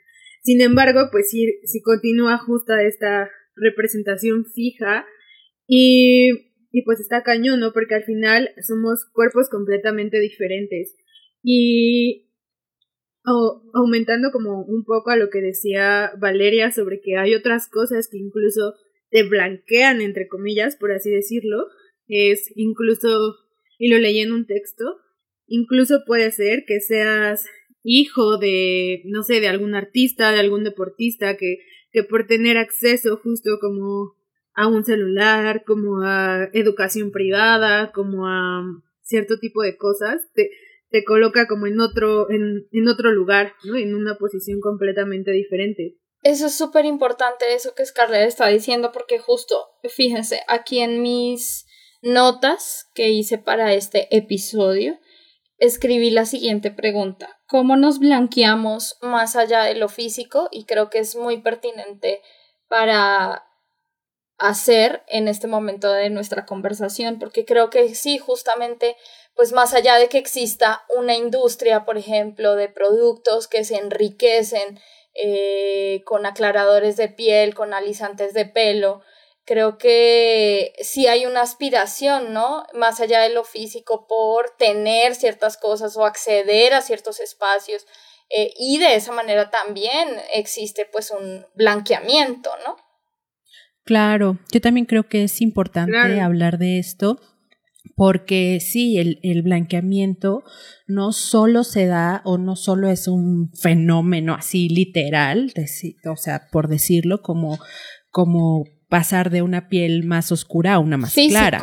Sin 0.43 0.61
embargo, 0.61 1.09
pues 1.11 1.29
sí, 1.29 1.59
sí 1.65 1.81
continúa 1.81 2.37
justa 2.37 2.83
esta 2.83 3.29
representación 3.55 4.45
fija 4.45 5.05
y, 5.67 6.29
y 6.71 6.81
pues 6.83 6.99
está 6.99 7.23
cañón, 7.23 7.59
¿no? 7.59 7.73
Porque 7.73 7.95
al 7.95 8.03
final 8.03 8.49
somos 8.65 9.05
cuerpos 9.13 9.49
completamente 9.49 10.19
diferentes. 10.19 10.95
Y 11.43 12.27
aumentando 13.73 14.31
como 14.31 14.63
un 14.63 14.83
poco 14.83 15.11
a 15.11 15.15
lo 15.15 15.29
que 15.29 15.41
decía 15.41 16.11
Valeria 16.19 16.71
sobre 16.71 17.01
que 17.01 17.17
hay 17.17 17.35
otras 17.35 17.67
cosas 17.67 18.07
que 18.09 18.17
incluso 18.17 18.75
te 19.09 19.23
blanquean, 19.23 20.01
entre 20.01 20.27
comillas, 20.27 20.75
por 20.75 20.91
así 20.91 21.11
decirlo, 21.11 21.67
es 22.11 22.51
incluso, 22.55 23.35
y 23.77 23.89
lo 23.89 23.97
leí 23.97 24.19
en 24.19 24.31
un 24.31 24.45
texto, 24.45 24.97
incluso 25.47 26.03
puede 26.05 26.31
ser 26.31 26.63
que 26.65 26.79
seas 26.79 27.45
hijo 27.83 28.37
de, 28.37 29.01
no 29.05 29.23
sé, 29.23 29.39
de 29.39 29.47
algún 29.47 29.75
artista, 29.75 30.31
de 30.31 30.39
algún 30.39 30.63
deportista, 30.63 31.37
que, 31.37 31.59
que 31.91 32.03
por 32.03 32.27
tener 32.27 32.57
acceso 32.57 33.17
justo 33.17 33.57
como 33.59 34.15
a 34.53 34.67
un 34.67 34.83
celular, 34.83 35.63
como 35.65 36.03
a 36.03 36.49
educación 36.53 37.11
privada, 37.11 37.91
como 37.91 38.27
a 38.27 38.63
cierto 39.01 39.39
tipo 39.39 39.61
de 39.61 39.77
cosas, 39.77 40.21
te, 40.33 40.51
te 40.89 41.03
coloca 41.03 41.47
como 41.47 41.67
en 41.67 41.79
otro, 41.79 42.29
en, 42.29 42.67
en 42.71 42.87
otro 42.87 43.11
lugar, 43.11 43.53
¿no? 43.63 43.75
En 43.75 43.95
una 43.95 44.17
posición 44.17 44.59
completamente 44.59 45.31
diferente. 45.31 45.97
Eso 46.23 46.47
es 46.47 46.57
súper 46.57 46.85
importante, 46.85 47.45
eso 47.53 47.73
que 47.75 47.85
Scarlett 47.85 48.27
está 48.27 48.47
diciendo, 48.47 48.91
porque 48.91 49.17
justo, 49.17 49.55
fíjense, 49.89 50.41
aquí 50.47 50.79
en 50.79 51.01
mis 51.01 51.65
notas 52.01 52.89
que 52.93 53.09
hice 53.09 53.37
para 53.37 53.73
este 53.73 54.15
episodio, 54.15 54.99
escribí 55.57 56.09
la 56.09 56.25
siguiente 56.25 56.71
pregunta. 56.71 57.39
¿Cómo 57.47 57.75
nos 57.75 57.99
blanqueamos 57.99 58.97
más 59.01 59.35
allá 59.35 59.63
de 59.63 59.75
lo 59.75 59.89
físico? 59.89 60.49
Y 60.51 60.65
creo 60.65 60.89
que 60.89 60.99
es 60.99 61.15
muy 61.15 61.41
pertinente 61.41 62.21
para 62.67 63.45
hacer 64.41 65.03
en 65.07 65.27
este 65.27 65.45
momento 65.45 65.91
de 65.91 66.09
nuestra 66.09 66.47
conversación, 66.47 67.19
porque 67.19 67.45
creo 67.45 67.69
que 67.69 67.93
sí, 67.93 68.17
justamente, 68.17 68.97
pues 69.35 69.51
más 69.51 69.75
allá 69.75 69.97
de 69.97 70.09
que 70.09 70.17
exista 70.17 70.83
una 70.97 71.15
industria, 71.15 71.85
por 71.85 71.97
ejemplo, 71.97 72.55
de 72.55 72.67
productos 72.67 73.47
que 73.47 73.63
se 73.63 73.75
enriquecen 73.75 74.79
eh, 75.13 76.01
con 76.05 76.25
aclaradores 76.25 76.97
de 76.97 77.09
piel, 77.09 77.53
con 77.53 77.75
alisantes 77.75 78.33
de 78.33 78.45
pelo, 78.45 79.03
creo 79.45 79.77
que 79.77 80.73
sí 80.81 81.07
hay 81.07 81.25
una 81.25 81.41
aspiración, 81.41 82.33
¿no? 82.33 82.63
Más 82.73 82.99
allá 82.99 83.21
de 83.21 83.33
lo 83.33 83.43
físico, 83.43 84.05
por 84.07 84.55
tener 84.57 85.15
ciertas 85.15 85.57
cosas 85.57 85.97
o 85.97 86.05
acceder 86.05 86.73
a 86.73 86.81
ciertos 86.81 87.19
espacios. 87.19 87.85
Eh, 88.29 88.53
y 88.57 88.77
de 88.77 88.95
esa 88.95 89.11
manera 89.11 89.49
también 89.49 90.07
existe 90.33 90.87
pues 90.91 91.11
un 91.11 91.45
blanqueamiento, 91.55 92.49
¿no? 92.65 92.77
Claro, 93.83 94.39
yo 94.51 94.61
también 94.61 94.85
creo 94.85 95.09
que 95.09 95.23
es 95.23 95.41
importante 95.41 96.21
hablar 96.21 96.57
de 96.57 96.79
esto 96.79 97.19
porque 97.95 98.59
sí, 98.61 98.97
el, 98.97 99.19
el, 99.23 99.41
blanqueamiento 99.41 100.43
no 100.87 101.11
solo 101.11 101.63
se 101.63 101.87
da 101.87 102.21
o 102.25 102.37
no 102.37 102.55
solo 102.55 102.89
es 102.89 103.07
un 103.07 103.51
fenómeno 103.53 104.35
así 104.35 104.69
literal, 104.69 105.51
o 106.05 106.15
sea, 106.15 106.47
por 106.51 106.67
decirlo, 106.67 107.21
como, 107.21 107.59
como 108.11 108.65
pasar 108.91 109.29
de 109.29 109.41
una 109.41 109.69
piel 109.69 110.03
más 110.03 110.33
oscura 110.33 110.73
a 110.73 110.79
una 110.79 110.97
más 110.97 111.13
Físico. 111.13 111.39
clara. 111.39 111.59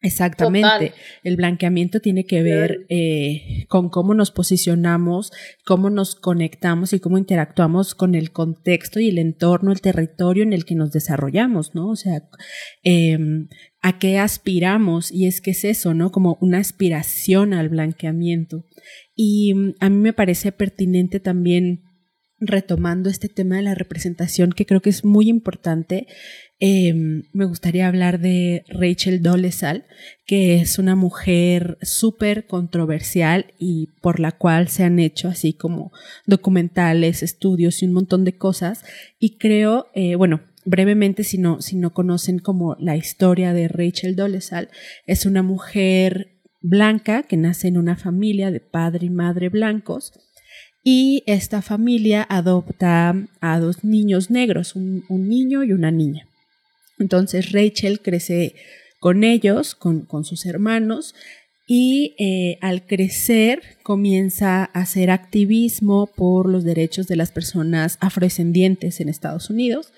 Exactamente. 0.00 0.94
El 1.22 1.36
blanqueamiento 1.36 2.00
tiene 2.00 2.24
que 2.24 2.42
ver 2.42 2.86
eh, 2.88 3.66
con 3.68 3.90
cómo 3.90 4.14
nos 4.14 4.30
posicionamos, 4.30 5.32
cómo 5.66 5.90
nos 5.90 6.14
conectamos 6.14 6.94
y 6.94 7.00
cómo 7.00 7.18
interactuamos 7.18 7.94
con 7.94 8.14
el 8.14 8.32
contexto 8.32 9.00
y 9.00 9.10
el 9.10 9.18
entorno, 9.18 9.70
el 9.70 9.82
territorio 9.82 10.42
en 10.42 10.54
el 10.54 10.64
que 10.64 10.74
nos 10.74 10.92
desarrollamos, 10.92 11.74
¿no? 11.74 11.90
O 11.90 11.96
sea, 11.96 12.22
em, 12.82 13.48
a 13.82 13.98
qué 13.98 14.18
aspiramos 14.18 15.12
y 15.12 15.26
es 15.26 15.42
que 15.42 15.50
es 15.50 15.64
eso, 15.64 15.92
¿no? 15.92 16.10
Como 16.10 16.38
una 16.40 16.56
aspiración 16.56 17.52
al 17.52 17.68
blanqueamiento. 17.68 18.64
Y 19.14 19.52
mm, 19.52 19.74
a 19.80 19.90
mí 19.90 19.98
me 19.98 20.14
parece 20.14 20.52
pertinente 20.52 21.20
también 21.20 21.89
retomando 22.40 23.10
este 23.10 23.28
tema 23.28 23.56
de 23.56 23.62
la 23.62 23.74
representación 23.74 24.52
que 24.52 24.66
creo 24.66 24.80
que 24.80 24.90
es 24.90 25.04
muy 25.04 25.28
importante, 25.28 26.06
Em, 26.62 27.22
me 27.32 27.46
gustaría 27.46 27.88
hablar 27.88 28.20
de 28.20 28.64
Rachel 28.68 29.22
Dolezal, 29.22 29.86
que 30.26 30.60
es 30.60 30.78
una 30.78 30.94
mujer 30.94 31.78
súper 31.80 32.46
controversial 32.46 33.46
y 33.58 33.88
por 34.02 34.20
la 34.20 34.32
cual 34.32 34.68
se 34.68 34.84
han 34.84 34.98
hecho 34.98 35.28
así 35.28 35.54
como 35.54 35.90
documentales, 36.26 37.22
estudios 37.22 37.82
y 37.82 37.86
un 37.86 37.94
montón 37.94 38.24
de 38.24 38.36
cosas. 38.36 38.84
Y 39.18 39.38
creo, 39.38 39.86
eh, 39.94 40.16
bueno, 40.16 40.42
brevemente, 40.66 41.24
si 41.24 41.38
no, 41.38 41.62
si 41.62 41.76
no 41.76 41.94
conocen 41.94 42.38
como 42.38 42.76
la 42.78 42.94
historia 42.94 43.54
de 43.54 43.66
Rachel 43.68 44.14
Dolezal, 44.14 44.68
es 45.06 45.24
una 45.24 45.42
mujer 45.42 46.42
blanca 46.60 47.22
que 47.22 47.38
nace 47.38 47.68
en 47.68 47.78
una 47.78 47.96
familia 47.96 48.50
de 48.50 48.60
padre 48.60 49.06
y 49.06 49.10
madre 49.10 49.48
blancos. 49.48 50.12
Y 50.82 51.22
esta 51.26 51.62
familia 51.62 52.26
adopta 52.28 53.14
a 53.40 53.58
dos 53.58 53.84
niños 53.84 54.30
negros, 54.30 54.74
un 54.74 55.28
niño 55.28 55.62
y 55.62 55.72
una 55.72 55.90
niña. 55.90 56.26
Entonces 57.00 57.52
Rachel 57.52 58.00
crece 58.00 58.54
con 59.00 59.24
ellos, 59.24 59.74
con, 59.74 60.06
sus 60.24 60.46
hermanos, 60.46 61.14
y 61.66 62.14
eh, 62.18 62.58
al 62.60 62.86
crecer 62.86 63.62
comienza 63.82 64.64
a 64.64 64.80
hacer 64.80 65.10
activismo 65.10 66.08
por 66.14 66.48
los 66.48 66.64
derechos 66.64 67.06
de 67.06 67.16
las 67.16 67.32
personas 67.32 67.96
afrodescendientes 68.00 69.00
en 69.00 69.08
Estados 69.08 69.50
Unidos, 69.50 69.92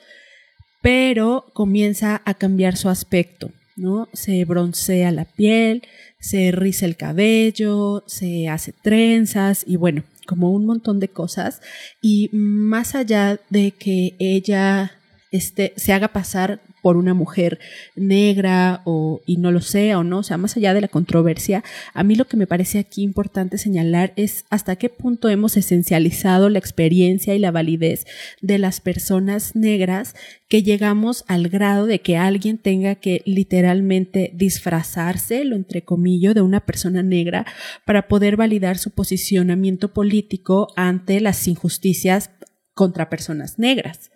pero 0.81 1.47
comienza 1.53 2.23
a 2.25 2.35
cambiar 2.35 2.77
su 2.77 2.89
aspecto, 2.89 3.51
¿no? 3.77 4.09
Se 4.13 4.45
broncea 4.45 5.11
la 5.11 5.25
piel, 5.25 5.83
se 6.21 6.53
riza 6.53 6.87
el 6.87 6.97
cabello, 6.97 8.05
se 8.07 8.49
hace 8.49 8.73
trenzas 8.73 9.65
y 9.67 9.77
bueno, 9.77 10.05
como 10.33 10.51
un 10.51 10.65
montón 10.65 10.99
de 10.99 11.09
cosas. 11.09 11.61
Y 12.01 12.31
más 12.33 12.95
allá 12.95 13.39
de 13.51 13.73
que 13.73 14.17
ella 14.19 14.93
este, 15.31 15.75
se 15.77 15.93
haga 15.93 16.09
pasar 16.09 16.63
por 16.83 16.97
una 16.97 17.15
mujer 17.15 17.59
negra 17.97 18.83
o 18.85 19.23
y 19.25 19.39
no 19.39 19.53
lo 19.53 19.61
sea 19.61 19.99
o 19.99 20.05
no, 20.05 20.19
o 20.19 20.23
sea, 20.23 20.37
más 20.37 20.57
allá 20.57 20.75
de 20.75 20.83
la 20.83 20.89
controversia, 20.89 21.65
a 21.95 22.03
mí 22.03 22.17
lo 22.17 22.27
que 22.27 22.37
me 22.37 22.47
parece 22.47 22.79
aquí 22.79 23.03
importante 23.03 23.57
señalar 23.57 24.13
es 24.17 24.45
hasta 24.51 24.77
qué 24.77 24.89
punto 24.89 25.29
hemos 25.29 25.57
esencializado 25.57 26.49
la 26.49 26.59
experiencia 26.59 27.35
y 27.35 27.39
la 27.39 27.53
validez 27.53 28.05
de 28.41 28.59
las 28.59 28.81
personas 28.81 29.55
negras 29.55 30.15
que 30.49 30.63
llegamos 30.63 31.25
al 31.29 31.49
grado 31.49 31.87
de 31.87 32.01
que 32.01 32.19
alguien 32.19 32.59
tenga 32.59 32.97
que 32.97 33.23
literalmente 33.25 34.33
disfrazarse, 34.35 35.45
lo 35.45 35.57
entrecomillo, 35.57 36.35
de 36.35 36.43
una 36.43 36.61
persona 36.61 37.03
negra 37.03 37.47
para 37.87 38.07
poder 38.09 38.37
validar 38.37 38.77
su 38.77 38.91
posicionamiento 38.91 39.95
político 39.95 40.69
ante 40.77 41.21
las 41.21 41.49
injusticias 41.49 42.31
contra 42.75 43.09
personas 43.09 43.59
negras. 43.59 44.12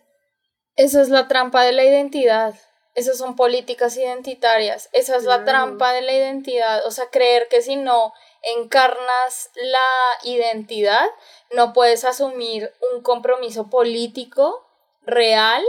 Esa 0.76 1.00
es 1.00 1.08
la 1.08 1.26
trampa 1.26 1.64
de 1.64 1.72
la 1.72 1.84
identidad. 1.84 2.54
Esas 2.94 3.18
son 3.18 3.36
políticas 3.36 3.96
identitarias. 3.96 4.88
Esa 4.92 5.16
es 5.16 5.24
la 5.24 5.44
trampa 5.44 5.92
de 5.92 6.02
la 6.02 6.12
identidad. 6.12 6.86
O 6.86 6.90
sea, 6.90 7.10
creer 7.10 7.48
que 7.48 7.60
si 7.60 7.76
no 7.76 8.14
encarnas 8.42 9.50
la 9.54 9.80
identidad, 10.24 11.06
no 11.50 11.72
puedes 11.72 12.04
asumir 12.04 12.72
un 12.92 13.02
compromiso 13.02 13.68
político 13.68 14.66
real 15.02 15.62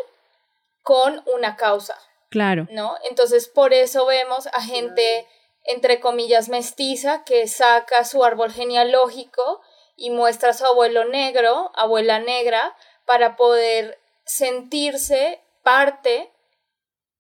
con 0.84 1.24
una 1.34 1.58
causa. 1.58 1.98
Claro. 2.30 2.68
¿No? 2.72 2.96
Entonces, 3.10 3.48
por 3.48 3.74
eso 3.74 4.06
vemos 4.06 4.48
a 4.48 4.62
gente, 4.62 5.28
entre 5.66 6.00
comillas, 6.00 6.50
mestiza, 6.50 7.24
que 7.24 7.48
saca 7.48 8.06
su 8.06 8.24
árbol 8.24 8.52
genealógico 8.52 9.62
y 9.98 10.12
muestra 10.12 10.52
a 10.52 10.54
su 10.54 10.66
abuelo 10.66 11.06
negro, 11.06 11.72
abuela 11.76 12.20
negra, 12.20 12.76
para 13.06 13.36
poder 13.36 14.00
sentirse 14.28 15.42
parte 15.64 16.32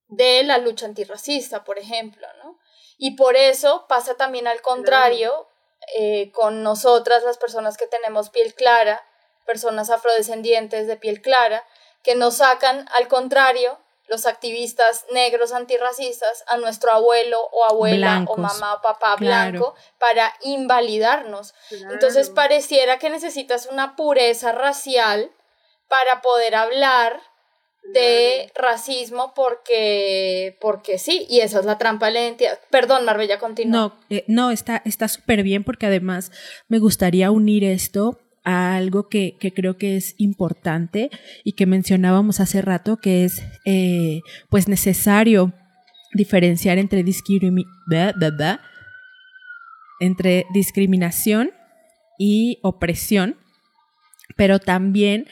de 0.07 0.43
la 0.43 0.57
lucha 0.59 0.85
antirracista, 0.85 1.63
por 1.63 1.79
ejemplo, 1.79 2.27
¿no? 2.43 2.59
Y 2.97 3.15
por 3.15 3.35
eso 3.35 3.85
pasa 3.87 4.15
también 4.15 4.47
al 4.47 4.61
contrario 4.61 5.47
eh, 5.95 6.31
con 6.31 6.63
nosotras, 6.63 7.23
las 7.23 7.37
personas 7.37 7.77
que 7.77 7.87
tenemos 7.87 8.29
piel 8.29 8.53
clara, 8.53 9.03
personas 9.45 9.89
afrodescendientes 9.89 10.87
de 10.87 10.97
piel 10.97 11.21
clara, 11.21 11.63
que 12.03 12.15
nos 12.15 12.37
sacan 12.37 12.87
al 12.95 13.07
contrario 13.07 13.79
los 14.07 14.25
activistas 14.25 15.05
negros 15.11 15.51
antirracistas 15.51 16.43
a 16.47 16.57
nuestro 16.57 16.91
abuelo 16.91 17.41
o 17.51 17.65
abuela 17.65 18.23
o 18.27 18.37
mamá 18.37 18.75
o 18.75 18.81
papá 18.81 19.15
blanco 19.17 19.75
para 19.99 20.33
invalidarnos. 20.41 21.53
Entonces 21.91 22.29
pareciera 22.29 22.99
que 22.99 23.09
necesitas 23.09 23.67
una 23.67 23.95
pureza 23.95 24.53
racial 24.53 25.31
para 25.87 26.21
poder 26.21 26.55
hablar 26.55 27.21
de 27.93 28.51
racismo 28.55 29.33
porque, 29.35 30.57
porque 30.59 30.97
sí, 30.97 31.25
y 31.29 31.39
esa 31.39 31.59
es 31.59 31.65
la 31.65 31.77
trampa 31.77 32.07
de 32.07 32.11
la 32.13 32.21
identidad. 32.21 32.59
Perdón, 32.69 33.05
Marbella, 33.05 33.39
continúa. 33.39 33.79
No, 33.79 33.99
eh, 34.09 34.25
no, 34.27 34.51
está 34.51 35.07
súper 35.07 35.43
bien 35.43 35.63
porque 35.63 35.85
además 35.85 36.31
me 36.67 36.79
gustaría 36.79 37.31
unir 37.31 37.63
esto 37.63 38.19
a 38.47 38.77
algo 38.77 39.09
que, 39.09 39.35
creo 39.53 39.77
que 39.77 39.97
es 39.97 40.15
importante 40.17 41.11
y 41.43 41.51
que 41.51 41.65
mencionábamos 41.65 42.39
hace 42.39 42.61
rato, 42.61 42.95
que 42.95 43.25
es 43.25 43.43
eh, 43.65 44.21
pues 44.49 44.69
necesario 44.69 45.51
diferenciar 46.13 46.77
entre, 46.77 47.03
entre 49.99 50.45
discriminación 50.53 51.51
y 52.17 52.59
opresión, 52.63 53.35
pero 54.37 54.59
también 54.59 55.27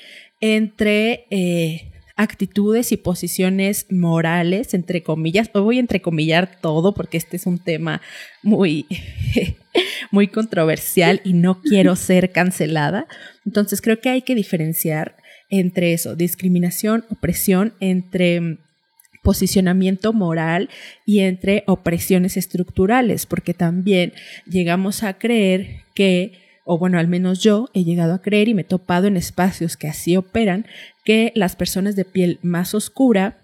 entre 0.53 1.25
eh, 1.31 1.91
actitudes 2.15 2.91
y 2.91 2.97
posiciones 2.97 3.87
morales, 3.89 4.75
entre 4.75 5.01
comillas. 5.01 5.49
Hoy 5.53 5.61
voy 5.61 5.77
a 5.77 5.79
entrecomillar 5.79 6.61
todo 6.61 6.93
porque 6.93 7.17
este 7.17 7.37
es 7.37 7.47
un 7.47 7.57
tema 7.57 7.99
muy, 8.43 8.85
muy 10.11 10.27
controversial 10.27 11.19
y 11.23 11.33
no 11.33 11.61
quiero 11.61 11.95
ser 11.95 12.31
cancelada. 12.31 13.07
Entonces 13.43 13.81
creo 13.81 13.99
que 13.99 14.09
hay 14.09 14.21
que 14.21 14.35
diferenciar 14.35 15.17
entre 15.49 15.93
eso, 15.93 16.15
discriminación, 16.15 17.05
opresión, 17.09 17.73
entre 17.79 18.59
posicionamiento 19.23 20.13
moral 20.13 20.69
y 21.07 21.21
entre 21.21 21.63
opresiones 21.65 22.37
estructurales, 22.37 23.25
porque 23.25 23.55
también 23.55 24.13
llegamos 24.47 25.01
a 25.01 25.17
creer 25.17 25.85
que 25.95 26.44
o 26.65 26.77
bueno, 26.77 26.99
al 26.99 27.07
menos 27.07 27.39
yo 27.39 27.69
he 27.73 27.83
llegado 27.83 28.13
a 28.13 28.21
creer 28.21 28.49
y 28.49 28.53
me 28.53 28.63
he 28.63 28.65
topado 28.65 29.07
en 29.07 29.15
espacios 29.15 29.77
que 29.77 29.87
así 29.87 30.17
operan, 30.17 30.65
que 31.05 31.31
las 31.35 31.55
personas 31.55 31.95
de 31.95 32.05
piel 32.05 32.39
más 32.41 32.73
oscura 32.73 33.37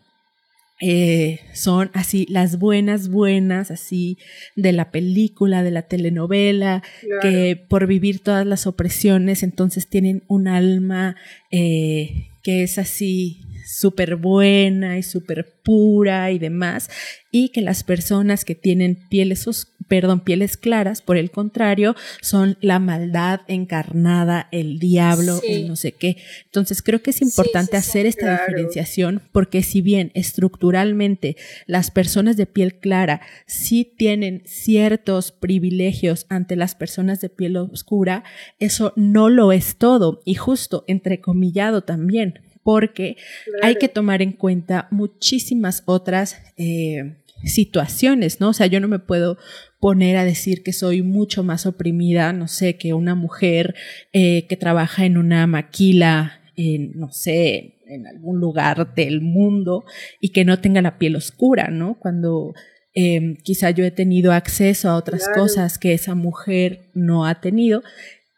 eh, 0.83 1.41
son 1.53 1.91
así 1.93 2.25
las 2.27 2.57
buenas, 2.57 3.07
buenas, 3.07 3.69
así 3.69 4.17
de 4.55 4.71
la 4.71 4.89
película, 4.89 5.61
de 5.61 5.69
la 5.69 5.83
telenovela, 5.83 6.81
que 7.21 7.63
por 7.69 7.85
vivir 7.85 8.23
todas 8.23 8.47
las 8.47 8.65
opresiones, 8.65 9.43
entonces 9.43 9.87
tienen 9.87 10.23
un 10.27 10.47
alma 10.47 11.15
eh, 11.51 12.29
que 12.41 12.63
es 12.63 12.79
así 12.79 13.41
súper 13.65 14.15
buena 14.15 14.97
y 14.97 15.03
súper 15.03 15.61
pura 15.63 16.31
y 16.31 16.39
demás, 16.39 16.89
y 17.31 17.49
que 17.49 17.61
las 17.61 17.83
personas 17.83 18.43
que 18.43 18.55
tienen 18.55 19.07
pieles, 19.09 19.47
perdón, 19.87 20.21
pieles 20.21 20.57
claras, 20.57 21.01
por 21.01 21.17
el 21.17 21.31
contrario, 21.31 21.95
son 22.21 22.57
la 22.61 22.79
maldad 22.79 23.41
encarnada, 23.47 24.49
el 24.51 24.79
diablo, 24.79 25.39
no 25.67 25.75
sé 25.75 25.93
qué. 25.93 26.17
Entonces 26.45 26.81
creo 26.81 27.01
que 27.01 27.11
es 27.11 27.21
importante 27.21 27.77
hacer 27.77 28.05
esta 28.05 28.31
diferenciación 28.31 29.21
porque 29.31 29.63
si 29.63 29.81
bien 29.81 30.11
estructuralmente 30.13 31.37
las 31.67 31.91
personas 31.91 32.37
de 32.37 32.47
piel 32.47 32.75
clara 32.79 33.21
sí 33.45 33.85
tienen 33.97 34.43
ciertos 34.45 35.31
privilegios 35.31 36.25
ante 36.29 36.55
las 36.55 36.75
personas 36.75 37.21
de 37.21 37.29
piel 37.29 37.57
oscura, 37.57 38.23
eso 38.59 38.93
no 38.95 39.29
lo 39.29 39.51
es 39.51 39.77
todo 39.77 40.21
y 40.25 40.35
justo 40.35 40.83
entrecomillado 40.87 41.83
también 41.83 42.50
porque 42.63 43.17
hay 43.61 43.75
que 43.75 43.87
tomar 43.87 44.21
en 44.21 44.33
cuenta 44.33 44.87
muchísimas 44.91 45.83
otras 45.85 46.37
eh, 46.57 47.17
situaciones, 47.43 48.39
¿no? 48.39 48.49
O 48.49 48.53
sea, 48.53 48.67
yo 48.67 48.79
no 48.79 48.87
me 48.87 48.99
puedo 48.99 49.37
poner 49.79 50.17
a 50.17 50.25
decir 50.25 50.63
que 50.63 50.73
soy 50.73 51.01
mucho 51.01 51.43
más 51.43 51.65
oprimida, 51.65 52.33
no 52.33 52.47
sé, 52.47 52.77
que 52.77 52.93
una 52.93 53.15
mujer 53.15 53.75
eh, 54.13 54.45
que 54.47 54.57
trabaja 54.57 55.05
en 55.05 55.17
una 55.17 55.47
maquila, 55.47 56.41
en, 56.55 56.91
no 56.99 57.11
sé, 57.11 57.79
en 57.87 58.07
algún 58.07 58.39
lugar 58.39 58.93
del 58.95 59.21
mundo 59.21 59.83
y 60.19 60.29
que 60.29 60.45
no 60.45 60.59
tenga 60.59 60.81
la 60.81 60.97
piel 60.97 61.15
oscura, 61.15 61.69
¿no? 61.69 61.97
Cuando 61.99 62.53
em, 62.93 63.35
quizá 63.35 63.71
yo 63.71 63.83
he 63.83 63.91
tenido 63.91 64.31
acceso 64.31 64.89
a 64.89 64.95
otras 64.95 65.27
cosas 65.33 65.77
que 65.77 65.93
esa 65.93 66.15
mujer 66.15 66.89
no 66.93 67.25
ha 67.25 67.41
tenido 67.41 67.83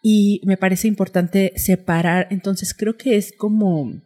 y 0.02 0.42
me 0.44 0.58
parece 0.58 0.88
importante 0.88 1.54
separar, 1.56 2.28
entonces 2.30 2.74
creo 2.74 2.98
que 2.98 3.16
es 3.16 3.32
como 3.32 4.02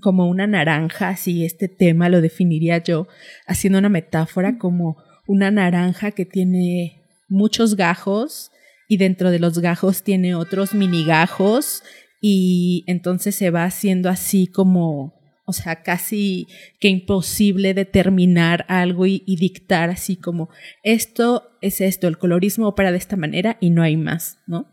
como 0.00 0.26
una 0.28 0.46
naranja, 0.46 1.16
si 1.16 1.44
este 1.44 1.68
tema 1.68 2.08
lo 2.08 2.20
definiría 2.20 2.78
yo, 2.78 3.08
haciendo 3.46 3.78
una 3.78 3.88
metáfora 3.88 4.58
como 4.58 4.96
una 5.26 5.50
naranja 5.50 6.10
que 6.10 6.24
tiene 6.24 7.02
muchos 7.28 7.76
gajos 7.76 8.50
y 8.88 8.96
dentro 8.96 9.30
de 9.30 9.38
los 9.38 9.58
gajos 9.58 10.02
tiene 10.02 10.34
otros 10.34 10.74
mini 10.74 11.04
gajos 11.04 11.82
y 12.20 12.84
entonces 12.86 13.34
se 13.34 13.50
va 13.50 13.64
haciendo 13.64 14.08
así 14.08 14.46
como, 14.46 15.14
o 15.44 15.52
sea, 15.52 15.82
casi 15.82 16.48
que 16.80 16.88
imposible 16.88 17.74
determinar 17.74 18.64
algo 18.68 19.06
y, 19.06 19.22
y 19.26 19.36
dictar 19.36 19.90
así 19.90 20.16
como 20.16 20.48
esto 20.82 21.50
es 21.60 21.80
esto, 21.80 22.08
el 22.08 22.18
colorismo 22.18 22.68
opera 22.68 22.92
de 22.92 22.98
esta 22.98 23.16
manera 23.16 23.56
y 23.60 23.70
no 23.70 23.82
hay 23.82 23.96
más, 23.96 24.38
¿no? 24.46 24.66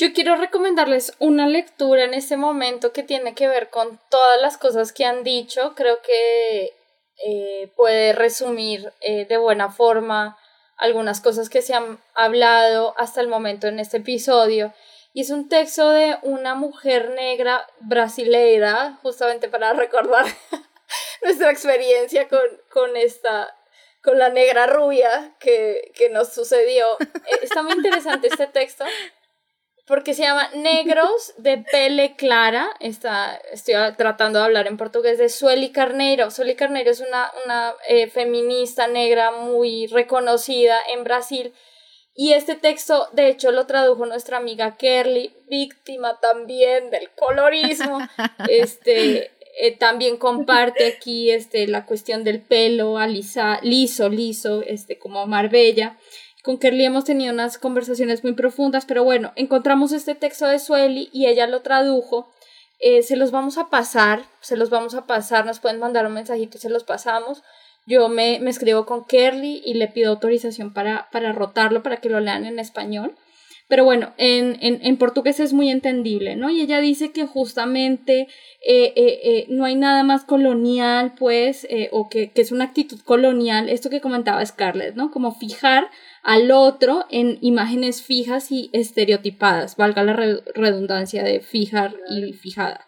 Yo 0.00 0.14
quiero 0.14 0.34
recomendarles 0.36 1.12
una 1.18 1.46
lectura 1.46 2.04
en 2.04 2.14
este 2.14 2.38
momento 2.38 2.90
que 2.90 3.02
tiene 3.02 3.34
que 3.34 3.48
ver 3.48 3.68
con 3.68 4.00
todas 4.08 4.40
las 4.40 4.56
cosas 4.56 4.94
que 4.94 5.04
han 5.04 5.24
dicho. 5.24 5.74
Creo 5.74 6.00
que 6.00 6.72
eh, 7.22 7.70
puede 7.76 8.14
resumir 8.14 8.94
eh, 9.02 9.26
de 9.26 9.36
buena 9.36 9.68
forma 9.68 10.38
algunas 10.78 11.20
cosas 11.20 11.50
que 11.50 11.60
se 11.60 11.74
han 11.74 11.98
hablado 12.14 12.94
hasta 12.96 13.20
el 13.20 13.28
momento 13.28 13.66
en 13.66 13.78
este 13.78 13.98
episodio. 13.98 14.72
Y 15.12 15.20
es 15.20 15.28
un 15.28 15.50
texto 15.50 15.90
de 15.90 16.16
una 16.22 16.54
mujer 16.54 17.10
negra 17.10 17.66
brasileira, 17.80 18.98
justamente 19.02 19.50
para 19.50 19.72
recordar 19.74 20.24
nuestra 21.22 21.50
experiencia 21.50 22.26
con, 22.26 22.40
con 22.72 22.96
esta 22.96 23.54
con 24.02 24.18
la 24.18 24.30
negra 24.30 24.66
rubia 24.66 25.36
que, 25.38 25.92
que 25.94 26.08
nos 26.08 26.32
sucedió. 26.32 26.86
Eh, 27.00 27.40
está 27.42 27.62
muy 27.62 27.74
interesante 27.74 28.28
este 28.28 28.46
texto 28.46 28.86
porque 29.90 30.14
se 30.14 30.22
llama 30.22 30.48
Negros 30.54 31.34
de 31.38 31.58
Pele 31.58 32.14
Clara. 32.16 32.70
Está, 32.78 33.36
estoy 33.52 33.74
tratando 33.98 34.38
de 34.38 34.44
hablar 34.46 34.68
en 34.68 34.76
portugués 34.76 35.18
de 35.18 35.28
Sueli 35.28 35.70
Carneiro. 35.70 36.30
Sueli 36.30 36.54
Carneiro 36.54 36.92
es 36.92 37.00
una, 37.00 37.30
una 37.44 37.74
eh, 37.88 38.08
feminista 38.08 38.86
negra 38.86 39.32
muy 39.32 39.88
reconocida 39.88 40.78
en 40.94 41.02
Brasil. 41.02 41.52
Y 42.14 42.32
este 42.34 42.54
texto, 42.54 43.08
de 43.12 43.28
hecho, 43.28 43.50
lo 43.50 43.66
tradujo 43.66 44.06
nuestra 44.06 44.36
amiga 44.36 44.76
Kerly, 44.76 45.34
víctima 45.48 46.20
también 46.20 46.90
del 46.90 47.10
colorismo. 47.10 47.98
Este, 48.48 49.32
Eh, 49.62 49.76
también 49.76 50.16
comparte 50.16 50.86
aquí 50.86 51.30
este, 51.30 51.66
la 51.66 51.84
cuestión 51.84 52.24
del 52.24 52.40
pelo 52.40 52.98
alisa, 52.98 53.58
liso, 53.62 54.08
liso, 54.08 54.62
este, 54.62 54.98
como 54.98 55.26
Marbella. 55.26 55.98
Con 56.42 56.58
Kerly 56.58 56.84
hemos 56.84 57.04
tenido 57.04 57.32
unas 57.32 57.58
conversaciones 57.58 58.24
muy 58.24 58.32
profundas, 58.32 58.86
pero 58.86 59.04
bueno, 59.04 59.32
encontramos 59.36 59.92
este 59.92 60.14
texto 60.14 60.46
de 60.46 60.58
Sueli 60.58 61.10
y 61.12 61.26
ella 61.26 61.46
lo 61.46 61.60
tradujo. 61.60 62.32
Eh, 62.78 63.02
se 63.02 63.16
los 63.16 63.30
vamos 63.30 63.58
a 63.58 63.68
pasar, 63.68 64.22
se 64.40 64.56
los 64.56 64.70
vamos 64.70 64.94
a 64.94 65.06
pasar, 65.06 65.44
nos 65.44 65.60
pueden 65.60 65.80
mandar 65.80 66.06
un 66.06 66.14
mensajito 66.14 66.56
se 66.56 66.70
los 66.70 66.84
pasamos. 66.84 67.42
Yo 67.86 68.08
me, 68.08 68.38
me 68.40 68.50
escribo 68.50 68.86
con 68.86 69.04
Kerly 69.04 69.62
y 69.64 69.74
le 69.74 69.88
pido 69.88 70.10
autorización 70.10 70.72
para, 70.72 71.08
para 71.12 71.32
rotarlo, 71.32 71.82
para 71.82 71.98
que 71.98 72.08
lo 72.08 72.20
lean 72.20 72.46
en 72.46 72.58
español. 72.58 73.16
Pero 73.68 73.84
bueno, 73.84 74.14
en, 74.16 74.56
en, 74.60 74.80
en, 74.82 74.96
portugués 74.96 75.38
es 75.40 75.52
muy 75.52 75.70
entendible, 75.70 76.34
¿no? 76.34 76.50
Y 76.50 76.60
ella 76.60 76.80
dice 76.80 77.12
que 77.12 77.26
justamente 77.26 78.26
eh, 78.66 78.92
eh, 78.96 79.46
no 79.48 79.64
hay 79.64 79.76
nada 79.76 80.02
más 80.02 80.24
colonial, 80.24 81.14
pues, 81.16 81.68
o 81.92 82.08
que, 82.08 82.32
que, 82.32 82.40
es 82.42 82.50
una 82.50 82.64
actitud 82.64 83.00
colonial, 83.00 83.68
esto 83.68 83.88
que 83.88 84.00
comentaba 84.00 84.44
Scarlett, 84.44 84.96
¿no? 84.96 85.12
Como 85.12 85.32
fijar 85.32 85.88
al 86.22 86.50
otro 86.50 87.06
en 87.10 87.38
imágenes 87.40 88.02
fijas 88.02 88.50
y 88.52 88.70
estereotipadas, 88.72 89.76
valga 89.76 90.04
la 90.04 90.14
redundancia 90.54 91.22
de 91.22 91.40
fijar 91.40 91.96
y 92.10 92.32
fijada. 92.32 92.86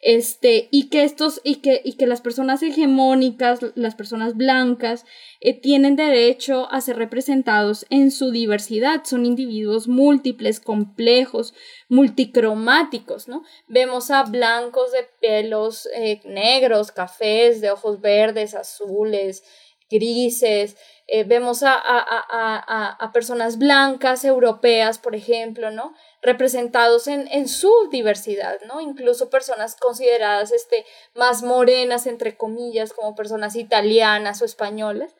Este, 0.00 0.68
y 0.70 0.88
que 0.88 1.02
estos, 1.02 1.40
y 1.42 1.56
que, 1.56 1.80
y 1.82 1.94
que 1.94 2.06
las 2.06 2.20
personas 2.20 2.62
hegemónicas, 2.62 3.60
las 3.74 3.94
personas 3.94 4.36
blancas, 4.36 5.04
eh, 5.40 5.58
tienen 5.58 5.96
derecho 5.96 6.70
a 6.70 6.80
ser 6.80 6.96
representados 6.96 7.86
en 7.90 8.10
su 8.10 8.30
diversidad, 8.30 9.02
son 9.04 9.26
individuos 9.26 9.88
múltiples, 9.88 10.60
complejos, 10.60 11.54
multicromáticos, 11.88 13.26
¿no? 13.26 13.42
Vemos 13.68 14.10
a 14.10 14.22
blancos 14.22 14.92
de 14.92 15.08
pelos 15.20 15.88
eh, 15.96 16.20
negros, 16.24 16.92
cafés, 16.92 17.60
de 17.60 17.70
ojos 17.70 18.00
verdes, 18.00 18.54
azules, 18.54 19.42
grises, 19.90 20.76
eh, 21.06 21.24
vemos 21.24 21.62
a, 21.62 21.74
a, 21.74 21.98
a, 21.98 22.88
a, 22.88 23.12
personas 23.12 23.58
blancas, 23.58 24.24
europeas, 24.24 24.98
por 24.98 25.14
ejemplo, 25.14 25.70
¿no? 25.70 25.94
representados 26.20 27.06
en, 27.06 27.28
en, 27.28 27.46
su 27.46 27.70
diversidad, 27.90 28.58
¿no? 28.66 28.80
Incluso 28.80 29.30
personas 29.30 29.76
consideradas 29.76 30.50
este, 30.50 30.84
más 31.14 31.44
morenas, 31.44 32.08
entre 32.08 32.36
comillas, 32.36 32.92
como 32.92 33.14
personas 33.14 33.54
italianas 33.54 34.42
o 34.42 34.44
españolas, 34.44 35.14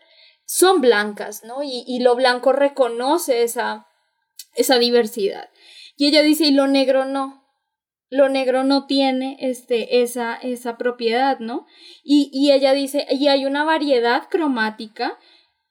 son 0.45 0.81
blancas, 0.81 1.45
¿no? 1.45 1.63
Y, 1.63 1.85
y 1.87 2.01
lo 2.01 2.17
blanco 2.17 2.53
reconoce 2.53 3.45
esa, 3.45 3.87
esa 4.55 4.79
diversidad. 4.79 5.49
Y 5.97 6.09
ella 6.09 6.23
dice, 6.23 6.47
y 6.47 6.51
lo 6.51 6.67
negro 6.67 7.05
no, 7.05 7.46
lo 8.09 8.29
negro 8.29 8.65
no 8.65 8.87
tiene 8.87 9.37
este, 9.41 10.03
esa, 10.03 10.35
esa 10.37 10.77
propiedad, 10.77 11.39
¿no? 11.41 11.67
Y, 12.05 12.31
y 12.33 12.53
ella 12.53 12.73
dice, 12.73 13.07
y 13.11 13.29
hay 13.29 13.47
una 13.47 13.65
variedad 13.65 14.29
cromática 14.29 15.19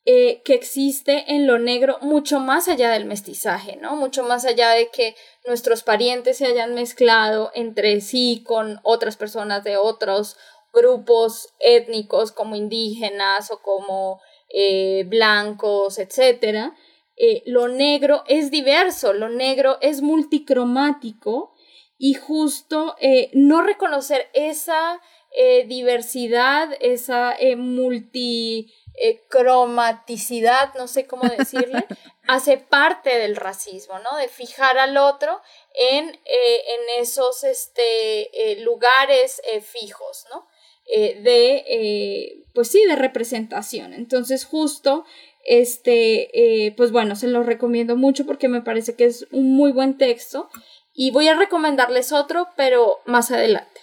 eh, 0.08 0.44
que 0.44 0.54
existe 0.54 1.34
en 1.34 1.48
lo 1.48 1.58
negro 1.58 1.98
mucho 2.02 2.40
más 2.40 2.68
allá 2.68 2.92
del 2.92 3.06
mestizaje, 3.06 3.76
¿no? 3.78 3.96
Mucho 3.96 4.22
más 4.22 4.46
allá 4.46 4.70
de 4.70 4.90
que 4.92 5.16
nuestros 5.48 5.82
parientes 5.82 6.38
se 6.38 6.46
hayan 6.46 6.76
mezclado 6.76 7.50
entre 7.56 8.00
sí 8.02 8.44
con 8.46 8.80
otras 8.84 9.18
personas 9.18 9.64
de 9.64 9.78
otros 9.78 10.38
grupos 10.72 11.56
étnicos 11.60 12.32
como 12.32 12.56
indígenas 12.56 13.50
o 13.50 13.64
como 13.64 14.22
eh, 14.50 15.06
blancos, 15.08 15.98
etc. 15.98 16.72
Eh, 17.18 17.42
lo 17.48 17.68
negro 17.68 18.24
es 18.28 18.52
diverso, 18.52 19.12
lo 19.12 19.30
negro 19.30 19.80
es 19.82 20.04
multicromático 20.04 21.55
y 21.98 22.14
justo 22.14 22.96
no 23.34 23.62
reconocer 23.62 24.30
esa 24.34 25.02
diversidad, 25.66 26.70
esa 26.80 27.36
eh, 28.98 29.24
cromaticidad, 29.28 30.74
no 30.76 30.88
sé 30.88 31.06
cómo 31.06 31.24
decirle, 31.38 31.86
hace 32.28 32.58
parte 32.58 33.18
del 33.18 33.36
racismo, 33.36 34.00
¿no? 34.00 34.18
De 34.18 34.30
fijar 34.30 34.78
al 34.78 34.96
otro 34.96 35.42
en, 35.74 36.10
eh, 36.10 36.16
en 36.26 37.02
esos 37.02 37.44
este, 37.44 38.52
eh, 38.52 38.62
lugares 38.62 39.42
fijos, 39.64 40.26
¿no? 40.34 40.48
de, 40.88 42.46
pues 42.54 42.68
sí, 42.68 42.86
de 42.86 42.96
representación. 42.96 43.92
Entonces, 43.92 44.46
justo, 44.46 45.04
este, 45.44 46.74
pues 46.78 46.92
bueno, 46.92 47.16
se 47.16 47.26
lo 47.26 47.42
recomiendo 47.42 47.96
mucho 47.96 48.28
porque 48.28 48.48
me 48.48 48.62
parece 48.62 48.96
que 48.96 49.06
es 49.06 49.26
un 49.32 49.56
muy 49.56 49.72
buen 49.72 49.98
texto 49.98 50.48
y 50.96 51.12
voy 51.12 51.28
a 51.28 51.38
recomendarles 51.38 52.14
otro, 52.14 52.48
pero 52.56 52.98
más 53.06 53.32
adelante. 53.32 53.82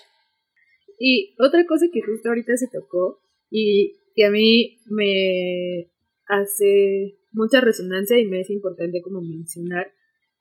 Y 0.98 1.34
otra 1.38 1.66
cosa 1.66 1.86
que 1.92 2.00
justo 2.00 2.28
ahorita 2.28 2.56
se 2.56 2.68
tocó 2.68 3.20
y 3.50 3.94
que 4.14 4.24
a 4.24 4.30
mí 4.30 4.78
me 4.86 5.90
hace 6.26 7.18
mucha 7.32 7.60
resonancia 7.60 8.18
y 8.18 8.26
me 8.26 8.40
es 8.40 8.50
importante 8.50 9.02
como 9.02 9.20
mencionar 9.20 9.92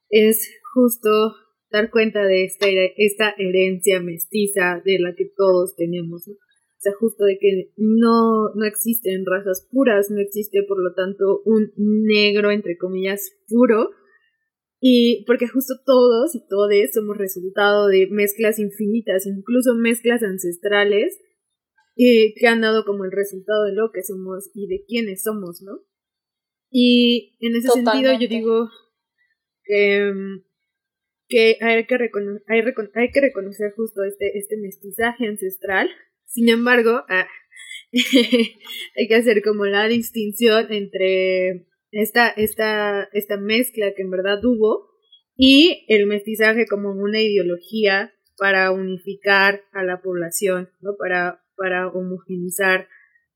es 0.09 0.49
justo 0.73 1.09
dar 1.71 1.89
cuenta 1.89 2.25
de 2.25 2.43
esta, 2.43 2.67
esta 2.97 3.33
herencia 3.37 4.01
mestiza 4.01 4.81
de 4.83 4.99
la 4.99 5.15
que 5.15 5.31
todos 5.35 5.75
tenemos. 5.75 6.27
O 6.27 6.33
sea, 6.77 6.93
justo 6.99 7.23
de 7.25 7.37
que 7.39 7.71
no, 7.77 8.53
no 8.55 8.65
existen 8.65 9.25
razas 9.25 9.67
puras, 9.71 10.11
no 10.11 10.19
existe 10.19 10.63
por 10.63 10.81
lo 10.83 10.93
tanto 10.93 11.41
un 11.45 11.71
negro, 11.77 12.51
entre 12.51 12.77
comillas, 12.77 13.31
puro. 13.47 13.91
Y 14.83 15.23
porque 15.27 15.47
justo 15.47 15.75
todos 15.85 16.33
y 16.33 16.39
todos 16.47 16.73
somos 16.91 17.15
resultado 17.15 17.87
de 17.87 18.07
mezclas 18.09 18.57
infinitas, 18.57 19.27
incluso 19.27 19.75
mezclas 19.75 20.23
ancestrales, 20.23 21.19
y 21.95 22.33
que 22.33 22.47
han 22.47 22.61
dado 22.61 22.83
como 22.83 23.05
el 23.05 23.11
resultado 23.11 23.65
de 23.65 23.73
lo 23.73 23.91
que 23.91 24.01
somos 24.01 24.49
y 24.55 24.65
de 24.65 24.83
quiénes 24.87 25.21
somos, 25.21 25.61
¿no? 25.61 25.83
Y 26.71 27.37
en 27.41 27.55
ese 27.55 27.69
sentido 27.69 28.11
yo 28.19 28.27
digo 28.27 28.69
que, 29.63 30.11
que, 31.27 31.57
hay, 31.61 31.85
que 31.85 31.95
hay, 31.95 32.63
hay, 32.95 33.11
que 33.11 33.21
reconocer 33.21 33.73
justo 33.75 34.03
este, 34.03 34.35
este 34.35 34.57
mestizaje 34.57 35.27
ancestral. 35.27 35.89
Sin 36.25 36.49
embargo, 36.49 37.03
ah, 37.07 37.27
hay 37.91 39.07
que 39.07 39.15
hacer 39.15 39.43
como 39.43 39.65
la 39.65 39.87
distinción 39.87 40.71
entre 40.71 41.67
esta, 41.91 42.29
esta, 42.29 43.09
esta 43.13 43.37
mezcla 43.37 43.93
que 43.95 44.01
en 44.01 44.11
verdad 44.11 44.43
hubo 44.43 44.89
y 45.35 45.85
el 45.87 46.07
mestizaje 46.07 46.65
como 46.67 46.91
una 46.91 47.21
ideología 47.21 48.13
para 48.37 48.71
unificar 48.71 49.61
a 49.71 49.83
la 49.83 50.01
población, 50.01 50.69
¿no? 50.81 50.95
Para 50.97 51.41
para 51.61 51.89
homogenizar 51.89 52.87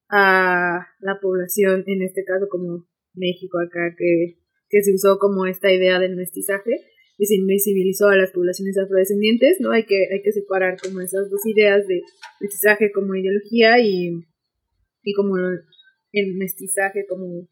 a 0.09 0.87
la 0.99 1.19
población, 1.21 1.83
en 1.85 2.01
este 2.01 2.23
caso 2.23 2.47
como 2.49 2.87
México 3.13 3.59
acá, 3.59 3.93
que, 3.95 4.39
que 4.67 4.81
se 4.81 4.93
usó 4.93 5.19
como 5.19 5.45
esta 5.45 5.71
idea 5.71 5.99
del 5.99 6.15
mestizaje 6.15 6.71
y 7.19 7.25
se 7.27 7.35
invisibilizó 7.35 8.07
a 8.07 8.15
las 8.15 8.31
poblaciones 8.31 8.79
afrodescendientes, 8.79 9.57
¿no? 9.59 9.71
Hay 9.71 9.85
que, 9.85 10.07
hay 10.11 10.23
que 10.23 10.31
separar 10.31 10.75
como 10.81 11.01
esas 11.01 11.29
dos 11.29 11.45
ideas 11.45 11.87
de 11.87 12.01
mestizaje 12.41 12.91
como 12.91 13.13
ideología 13.13 13.79
y, 13.79 14.25
y 15.03 15.13
como 15.13 15.37
el 15.37 16.35
mestizaje 16.35 17.05
como 17.07 17.47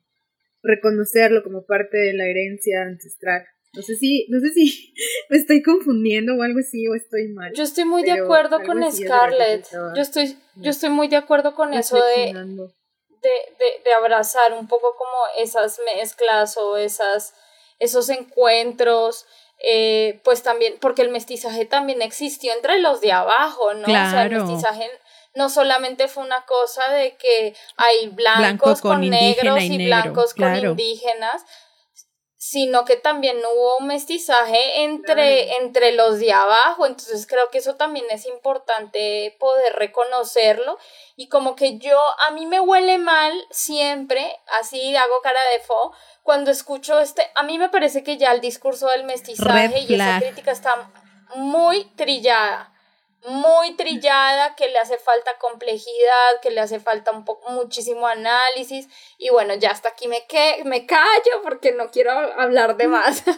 reconocerlo 0.64 1.44
como 1.44 1.66
parte 1.66 1.98
de 1.98 2.14
la 2.14 2.26
herencia 2.26 2.82
ancestral. 2.82 3.46
No 3.74 3.82
sé 3.82 3.96
si, 3.96 4.28
no 4.30 4.40
sé 4.40 4.50
si 4.54 4.94
me 5.30 5.38
estoy 5.38 5.62
confundiendo 5.62 6.36
o 6.36 6.42
algo 6.42 6.60
así 6.60 6.88
o 6.88 6.96
estoy 6.96 7.28
mal. 7.30 7.52
Yo 7.54 7.64
estoy 7.64 7.86
muy 7.86 8.04
de 8.04 8.12
acuerdo 8.12 8.64
con 8.64 8.80
Scarlett. 8.92 9.68
Yo 9.72 10.02
estoy, 10.02 10.38
yo 10.56 10.72
estoy 10.72 10.90
muy 10.90 11.08
de 11.08 11.18
acuerdo 11.18 11.54
con 11.56 11.74
eso 11.74 11.98
de, 11.98 12.34
de, 12.34 13.84
de, 13.84 13.94
abrazar 13.94 14.54
un 14.54 14.68
poco 14.68 14.96
como 14.96 15.12
esas 15.40 15.80
mezclas 15.96 16.58
o 16.58 16.78
esas, 16.78 17.34
esos 17.80 18.10
encuentros. 18.10 19.26
Eh, 19.66 20.20
pues 20.26 20.44
también, 20.44 20.76
porque 20.82 21.04
el 21.04 21.10
mestizaje 21.10 21.66
también 21.66 22.02
existió 22.02 22.54
entre 22.54 22.80
los 22.80 23.00
de 23.00 23.14
abajo, 23.14 23.74
¿no? 23.74 23.84
O 23.84 23.86
sea, 23.86 24.26
el 24.26 24.32
mestizaje 24.32 24.90
no 25.36 25.50
solamente 25.50 26.08
fue 26.08 26.24
una 26.24 26.46
cosa 26.46 26.90
de 26.90 27.18
que 27.18 27.56
hay 27.78 28.10
blancos 28.10 28.82
con, 28.82 29.10
negros 29.10 29.62
y, 29.64 29.86
blancos 29.86 30.34
con 30.34 30.56
indígenas, 30.56 31.44
sino 32.38 32.84
que 32.84 32.98
también 32.98 33.38
hubo 33.38 33.78
un 33.78 33.88
mestizaje 33.88 34.84
entre, 34.84 35.56
entre 35.56 35.94
los 35.94 36.20
de 36.20 36.34
abajo, 36.34 36.86
entonces 36.86 37.26
creo 37.26 37.50
que 37.50 37.60
eso 37.60 37.76
también 37.76 38.06
es 38.12 38.26
importante 38.26 39.36
poder 39.40 39.74
reconocerlo. 39.78 40.78
Y 41.16 41.30
como 41.30 41.56
que 41.56 41.78
yo, 41.78 41.98
a 42.20 42.32
mí 42.32 42.46
me 42.46 42.60
huele 42.60 42.98
mal 42.98 43.32
siempre, 43.50 44.40
así 44.60 44.94
hago 44.96 45.22
cara 45.24 45.40
de 45.54 45.64
fo, 45.64 45.94
cuando 46.22 46.52
escucho 46.52 47.00
este, 47.00 47.32
a 47.34 47.44
mí 47.44 47.58
me 47.58 47.70
parece 47.70 48.04
que 48.04 48.18
ya 48.18 48.34
el 48.34 48.42
discurso 48.42 48.90
del 48.90 49.06
mestizaje 49.06 49.80
y 49.88 49.96
esa 49.96 50.20
crítica 50.20 50.52
está 50.52 50.92
muy 51.36 51.86
trillada 51.96 52.73
muy 53.26 53.76
trillada, 53.76 54.56
que 54.56 54.68
le 54.68 54.78
hace 54.80 54.98
falta 54.98 55.32
complejidad, 55.40 56.42
que 56.42 56.52
le 56.52 56.60
hace 56.60 56.80
falta 56.80 57.12
un 57.12 57.26
poco, 57.26 57.52
muchísimo 57.52 58.08
análisis. 58.08 58.88
Y 59.18 59.30
bueno, 59.30 59.56
ya 59.56 59.72
hasta 59.72 59.90
aquí 59.90 60.08
me, 60.08 60.26
que, 60.28 60.64
me 60.66 60.86
callo 60.86 61.42
porque 61.44 61.72
no 61.72 61.90
quiero 61.92 62.12
hablar 62.12 62.78
de 62.78 62.88
más. 62.88 63.24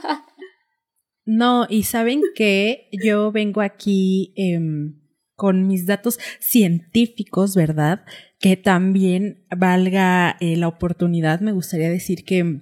No, 1.27 1.65
y 1.67 1.83
saben 1.83 2.21
que 2.35 2.87
yo 2.91 3.31
vengo 3.31 3.61
aquí 3.61 4.31
em, 4.35 5.01
con 5.35 5.67
mis 5.67 5.87
datos 5.87 6.19
científicos, 6.39 7.55
¿verdad? 7.55 8.05
Que 8.39 8.57
también 8.57 9.47
valga 9.49 10.37
eh, 10.39 10.55
la 10.55 10.67
oportunidad. 10.67 11.39
Me 11.39 11.51
gustaría 11.51 11.89
decir 11.89 12.25
que 12.25 12.61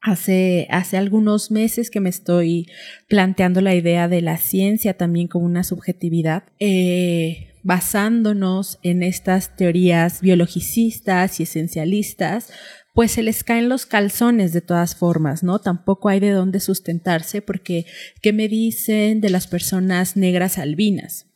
hace, 0.00 0.66
hace 0.70 0.96
algunos 0.96 1.50
meses 1.50 1.90
que 1.90 2.00
me 2.00 2.08
estoy 2.08 2.66
planteando 3.08 3.60
la 3.60 3.74
idea 3.74 4.08
de 4.08 4.22
la 4.22 4.38
ciencia 4.38 4.94
también 4.94 5.28
como 5.28 5.46
una 5.46 5.64
subjetividad. 5.64 6.44
Eh, 6.58 7.52
basándonos 7.62 8.78
en 8.84 9.02
estas 9.02 9.56
teorías 9.56 10.20
biologicistas 10.20 11.40
y 11.40 11.42
esencialistas, 11.42 12.52
pues 12.94 13.10
se 13.10 13.24
les 13.24 13.42
caen 13.42 13.68
los 13.68 13.86
calzones 13.86 14.52
de 14.52 14.60
todas 14.60 14.94
formas, 14.94 15.42
¿no? 15.42 15.58
Tampoco 15.58 16.08
hay 16.08 16.20
de 16.20 16.30
dónde 16.30 16.60
sustentarse 16.60 17.42
porque, 17.42 17.84
¿qué 18.22 18.32
me 18.32 18.46
dicen 18.46 19.20
de 19.20 19.30
las 19.30 19.48
personas 19.48 20.16
negras 20.16 20.58
albinas? 20.58 21.26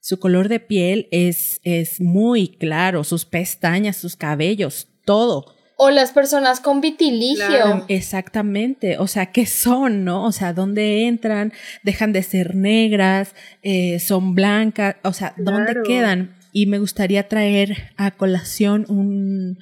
Su 0.00 0.20
color 0.20 0.48
de 0.48 0.60
piel 0.60 1.08
es, 1.10 1.60
es 1.64 2.00
muy 2.00 2.56
claro, 2.56 3.02
sus 3.02 3.24
pestañas, 3.24 3.96
sus 3.96 4.16
cabellos, 4.16 4.88
todo. 5.04 5.54
O 5.84 5.90
las 5.90 6.12
personas 6.12 6.60
con 6.60 6.80
vitiligio. 6.80 7.84
exactamente. 7.88 8.98
O 8.98 9.08
sea, 9.08 9.26
¿qué 9.26 9.46
son, 9.46 10.04
no? 10.04 10.24
O 10.24 10.30
sea, 10.30 10.52
¿dónde 10.52 11.08
entran? 11.08 11.52
Dejan 11.82 12.12
de 12.12 12.22
ser 12.22 12.54
negras, 12.54 13.34
eh, 13.64 13.98
son 13.98 14.36
blancas. 14.36 14.94
O 15.02 15.12
sea, 15.12 15.34
¿dónde 15.36 15.74
quedan? 15.84 16.36
Y 16.52 16.66
me 16.66 16.78
gustaría 16.78 17.26
traer 17.26 17.90
a 17.96 18.12
colación 18.12 18.86
un, 18.88 19.58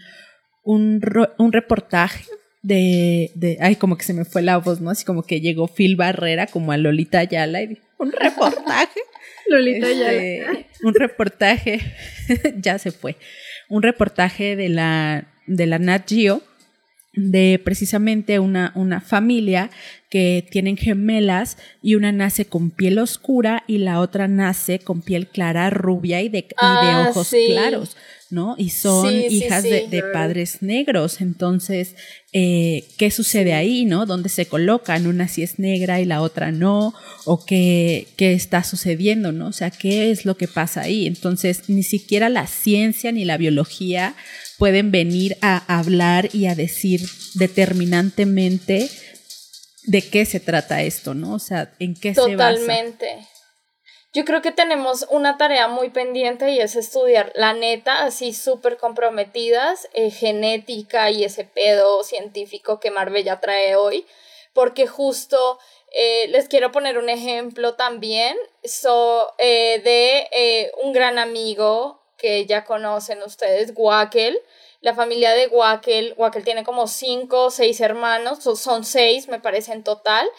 un, 0.63 1.01
un 1.39 1.53
reportaje 1.53 2.25
de, 2.61 3.31
de, 3.35 3.57
ay, 3.61 3.77
como 3.77 3.97
que 3.97 4.05
se 4.05 4.13
me 4.13 4.27
fue 4.27 4.43
la 4.43 4.59
voz, 4.59 4.83
¿no? 4.83 4.91
Así 4.91 5.07
como 5.07 5.23
que 5.23 5.41
llegó 5.41 5.69
Phil 5.69 5.97
Barrera 5.97 6.47
como 6.49 6.73
a 6.73 6.77
Lolita 6.77 7.21
Ayala 7.21 7.63
y 7.63 7.79
un 7.99 8.13
reportaje. 8.13 9.01
Lolita 9.47 9.89
este, 9.89 10.43
Ayala. 10.43 10.67
Un 10.83 10.95
reportaje, 10.95 11.81
ya 12.59 12.79
se 12.79 12.91
fue. 12.91 13.17
Un 13.71 13.83
reportaje 13.83 14.57
de 14.57 14.69
la, 14.69 15.30
de 15.51 15.67
la 15.67 15.79
Nat 15.79 16.09
Geo 16.09 16.43
de 17.13 17.61
precisamente 17.63 18.39
una, 18.39 18.73
una 18.77 19.01
familia 19.01 19.71
que 20.11 20.47
tienen 20.49 20.77
gemelas 20.77 21.57
y 21.83 21.97
una 21.97 22.13
nace 22.13 22.45
con 22.45 22.71
piel 22.71 22.99
oscura 22.99 23.65
y 23.67 23.79
la 23.79 24.01
otra 24.01 24.29
nace 24.29 24.79
con 24.79 25.03
piel 25.03 25.27
clara, 25.27 25.71
rubia 25.71 26.23
y 26.23 26.29
de, 26.29 26.47
ah, 26.57 27.09
ojos 27.11 27.35
claros. 27.49 27.97
¿no? 28.31 28.55
Y 28.57 28.71
son 28.71 29.13
hijas 29.13 29.65
De, 29.65 30.05
padres 30.13 30.63
negros. 30.63 31.21
Entonces, 31.21 31.97
eh, 32.33 32.85
¿qué 32.97 33.11
sucede 33.11 33.55
ahí, 33.55 33.85
no? 33.85 34.07
¿Dónde 34.07 34.29
se 34.29 34.47
colocan? 34.47 35.09
Una 35.09 35.27
sí 35.27 35.43
es 35.43 35.59
negra 35.59 36.01
y 36.01 36.05
la 36.05 36.23
otra 36.23 36.53
no. 36.53 36.95
¿O 37.25 37.45
qué, 37.45 38.07
qué 38.17 38.33
está 38.33 38.63
sucediendo, 38.63 39.33
no? 39.33 39.49
O 39.49 39.53
sea, 39.53 39.73
¿qué 39.73 40.13
es 40.13 40.25
lo 40.25 40.37
que 40.37 40.47
pasa 40.47 40.83
ahí? 40.83 41.09
Entonces, 41.09 41.69
ni 41.69 41.83
siquiera 41.83 42.29
la 42.29 42.47
ciencia 42.47 43.11
ni 43.11 43.25
la 43.25 43.37
biología 43.37 44.15
pueden 44.61 44.93
venir 44.93 45.39
a 45.41 45.79
hablar 45.79 46.29
y 46.35 46.47
a 46.47 46.55
decir 46.55 47.01
determinantemente 47.35 48.91
de 49.85 50.03
qué 50.03 50.27
se 50.27 50.39
trata 50.39 50.83
esto, 50.83 51.15
¿no? 51.15 51.33
O 51.33 51.39
sea, 51.39 51.73
en 51.79 51.95
qué 51.95 52.15
se 52.15 52.37
basa. 52.37 52.61
Totalmente. 52.61 53.27
Yo 54.13 54.27
creo 54.27 54.43
que 54.43 54.53
tenemos 54.53 55.07
una 55.09 55.39
tarea 55.39 55.67
muy 55.67 55.89
pendiente 55.89 56.51
y 56.51 56.59
es 56.59 56.77
estudiar 56.77 57.33
la 57.37 57.55
neta, 57.55 58.05
así 58.05 58.35
súper 58.35 58.77
comprometidas, 58.77 59.89
eh, 59.95 60.11
genética 60.11 61.11
y 61.11 61.25
ese 61.25 61.45
pedo 61.45 62.05
científico 62.05 62.81
que 62.81 62.91
Marbella 62.91 63.41
trae 63.41 63.77
hoy, 63.77 64.05
porque 64.53 64.87
justo 64.87 65.59
eh, 65.93 66.29
les 66.29 66.49
quiero 66.49 66.71
poner 66.71 66.99
un 66.99 67.09
ejemplo 67.09 67.77
también 67.77 68.37
so, 68.63 69.33
eh, 69.39 69.81
de 69.83 70.71
un 70.83 70.93
gran 70.93 71.19
amigo 71.19 72.00
que 72.21 72.47
ya 72.47 72.65
conocen 72.65 73.23
ustedes, 73.23 73.73
Wackel. 73.75 74.41
La 74.81 74.95
familia 74.95 75.33
de 75.33 75.49
Wackel, 75.49 76.15
Wackel 76.17 76.45
tiene 76.45 76.65
como 76.65 76.87
cinco 76.87 77.47
o 77.47 77.51
seis 77.51 77.81
hermanos, 77.81 78.43
son 78.43 78.85
seis 78.85 79.29
me 79.29 79.41
parece 79.41 79.73
en 79.73 79.85
total, 79.85 80.31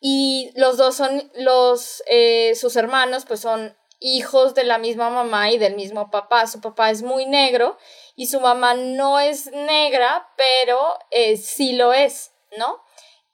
y 0.00 0.50
los 0.54 0.78
dos 0.78 0.96
son 0.96 1.30
los, 1.34 2.02
eh, 2.06 2.54
sus 2.54 2.76
hermanos, 2.76 3.26
pues 3.26 3.40
son 3.40 3.76
hijos 3.98 4.54
de 4.54 4.64
la 4.64 4.78
misma 4.78 5.10
mamá 5.10 5.50
y 5.50 5.58
del 5.58 5.76
mismo 5.76 6.10
papá. 6.10 6.46
Su 6.46 6.62
papá 6.62 6.90
es 6.90 7.02
muy 7.02 7.26
negro 7.26 7.76
y 8.16 8.26
su 8.26 8.40
mamá 8.40 8.72
no 8.72 9.20
es 9.20 9.52
negra, 9.52 10.30
pero 10.38 10.78
eh, 11.10 11.36
sí 11.36 11.74
lo 11.74 11.92
es, 11.92 12.32
¿no? 12.56 12.82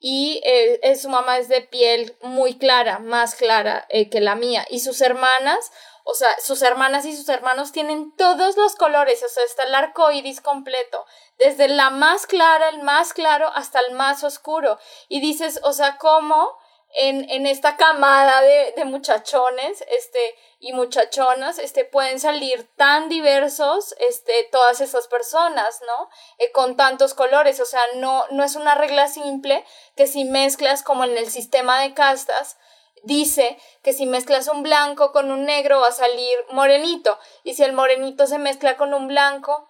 Y 0.01 0.41
eh, 0.45 0.97
su 0.97 1.09
mamá 1.09 1.39
es 1.39 1.49
de 1.49 1.63
piel 1.63 2.17
muy 2.21 2.59
clara, 2.59 2.99
más 2.99 3.37
clara 3.37 3.87
que 3.89 4.21
la 4.21 4.35
mía. 4.35 4.67
Y 4.69 4.81
sus 4.81 5.01
hermanas, 5.01 5.71
o 6.09 6.15
sea, 6.15 6.29
sus 6.41 6.63
hermanas 6.63 7.05
y 7.05 7.17
sus 7.17 7.29
hermanos 7.29 7.73
tienen 7.73 8.15
todos 8.15 8.57
los 8.57 8.77
colores, 8.77 9.25
o 9.25 9.29
sea, 9.29 9.43
está 9.43 9.65
el 9.65 9.75
arco 9.75 10.13
iris 10.13 10.41
completo, 10.41 11.05
desde 11.37 11.67
la 11.67 11.91
más 11.91 12.29
clara, 12.29 12.69
el 12.69 12.81
más 12.85 13.13
claro, 13.13 13.51
hasta 13.53 13.81
el 13.81 13.93
más 13.93 14.23
oscuro. 14.23 14.79
Y 15.09 15.21
dices, 15.21 15.59
o 15.65 15.73
sea, 15.73 15.99
¿cómo 15.99 16.57
en, 16.95 17.29
en 17.29 17.47
esta 17.47 17.77
camada 17.77 18.41
de, 18.41 18.73
de, 18.77 18.85
muchachones 18.85 19.85
este, 19.89 20.37
y 20.61 20.73
muchachonas 20.75 21.59
este, 21.59 21.85
pueden 21.85 22.21
salir 22.21 22.71
tan 22.77 23.09
diversos 23.09 23.97
este, 23.99 24.49
todas 24.53 24.81
esas 24.81 25.09
personas, 25.09 25.81
¿no? 25.89 26.09
Eh, 26.39 26.53
con 26.53 26.77
tantos 26.77 27.15
colores, 27.15 27.59
o 27.59 27.65
sea, 27.65 27.83
no, 27.97 28.25
no 28.31 28.45
es 28.45 28.55
una 28.55 28.77
regla 28.77 29.09
simple 29.09 29.65
que 29.97 30.07
si 30.07 30.25
mezclas 30.25 30.85
como 30.85 31.03
en 31.03 31.19
el 31.19 31.29
sistema 31.29 31.81
de 31.81 31.95
castas, 31.95 32.59
dice 33.07 33.57
que 33.83 33.93
si 33.93 34.05
mezclas 34.05 34.49
un 34.49 34.63
blanco 34.63 35.13
con 35.13 35.31
un 35.31 35.45
negro 35.45 35.81
va 35.81 35.89
a 35.89 35.93
salir 35.93 36.37
morenito 36.51 37.19
y 37.45 37.55
si 37.55 37.63
el 37.63 37.73
morenito 37.73 38.27
se 38.27 38.39
mezcla 38.39 38.77
con 38.77 38.93
un 38.93 39.07
blanco 39.07 39.69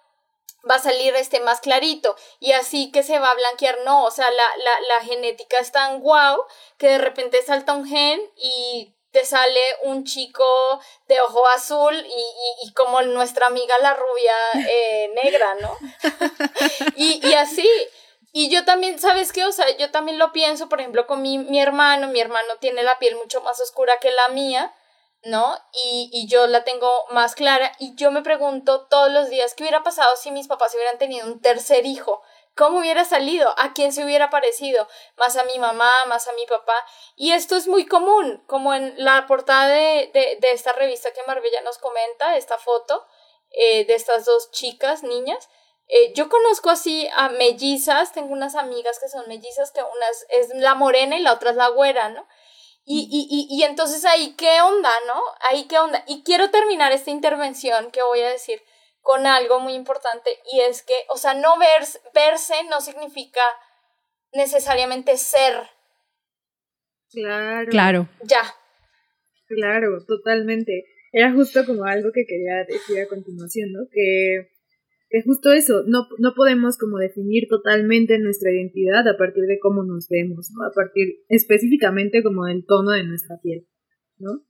va 0.69 0.75
a 0.75 0.79
salir 0.79 1.15
este 1.15 1.39
más 1.39 1.61
clarito 1.61 2.15
y 2.39 2.51
así 2.53 2.91
que 2.91 3.03
se 3.03 3.19
va 3.19 3.29
a 3.29 3.35
blanquear, 3.35 3.77
no, 3.85 4.03
o 4.05 4.11
sea, 4.11 4.29
la, 4.31 4.47
la, 4.57 4.81
la 4.95 5.05
genética 5.05 5.59
es 5.59 5.71
tan 5.71 5.99
guau 6.01 6.43
que 6.77 6.87
de 6.87 6.97
repente 6.97 7.41
salta 7.43 7.73
un 7.73 7.87
gen 7.87 8.19
y 8.35 8.93
te 9.11 9.23
sale 9.23 9.61
un 9.83 10.03
chico 10.03 10.45
de 11.07 11.21
ojo 11.21 11.47
azul 11.55 11.95
y, 11.95 12.67
y, 12.67 12.73
como 12.73 13.01
nuestra 13.03 13.47
amiga 13.47 13.73
la 13.81 13.93
rubia 13.93 14.67
eh, 14.69 15.11
negra, 15.23 15.55
¿no? 15.55 15.77
y, 16.97 17.25
y 17.25 17.33
así, 17.33 17.69
y 18.33 18.49
yo 18.49 18.65
también, 18.65 18.99
¿sabes 18.99 19.31
qué? 19.31 19.45
O 19.45 19.51
sea, 19.51 19.65
yo 19.77 19.91
también 19.91 20.19
lo 20.19 20.31
pienso, 20.31 20.69
por 20.69 20.79
ejemplo, 20.79 21.07
con 21.07 21.21
mi, 21.21 21.37
mi 21.39 21.61
hermano. 21.61 22.07
Mi 22.07 22.19
hermano 22.19 22.55
tiene 22.59 22.83
la 22.83 22.99
piel 22.99 23.15
mucho 23.15 23.41
más 23.41 23.59
oscura 23.61 23.97
que 23.99 24.11
la 24.11 24.27
mía, 24.29 24.75
¿no? 25.23 25.57
Y, 25.71 26.09
y 26.13 26.27
yo 26.27 26.47
la 26.47 26.63
tengo 26.63 26.91
más 27.11 27.35
clara. 27.35 27.71
Y 27.79 27.95
yo 27.95 28.11
me 28.11 28.21
pregunto 28.21 28.87
todos 28.87 29.11
los 29.11 29.29
días, 29.29 29.53
¿qué 29.55 29.63
hubiera 29.63 29.83
pasado 29.83 30.15
si 30.17 30.31
mis 30.31 30.47
papás 30.47 30.75
hubieran 30.75 30.97
tenido 30.97 31.25
un 31.25 31.41
tercer 31.41 31.85
hijo? 31.85 32.21
¿Cómo 32.55 32.79
hubiera 32.79 33.05
salido? 33.05 33.53
¿A 33.57 33.73
quién 33.73 33.93
se 33.93 34.03
hubiera 34.03 34.29
parecido? 34.29 34.87
Más 35.15 35.37
a 35.37 35.43
mi 35.43 35.59
mamá, 35.59 35.91
más 36.07 36.27
a 36.27 36.33
mi 36.33 36.45
papá. 36.47 36.75
Y 37.15 37.31
esto 37.33 37.55
es 37.55 37.67
muy 37.67 37.85
común, 37.85 38.43
como 38.47 38.73
en 38.73 38.93
la 38.97 39.25
portada 39.27 39.67
de, 39.67 40.11
de, 40.13 40.37
de 40.41 40.51
esta 40.51 40.73
revista 40.73 41.13
que 41.13 41.21
Marbella 41.27 41.61
nos 41.61 41.77
comenta, 41.77 42.35
esta 42.35 42.57
foto 42.57 43.05
eh, 43.51 43.85
de 43.85 43.93
estas 43.93 44.25
dos 44.25 44.51
chicas, 44.51 45.03
niñas 45.03 45.49
eh, 45.89 46.13
yo 46.13 46.27
conozco 46.27 46.69
así 46.69 47.07
a 47.15 47.29
mellizas, 47.29 48.11
tengo 48.11 48.33
unas 48.33 48.55
amigas 48.55 48.99
que 48.99 49.07
son 49.07 49.27
mellizas, 49.27 49.71
que 49.71 49.81
una 49.81 50.39
es, 50.39 50.49
la 50.55 50.75
morena 50.75 51.17
y 51.17 51.21
la 51.21 51.33
otra 51.33 51.51
es 51.51 51.55
la 51.55 51.69
güera, 51.69 52.09
¿no? 52.09 52.27
Y, 52.83 53.07
y, 53.11 53.27
y, 53.29 53.47
y 53.49 53.63
entonces 53.63 54.03
ahí, 54.05 54.35
¿qué 54.37 54.61
onda, 54.61 54.91
no? 55.07 55.21
Ahí, 55.49 55.65
¿qué 55.67 55.79
onda? 55.79 56.03
Y 56.07 56.23
quiero 56.23 56.51
terminar 56.51 56.91
esta 56.91 57.11
intervención 57.11 57.91
que 57.91 58.01
voy 58.01 58.21
a 58.21 58.29
decir 58.29 58.61
con 59.01 59.25
algo 59.25 59.61
muy 59.61 59.73
importante 59.73 60.29
y 60.51 60.59
es 60.61 60.83
que, 60.83 60.93
o 61.09 61.17
sea, 61.17 61.33
no 61.33 61.57
verse, 61.57 61.99
verse 62.13 62.55
no 62.69 62.81
significa 62.81 63.41
necesariamente 64.33 65.17
ser. 65.17 65.69
Claro. 67.11 67.69
Claro. 67.69 68.09
Ya. 68.23 68.41
Claro, 69.47 70.03
totalmente. 70.05 70.83
Era 71.13 71.31
justo 71.31 71.65
como 71.65 71.85
algo 71.85 72.11
que 72.13 72.25
quería 72.25 72.65
decir 72.67 72.99
a 72.99 73.07
continuación, 73.07 73.71
¿no? 73.71 73.87
Que 73.89 74.56
es 75.09 75.23
justo 75.23 75.53
eso, 75.53 75.83
no, 75.87 76.07
no 76.19 76.33
podemos 76.35 76.77
como 76.77 76.97
definir 76.97 77.47
totalmente 77.47 78.19
nuestra 78.19 78.51
identidad 78.51 79.07
a 79.07 79.17
partir 79.17 79.43
de 79.45 79.59
cómo 79.59 79.83
nos 79.83 80.09
vemos, 80.09 80.51
¿no? 80.51 80.65
A 80.65 80.73
partir 80.73 81.19
específicamente 81.29 82.23
como 82.23 82.45
del 82.45 82.65
tono 82.65 82.91
de 82.91 83.05
nuestra 83.05 83.39
piel, 83.41 83.67
¿no? 84.17 84.45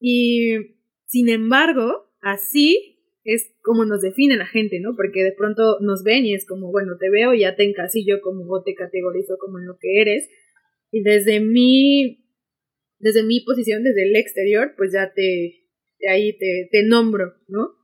Y 0.00 0.76
sin 1.06 1.28
embargo, 1.28 2.12
así 2.20 2.96
es 3.22 3.52
como 3.62 3.84
nos 3.84 4.00
define 4.00 4.36
la 4.36 4.46
gente, 4.46 4.80
¿no? 4.80 4.96
Porque 4.96 5.22
de 5.22 5.32
pronto 5.32 5.78
nos 5.80 6.02
ven 6.02 6.24
y 6.24 6.34
es 6.34 6.46
como, 6.46 6.72
bueno, 6.72 6.96
te 6.98 7.10
veo 7.10 7.34
ya 7.34 7.54
te 7.54 7.68
encasillo 7.68 8.20
como 8.22 8.50
o 8.50 8.62
te 8.62 8.74
categorizo 8.74 9.36
como 9.38 9.58
en 9.58 9.66
lo 9.66 9.78
que 9.78 10.00
eres. 10.00 10.28
Y 10.90 11.02
desde 11.02 11.38
mi, 11.38 12.26
desde 12.98 13.22
mi 13.22 13.40
posición, 13.40 13.84
desde 13.84 14.08
el 14.08 14.16
exterior, 14.16 14.72
pues 14.76 14.92
ya 14.92 15.12
te, 15.12 15.68
ahí 16.08 16.36
te, 16.36 16.68
te 16.72 16.84
nombro, 16.84 17.34
¿no? 17.46 17.76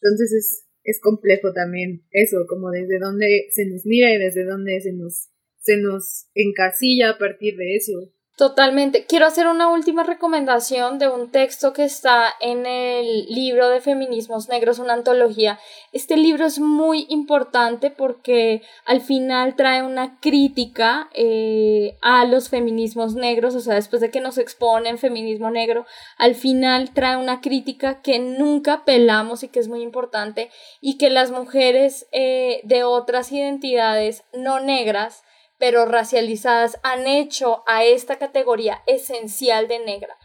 Entonces 0.00 0.32
es, 0.32 0.65
es 0.86 1.00
complejo 1.00 1.52
también 1.52 2.04
eso, 2.12 2.46
como 2.48 2.70
desde 2.70 2.98
dónde 2.98 3.48
se 3.50 3.66
nos 3.66 3.84
mira 3.84 4.14
y 4.14 4.18
desde 4.18 4.44
dónde 4.44 4.80
se 4.80 4.92
nos, 4.92 5.28
se 5.58 5.76
nos 5.78 6.28
encasilla 6.34 7.10
a 7.10 7.18
partir 7.18 7.56
de 7.56 7.76
eso. 7.76 8.12
Totalmente. 8.36 9.06
Quiero 9.06 9.24
hacer 9.24 9.46
una 9.46 9.68
última 9.68 10.02
recomendación 10.02 10.98
de 10.98 11.08
un 11.08 11.30
texto 11.30 11.72
que 11.72 11.84
está 11.84 12.34
en 12.38 12.66
el 12.66 13.24
libro 13.30 13.70
de 13.70 13.80
Feminismos 13.80 14.50
Negros, 14.50 14.78
una 14.78 14.92
antología. 14.92 15.58
Este 15.92 16.18
libro 16.18 16.44
es 16.44 16.58
muy 16.58 17.06
importante 17.08 17.90
porque 17.90 18.60
al 18.84 19.00
final 19.00 19.56
trae 19.56 19.82
una 19.82 20.20
crítica 20.20 21.08
eh, 21.14 21.96
a 22.02 22.26
los 22.26 22.50
feminismos 22.50 23.14
negros, 23.14 23.54
o 23.54 23.60
sea, 23.60 23.76
después 23.76 24.02
de 24.02 24.10
que 24.10 24.20
nos 24.20 24.36
exponen 24.36 24.98
feminismo 24.98 25.50
negro, 25.50 25.86
al 26.18 26.34
final 26.34 26.92
trae 26.92 27.16
una 27.16 27.40
crítica 27.40 28.02
que 28.02 28.18
nunca 28.18 28.84
pelamos 28.84 29.44
y 29.44 29.48
que 29.48 29.60
es 29.60 29.68
muy 29.68 29.80
importante 29.80 30.50
y 30.82 30.98
que 30.98 31.08
las 31.08 31.30
mujeres 31.30 32.06
eh, 32.12 32.60
de 32.64 32.84
otras 32.84 33.32
identidades 33.32 34.24
no 34.34 34.60
negras 34.60 35.22
pero 35.58 35.86
racializadas 35.86 36.78
han 36.82 37.06
hecho 37.06 37.62
a 37.66 37.84
esta 37.84 38.16
categoría 38.16 38.82
esencial 38.86 39.68
de 39.68 39.78
negra. 39.80 40.16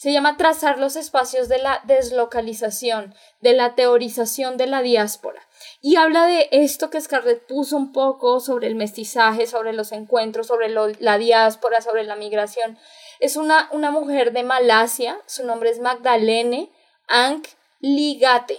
Se 0.00 0.12
llama 0.12 0.38
trazar 0.38 0.78
los 0.78 0.96
espacios 0.96 1.48
de 1.48 1.58
la 1.58 1.82
deslocalización, 1.84 3.14
de 3.40 3.52
la 3.52 3.74
teorización 3.74 4.56
de 4.56 4.66
la 4.66 4.80
diáspora. 4.80 5.46
Y 5.82 5.96
habla 5.96 6.24
de 6.24 6.48
esto 6.52 6.88
que 6.88 7.00
Scarlett 7.00 7.46
puso 7.46 7.76
un 7.76 7.92
poco 7.92 8.40
sobre 8.40 8.66
el 8.66 8.76
mestizaje, 8.76 9.46
sobre 9.46 9.74
los 9.74 9.92
encuentros, 9.92 10.46
sobre 10.46 10.70
la 10.70 11.18
diáspora, 11.18 11.82
sobre 11.82 12.04
la 12.04 12.16
migración. 12.16 12.78
Es 13.18 13.36
una, 13.36 13.68
una 13.72 13.90
mujer 13.90 14.32
de 14.32 14.42
Malasia, 14.42 15.20
su 15.26 15.44
nombre 15.44 15.68
es 15.68 15.80
Magdalene 15.80 16.72
Ankh 17.06 17.48
Ligate. 17.80 18.58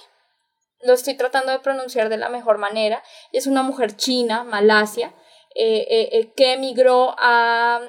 Lo 0.83 0.93
estoy 0.93 1.15
tratando 1.15 1.51
de 1.51 1.59
pronunciar 1.59 2.09
de 2.09 2.17
la 2.17 2.29
mejor 2.29 2.59
manera. 2.59 3.01
Es 3.31 3.47
una 3.47 3.63
mujer 3.63 3.95
china, 3.95 4.43
Malasia, 4.43 5.13
eh, 5.55 5.85
eh, 5.89 6.09
eh, 6.13 6.33
que 6.35 6.53
emigró 6.53 7.13
a, 7.17 7.81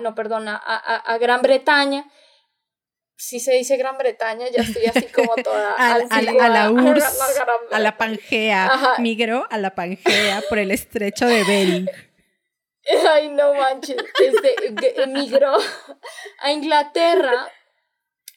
no, 0.00 0.14
perdona, 0.14 0.56
a, 0.56 1.18
Gran 1.18 1.42
Bretaña. 1.42 2.04
Si 3.16 3.40
se 3.40 3.52
dice 3.54 3.76
Gran 3.76 3.98
Bretaña, 3.98 4.46
ya 4.48 4.62
estoy 4.62 4.86
así 4.86 5.06
como 5.06 5.34
toda. 5.36 5.74
a, 5.78 6.48
la 6.48 6.70
URSS, 6.70 7.40
a 7.72 7.78
la 7.78 7.96
Pangea. 7.96 8.96
Migró 8.98 9.46
a 9.50 9.58
la 9.58 9.74
Pangea 9.74 10.42
por 10.48 10.58
el 10.58 10.70
estrecho 10.70 11.26
de 11.26 11.44
Bering. 11.44 11.90
Ay, 13.10 13.28
no 13.30 13.54
manches. 13.54 13.96
Este, 14.20 15.02
emigró 15.02 15.56
a 16.40 16.52
Inglaterra 16.52 17.50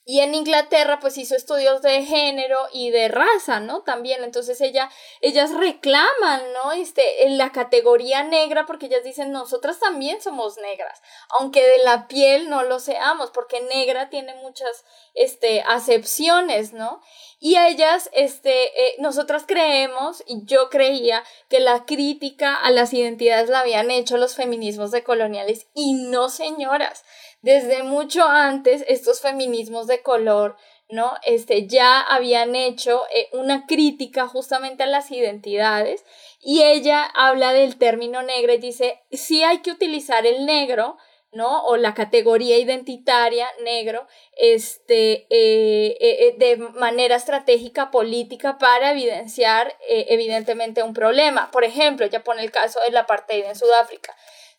y 0.04 0.22
en 0.22 0.34
Inglaterra 0.34 1.00
pues 1.00 1.18
hizo 1.18 1.36
estudios 1.36 1.84
de 1.84 2.04
género 2.04 2.58
y 2.74 2.90
de 2.90 3.08
raza, 3.08 3.60
¿no? 3.60 3.84
También, 3.84 4.24
entonces 4.24 4.60
ella, 4.60 4.90
ellas 5.22 5.54
reclaman, 5.54 6.42
¿no? 6.54 6.72
Este, 6.72 7.26
en 7.26 7.38
la 7.38 7.52
categoría 7.52 8.24
negra 8.24 8.66
porque 8.66 8.88
ellas 8.88 9.04
dicen, 9.04 9.32
nosotras 9.32 9.80
también 9.80 10.20
somos 10.20 10.58
negras, 10.58 11.02
aunque 11.40 11.62
de 11.66 11.84
la 11.84 12.08
piel 12.08 12.50
no 12.50 12.64
lo 12.64 12.80
seamos, 12.80 13.30
porque 13.30 13.62
negra 13.62 14.10
tiene 14.10 14.34
muchas, 14.36 14.86
este, 15.14 15.62
acepciones, 15.68 16.74
¿no? 16.74 17.02
Y 17.40 17.58
ellas, 17.58 18.10
este, 18.14 18.88
eh, 18.88 18.96
nosotras 18.98 19.44
creemos, 19.48 20.24
y 20.26 20.46
yo 20.46 20.70
creía, 20.70 21.24
que 21.48 21.60
la 21.60 21.86
crítica 21.86 22.56
a 22.56 22.72
las 22.72 22.94
identidades 22.94 23.50
la 23.50 23.60
habían 23.60 23.92
hecho 23.92 24.18
los 24.18 24.36
feminismos 24.36 24.90
decoloniales, 24.90 25.68
y 25.76 25.94
no 25.94 26.30
señoras 26.30 27.04
desde 27.42 27.84
mucho 27.84 28.24
antes 28.24 28.84
estos 28.88 29.22
feminismos 29.22 29.88
de 29.88 30.02
color, 30.02 30.58
¿no? 30.90 31.14
Este, 31.26 31.68
ya 31.68 32.02
habían 32.02 32.56
hecho 32.56 33.02
eh, 33.16 33.30
una 33.34 33.66
crítica 33.66 34.28
justamente 34.28 34.84
a 34.84 34.88
las 34.88 35.10
identidades 35.12 36.06
y 36.42 36.62
ella 36.64 37.06
habla 37.16 37.54
del 37.54 37.78
término 37.78 38.22
negro 38.22 38.54
y 38.54 38.58
dice, 38.58 39.02
sí 39.12 39.44
hay 39.44 39.60
que 39.60 39.72
utilizar 39.72 40.26
el 40.28 40.46
negro, 40.46 40.98
¿no? 41.32 41.64
O 41.64 41.78
la 41.78 41.94
categoría 41.94 42.58
identitaria 42.58 43.48
negro, 43.64 44.06
este, 44.36 45.28
eh, 45.30 45.98
eh, 46.02 46.36
de 46.38 46.58
manera 46.58 47.16
estratégica 47.16 47.90
política 47.90 48.58
para 48.58 48.92
evidenciar 48.92 49.78
evidentemente 49.88 50.84
un 50.84 50.94
problema. 50.94 51.50
Por 51.52 51.64
ejemplo, 51.64 52.06
ya 52.06 52.22
pone 52.22 52.44
el 52.44 52.52
caso 52.52 52.80
de 52.86 52.92
la 52.92 53.02
apartheid 53.02 53.46
en 53.46 53.56
Sudáfrica. 53.56 54.14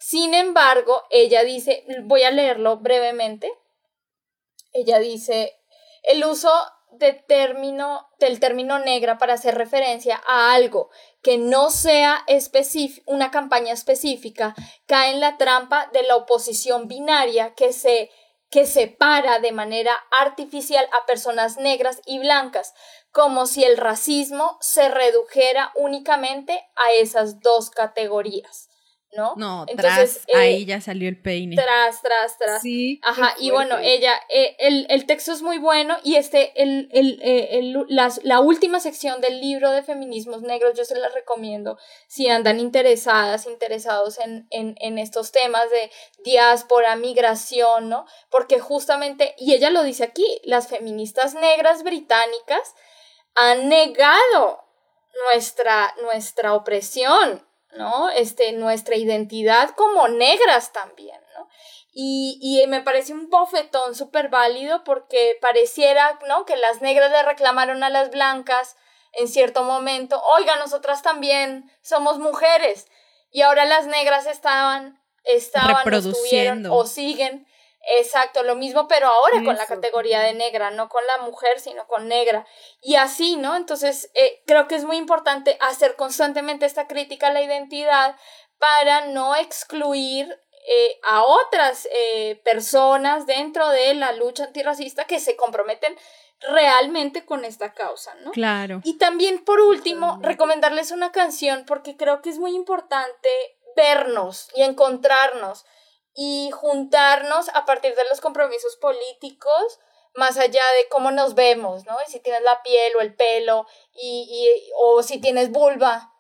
Sin 0.05 0.35
embargo, 0.35 1.05
ella 1.11 1.45
dice, 1.45 1.85
voy 2.03 2.25
a 2.25 2.33
leerlo 2.33 2.79
brevemente, 2.79 3.57
ella 4.73 4.99
dice, 4.99 5.57
el 6.03 6.25
uso 6.25 6.51
de 6.91 7.13
término, 7.13 8.09
del 8.19 8.41
término 8.41 8.81
negra 8.81 9.17
para 9.19 9.35
hacer 9.35 9.55
referencia 9.55 10.21
a 10.27 10.55
algo 10.55 10.91
que 11.23 11.39
no 11.39 11.71
sea 11.71 12.27
una 13.07 13.31
campaña 13.31 13.73
específica 13.73 14.57
cae 14.87 15.13
en 15.13 15.21
la 15.21 15.37
trampa 15.37 15.89
de 15.93 16.03
la 16.03 16.17
oposición 16.17 16.89
binaria 16.89 17.55
que 17.55 17.73
se 17.73 18.11
que 18.51 18.67
separa 18.67 19.39
de 19.39 19.53
manera 19.53 19.97
artificial 20.19 20.85
a 21.01 21.07
personas 21.07 21.59
negras 21.59 22.03
y 22.05 22.19
blancas, 22.19 22.75
como 23.13 23.47
si 23.47 23.63
el 23.63 23.77
racismo 23.77 24.59
se 24.61 24.89
redujera 24.89 25.73
únicamente 25.77 26.69
a 26.75 26.93
esas 26.93 27.41
dos 27.41 27.71
categorías. 27.71 28.69
¿No? 29.17 29.35
No, 29.37 29.67
Entonces, 29.69 30.23
tras, 30.27 30.37
ahí 30.41 30.63
eh, 30.63 30.65
ya 30.65 30.81
salió 30.81 31.09
el 31.09 31.21
peine. 31.21 31.57
Tras, 31.57 32.01
tras, 32.01 32.39
tras. 32.39 32.63
Sí. 32.63 33.01
Ajá, 33.03 33.35
y 33.39 33.51
bueno, 33.51 33.79
ella, 33.79 34.15
eh, 34.31 34.57
el, 34.59 34.87
el, 34.89 35.05
texto 35.07 35.33
es 35.33 35.43
muy 35.43 35.59
bueno 35.59 35.99
y 36.03 36.17
este, 36.17 36.63
el, 36.63 36.89
el, 36.93 37.21
eh, 37.23 37.59
el 37.59 37.85
las, 37.89 38.25
la 38.25 38.41
última 38.41 38.81
sección 38.81 39.21
del 39.21 39.41
libro 39.41 39.71
de 39.71 39.83
feminismos 39.83 40.43
negros, 40.43 40.77
yo 40.77 40.85
se 40.85 40.99
la 40.99 41.09
recomiendo 41.11 41.79
si 42.07 42.29
andan 42.29 42.59
interesadas, 42.59 43.47
interesados 43.47 44.19
en, 44.19 44.47
en, 44.51 44.77
en 44.81 44.99
estos 44.99 45.31
temas 45.31 45.69
de 45.71 45.91
diáspora, 46.25 46.97
migración, 46.97 47.91
¿no? 47.91 48.07
Porque 48.31 48.61
justamente, 48.61 49.35
y 49.39 49.53
ella 49.53 49.71
lo 49.71 49.83
dice 49.83 50.05
aquí, 50.05 50.41
las 50.45 50.69
feministas 50.69 51.35
negras 51.35 51.83
británicas 51.83 52.75
han 53.35 53.69
negado 53.69 54.65
nuestra, 55.31 55.95
nuestra 56.03 56.55
opresión, 56.55 57.47
¿no? 57.77 58.11
Este, 58.11 58.53
nuestra 58.53 58.97
identidad 58.97 59.71
como 59.71 60.09
negras 60.09 60.73
también, 60.73 61.21
¿no? 61.37 61.49
Y, 61.93 62.39
y 62.41 62.67
me 62.69 62.81
parece 62.81 63.13
un 63.13 63.29
bofetón 63.29 63.95
súper 63.95 64.29
válido 64.29 64.83
porque 64.85 65.37
pareciera, 65.41 66.19
¿no? 66.29 66.45
Que 66.45 66.57
las 66.57 66.81
negras 66.81 67.11
le 67.11 67.23
reclamaron 67.23 67.83
a 67.85 67.91
las 67.91 68.11
blancas 68.11 68.77
en 69.13 69.29
cierto 69.29 69.63
momento, 69.65 70.23
oiga, 70.39 70.57
nosotras 70.57 71.03
también 71.03 71.71
somos 71.83 72.19
mujeres. 72.19 72.87
Y 73.31 73.43
ahora 73.43 73.65
las 73.65 73.87
negras 73.87 74.27
estaban, 74.27 75.01
estaban, 75.25 75.85
o, 76.71 76.75
o 76.75 76.87
siguen 76.87 77.47
Exacto, 77.99 78.45
lo 78.45 78.55
mismo, 78.55 78.87
pero 78.87 79.09
ahora 79.09 79.43
con 79.45 79.57
la 79.57 79.67
categoría 79.67 80.21
de 80.21 80.35
negra, 80.35 80.71
no 80.71 80.89
con 80.89 81.05
la 81.07 81.19
mujer, 81.25 81.59
sino 81.59 81.87
con 81.89 82.07
negra. 82.07 82.47
Y 82.81 82.95
así, 82.95 83.37
¿no? 83.37 83.57
Entonces, 83.57 84.11
eh, 84.15 84.43
creo 84.47 84.69
que 84.69 84.77
es 84.77 84.85
muy 84.85 84.97
importante 84.97 85.57
hacer 85.61 85.97
constantemente 85.97 86.65
esta 86.65 86.87
crítica 86.87 87.29
a 87.29 87.33
la 87.33 87.43
identidad 87.43 88.17
para 88.59 89.07
no 89.07 89.35
excluir 89.35 90.39
eh, 90.69 91.01
a 91.03 91.25
otras 91.25 91.89
eh, 91.91 92.41
personas 92.45 93.27
dentro 93.27 93.69
de 93.69 93.95
la 93.95 94.13
lucha 94.13 94.45
antirracista 94.45 95.07
que 95.07 95.19
se 95.19 95.35
comprometen 95.35 95.97
realmente 96.39 97.25
con 97.25 97.45
esta 97.45 97.73
causa, 97.73 98.15
¿no? 98.23 98.31
Claro. 98.31 98.81
Y 98.85 98.97
también, 98.99 99.45
por 99.45 99.61
último, 99.61 100.21
recomendarles 100.23 100.93
una 100.93 101.11
canción 101.11 101.65
porque 101.67 101.97
creo 101.97 102.23
que 102.23 102.31
es 102.31 102.39
muy 102.39 102.55
importante 102.55 103.29
vernos 103.75 104.49
y 104.55 104.63
encontrarnos 104.63 105.65
y 106.15 106.51
juntarnos 106.53 107.49
a 107.55 107.65
partir 107.65 107.95
de 107.95 108.05
los 108.05 108.21
compromisos 108.21 108.77
políticos, 108.77 109.81
más 110.15 110.37
allá 110.37 110.63
de 110.79 110.89
cómo 110.89 111.11
nos 111.11 111.35
vemos, 111.35 111.87
¿no? 111.87 111.97
Y 112.07 112.11
si 112.11 112.21
tienes 112.21 112.43
la 112.43 112.63
piel 112.63 112.95
o 112.97 113.01
el 113.01 113.15
pelo, 113.15 113.67
y, 113.95 114.27
y, 114.31 114.71
o 114.77 115.03
si 115.03 115.21
tienes 115.21 115.51
vulva, 115.51 116.13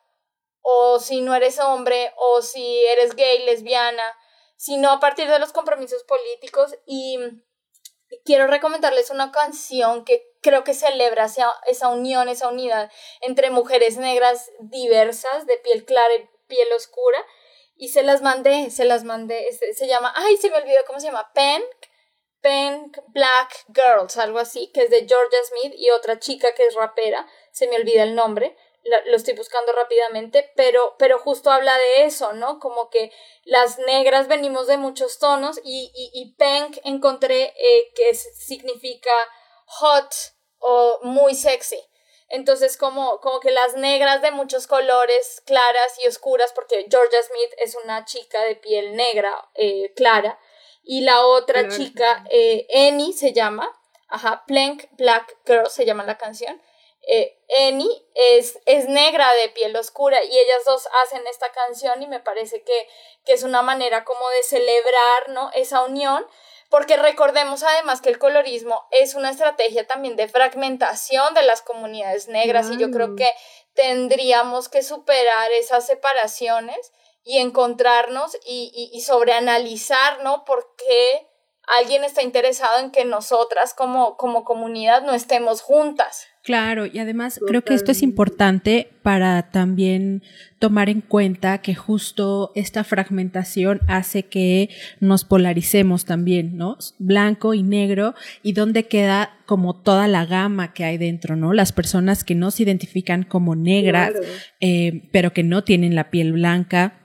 o 0.63 0.99
si 0.99 1.21
no 1.21 1.35
eres 1.35 1.59
hombre, 1.59 2.13
o 2.17 2.41
si 2.41 2.85
eres 2.87 3.15
gay, 3.15 3.45
lesbiana, 3.45 4.19
sino 4.57 4.91
a 4.91 5.01
partir 5.01 5.29
de 5.29 5.39
los 5.39 5.53
compromisos 5.53 6.05
políticos. 6.05 6.75
Y 6.87 7.19
quiero 8.25 8.47
recomendarles 8.47 9.11
una 9.11 9.33
canción 9.33 10.05
que 10.05 10.33
creo 10.41 10.65
que 10.65 10.75
celebra 10.75 11.27
esa, 11.27 11.53
esa 11.67 11.89
unión, 11.89 12.29
esa 12.29 12.49
unidad 12.49 12.91
entre 13.21 13.51
mujeres 13.51 13.97
negras 13.97 14.51
diversas, 14.61 15.47
de 15.47 15.57
piel 15.59 15.85
clara 15.85 16.15
y 16.15 16.29
piel 16.47 16.69
oscura, 16.75 17.25
y 17.83 17.89
se 17.89 18.05
las 18.05 18.23
mandé, 18.23 18.71
se 18.71 18.85
las 18.85 19.03
mandé, 19.03 19.45
se, 19.75 19.89
llama, 19.89 20.13
ay, 20.15 20.37
se 20.37 20.51
me 20.51 20.59
olvidó 20.59 20.79
cómo 20.87 21.01
se 21.01 21.07
llama, 21.07 21.33
Pink, 21.35 21.65
Pink 22.41 22.97
Black 23.09 23.65
Girls, 23.75 24.17
algo 24.19 24.39
así, 24.39 24.71
que 24.73 24.83
es 24.83 24.91
de 24.91 25.05
Georgia 25.05 25.41
Smith 25.49 25.75
y 25.77 25.91
otra 25.91 26.21
chica 26.21 26.55
que 26.55 26.65
es 26.65 26.77
rapera, 26.77 27.27
se 27.51 27.67
me 27.67 27.75
olvida 27.75 28.05
el 28.05 28.15
nombre, 28.15 28.57
lo 28.85 29.17
estoy 29.17 29.35
buscando 29.35 29.73
rápidamente, 29.73 30.53
pero, 30.55 30.95
pero 30.97 31.19
justo 31.19 31.51
habla 31.51 31.77
de 31.77 32.05
eso, 32.05 32.33
¿no? 32.35 32.61
Como 32.61 32.89
que 32.89 33.11
las 33.43 33.81
negras 33.81 34.29
venimos 34.29 34.69
de 34.69 34.77
muchos 34.77 35.19
tonos 35.19 35.59
y, 35.65 35.91
y, 35.93 36.11
y 36.15 36.37
Pink 36.37 36.79
encontré 36.85 37.53
eh, 37.57 37.93
que 37.97 38.15
significa 38.15 39.11
hot 39.67 40.15
o 40.59 41.01
muy 41.03 41.35
sexy. 41.35 41.83
Entonces, 42.33 42.79
como, 42.79 43.21
como 43.21 43.41
que 43.41 43.51
las 43.51 43.75
negras 43.75 44.23
de 44.23 44.31
muchos 44.31 44.67
colores, 44.67 45.43
claras 45.45 45.99
y 46.03 46.09
oscuras, 46.09 46.51
porque 46.55 46.87
Georgia 46.91 47.23
Smith 47.23 47.51
es 47.59 47.77
una 47.85 48.07
chica 48.07 48.43
de 48.45 48.57
piel 48.57 48.97
negra, 48.97 49.51
eh, 49.55 49.93
clara, 49.95 50.41
y 50.83 51.03
la 51.03 51.27
otra 51.27 51.69
chica, 51.69 52.25
eh, 52.31 52.67
Annie 52.75 53.13
se 53.13 53.35
llama, 53.35 53.71
ajá, 54.09 54.45
Plank 54.47 54.87
Black 54.93 55.37
Girl 55.45 55.69
se 55.69 55.85
llama 55.85 56.05
la 56.05 56.17
canción. 56.17 56.59
Eh, 57.07 57.39
Annie 57.69 58.03
es, 58.15 58.59
es 58.65 58.89
negra 58.89 59.31
de 59.35 59.51
piel 59.51 59.77
oscura 59.77 60.25
y 60.25 60.31
ellas 60.31 60.65
dos 60.65 60.89
hacen 61.05 61.27
esta 61.27 61.53
canción 61.53 62.03
y 62.03 62.07
me 62.07 62.21
parece 62.21 62.63
que, 62.63 62.89
que 63.27 63.35
es 63.35 63.43
una 63.43 63.61
manera 63.61 64.05
como 64.05 64.27
de 64.31 64.43
celebrar 64.43 65.29
¿no? 65.29 65.51
esa 65.53 65.83
unión 65.85 66.27
porque 66.73 66.97
recordemos 66.97 67.63
además 67.63 68.01
que 68.01 68.09
el 68.09 68.19
colorismo 68.19 68.87
es 68.93 69.15
una 69.15 69.29
estrategia 69.29 69.87
también 69.87 70.17
de 70.17 70.27
fragmentación 70.27 71.35
de 71.35 71.43
las 71.43 71.61
comunidades 71.61 72.29
negras 72.29 72.71
y 72.73 72.79
yo 72.79 72.91
creo 72.91 73.15
que 73.15 73.29
tendríamos 73.75 74.71
que 74.71 74.83
superar 74.83 75.53
esas 75.61 75.87
separaciones 75.87 76.79
y 77.25 77.41
encontrarnos 77.41 78.39
y, 78.47 78.73
y, 78.75 78.97
y 78.97 79.03
sobreanalizar, 79.03 80.25
¿no? 80.25 80.47
¿Por 80.47 80.75
qué 80.79 81.29
alguien 81.79 82.05
está 82.05 82.23
interesado 82.23 82.79
en 82.79 82.91
que 82.91 83.05
nosotras 83.05 83.75
como, 83.75 84.17
como 84.17 84.43
comunidad 84.43 85.03
no 85.03 85.13
estemos 85.13 85.61
juntas? 85.61 86.27
Claro, 86.43 86.87
y 86.87 86.99
además 86.99 87.39
creo 87.47 87.63
que 87.63 87.75
esto 87.75 87.93
es 87.93 88.03
importante 88.03 88.99
para 89.03 89.51
también 89.51 90.23
tomar 90.63 90.89
en 90.89 91.01
cuenta 91.01 91.59
que 91.59 91.75
justo 91.75 92.53
esta 92.55 92.85
fragmentación 92.85 93.81
hace 93.89 94.27
que 94.27 94.71
nos 95.01 95.25
polaricemos 95.25 96.05
también, 96.05 96.57
¿no? 96.57 96.79
Blanco 97.01 97.53
y 97.53 97.65
negro, 97.65 98.15
y 98.45 98.53
donde 98.53 98.87
queda 98.87 99.41
como 99.45 99.75
toda 99.75 100.07
la 100.07 100.25
gama 100.25 100.73
que 100.73 100.85
hay 100.85 100.99
dentro, 100.99 101.35
¿no? 101.35 101.53
Las 101.53 101.73
personas 101.73 102.23
que 102.23 102.37
no 102.37 102.53
se 102.53 102.63
identifican 102.63 103.25
como 103.25 103.57
negras, 103.57 104.13
eh, 104.61 105.09
pero 105.11 105.33
que 105.33 105.43
no 105.43 105.65
tienen 105.65 105.97
la 105.97 106.11
piel 106.11 106.31
blanca, 106.31 107.01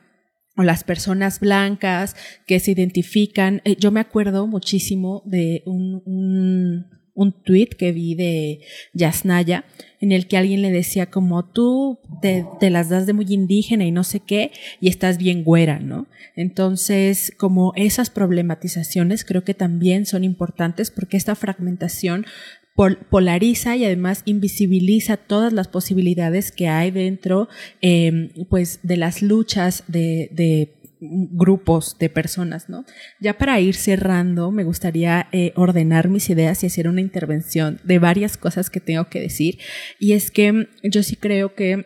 o 0.56 0.62
las 0.62 0.84
personas 0.84 1.40
blancas 1.40 2.16
que 2.46 2.60
se 2.60 2.72
identifican. 2.72 3.62
Eh, 3.64 3.76
yo 3.80 3.92
me 3.92 4.02
acuerdo 4.02 4.46
muchísimo 4.46 5.24
de 5.26 5.64
un, 5.66 6.04
un, 6.06 6.97
un 7.18 7.32
tweet 7.32 7.70
que 7.78 7.92
vi 7.92 8.14
de 8.14 8.62
Yasnaya 8.94 9.66
en 10.00 10.12
el 10.12 10.28
que 10.28 10.38
alguien 10.38 10.62
le 10.62 10.72
decía 10.72 11.08
como 11.08 11.44
tú 11.44 11.98
te, 12.22 12.46
las 12.70 12.90
das 12.90 13.08
de 13.08 13.14
muy 13.14 13.26
indígena 13.30 13.86
y 13.86 13.92
no 13.92 14.04
sé 14.04 14.20
qué 14.20 14.52
y 14.80 14.88
estás 14.88 15.18
bien 15.18 15.44
güera, 15.44 15.80
¿no? 15.80 16.06
Entonces, 16.36 17.34
como 17.36 17.74
esas 17.76 18.12
problematizaciones 18.12 19.26
creo 19.26 19.44
que 19.44 19.56
también 19.56 20.06
son 20.06 20.24
importantes 20.24 20.92
porque 20.92 21.18
esta 21.18 21.34
fragmentación 21.34 22.28
polariza 23.10 23.76
y 23.76 23.86
además 23.86 24.22
invisibiliza 24.26 25.18
todas 25.18 25.52
las 25.52 25.68
posibilidades 25.68 26.52
que 26.52 26.68
hay 26.68 26.92
dentro 26.92 27.50
eh, 27.82 28.30
pues 28.52 28.82
de 28.84 28.98
las 28.98 29.24
luchas 29.24 29.84
de 29.88 30.77
grupos 31.00 31.98
de 32.00 32.10
personas, 32.10 32.70
¿no? 32.70 32.86
Ya 33.20 33.38
para 33.38 33.60
ir 33.60 33.76
cerrando, 33.76 34.52
me 34.52 34.64
gustaría 34.64 35.28
eh, 35.32 35.54
ordenar 35.56 36.10
mis 36.10 36.30
ideas 36.30 36.64
y 36.64 36.68
hacer 36.68 36.88
una 36.88 37.02
intervención 37.02 37.80
de 37.84 38.00
varias 38.00 38.38
cosas 38.38 38.70
que 38.70 38.80
tengo 38.80 39.10
que 39.10 39.22
decir. 39.22 39.60
Y 40.00 40.14
es 40.14 40.32
que 40.32 40.70
yo 40.84 41.04
sí 41.04 41.16
creo 41.16 41.56
que 41.56 41.86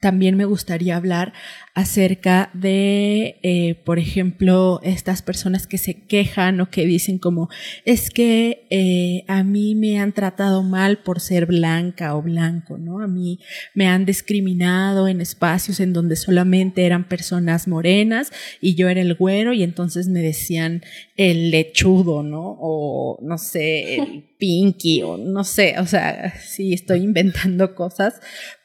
también 0.00 0.34
me 0.34 0.46
gustaría 0.46 0.96
hablar 0.96 1.34
acerca 1.74 2.50
de, 2.54 3.38
eh, 3.42 3.74
por 3.84 3.98
ejemplo, 3.98 4.80
estas 4.82 5.20
personas 5.20 5.66
que 5.66 5.76
se 5.76 6.06
quejan 6.06 6.60
o 6.62 6.70
que 6.70 6.86
dicen 6.86 7.18
como, 7.18 7.50
es 7.84 8.08
que 8.08 8.66
eh, 8.70 9.24
a 9.28 9.44
mí 9.44 9.74
me 9.74 10.00
han 10.00 10.12
tratado 10.12 10.62
mal 10.62 11.02
por 11.02 11.20
ser 11.20 11.44
blanca 11.44 12.16
o 12.16 12.22
blanco, 12.22 12.78
¿no? 12.78 13.00
A 13.00 13.06
mí 13.06 13.40
me 13.74 13.88
han 13.88 14.06
discriminado 14.06 15.06
en 15.06 15.20
espacios 15.20 15.80
en 15.80 15.92
donde 15.92 16.16
solamente 16.16 16.86
eran 16.86 17.06
personas 17.06 17.68
morenas 17.68 18.32
y 18.60 18.76
yo 18.76 18.88
era 18.88 19.02
el 19.02 19.14
güero 19.14 19.52
y 19.52 19.62
entonces 19.62 20.08
me 20.08 20.20
decían 20.20 20.82
el 21.16 21.50
lechudo, 21.50 22.22
¿no? 22.22 22.56
O 22.58 23.18
no 23.22 23.36
sé, 23.36 23.96
el 23.96 24.24
pinky 24.38 25.02
o 25.02 25.18
no 25.18 25.44
sé, 25.44 25.78
o 25.78 25.86
sea, 25.86 26.34
sí 26.40 26.72
estoy 26.72 27.00
inventando 27.00 27.74
cosas, 27.74 28.14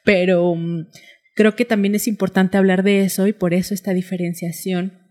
pero 0.02 0.54
mm, 0.54 0.86
Creo 1.36 1.54
que 1.54 1.66
también 1.66 1.94
es 1.94 2.08
importante 2.08 2.56
hablar 2.56 2.82
de 2.82 3.02
eso 3.02 3.26
y 3.26 3.34
por 3.34 3.52
eso 3.52 3.74
esta 3.74 3.92
diferenciación 3.92 5.06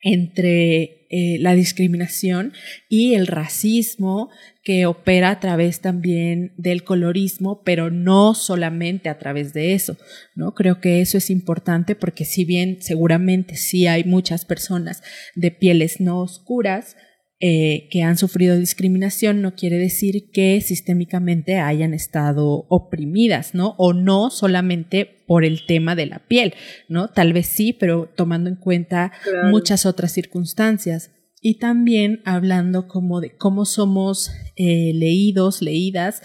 entre 0.00 1.06
eh, 1.08 1.38
la 1.38 1.54
discriminación 1.54 2.52
y 2.88 3.14
el 3.14 3.28
racismo 3.28 4.28
que 4.64 4.86
opera 4.86 5.30
a 5.30 5.38
través 5.38 5.80
también 5.80 6.52
del 6.56 6.82
colorismo, 6.82 7.62
pero 7.62 7.90
no 7.90 8.34
solamente 8.34 9.08
a 9.08 9.18
través 9.18 9.52
de 9.52 9.74
eso, 9.74 9.96
¿no? 10.34 10.52
Creo 10.52 10.80
que 10.80 11.00
eso 11.00 11.16
es 11.16 11.30
importante 11.30 11.94
porque 11.94 12.24
si 12.24 12.44
bien 12.44 12.82
seguramente 12.82 13.54
sí 13.54 13.86
hay 13.86 14.02
muchas 14.02 14.44
personas 14.44 15.04
de 15.36 15.52
pieles 15.52 16.00
no 16.00 16.18
oscuras, 16.20 16.96
eh, 17.40 17.86
que 17.92 18.02
han 18.02 18.18
sufrido 18.18 18.56
discriminación 18.56 19.42
no 19.42 19.54
quiere 19.54 19.78
decir 19.78 20.32
que 20.32 20.60
sistémicamente 20.60 21.58
hayan 21.58 21.94
estado 21.94 22.66
oprimidas, 22.68 23.54
¿no? 23.54 23.76
O 23.78 23.92
no 23.92 24.30
solamente 24.30 25.04
por 25.28 25.44
el 25.44 25.64
tema 25.64 25.94
de 25.94 26.06
la 26.06 26.26
piel, 26.26 26.54
¿no? 26.88 27.10
Tal 27.10 27.32
vez 27.32 27.46
sí, 27.46 27.72
pero 27.72 28.10
tomando 28.16 28.50
en 28.50 28.56
cuenta 28.56 29.12
muchas 29.50 29.86
otras 29.86 30.10
circunstancias. 30.10 31.12
Y 31.40 31.58
también 31.58 32.22
hablando 32.24 32.88
como 32.88 33.20
de 33.20 33.36
cómo 33.36 33.66
somos 33.66 34.32
eh, 34.56 34.90
leídos, 34.94 35.62
leídas, 35.62 36.22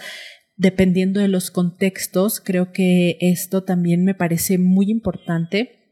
dependiendo 0.56 1.20
de 1.20 1.28
los 1.28 1.52
contextos, 1.52 2.40
creo 2.40 2.72
que 2.72 3.18
esto 3.20 3.62
también 3.62 4.04
me 4.04 4.16
parece 4.16 4.58
muy 4.58 4.90
importante 4.90 5.83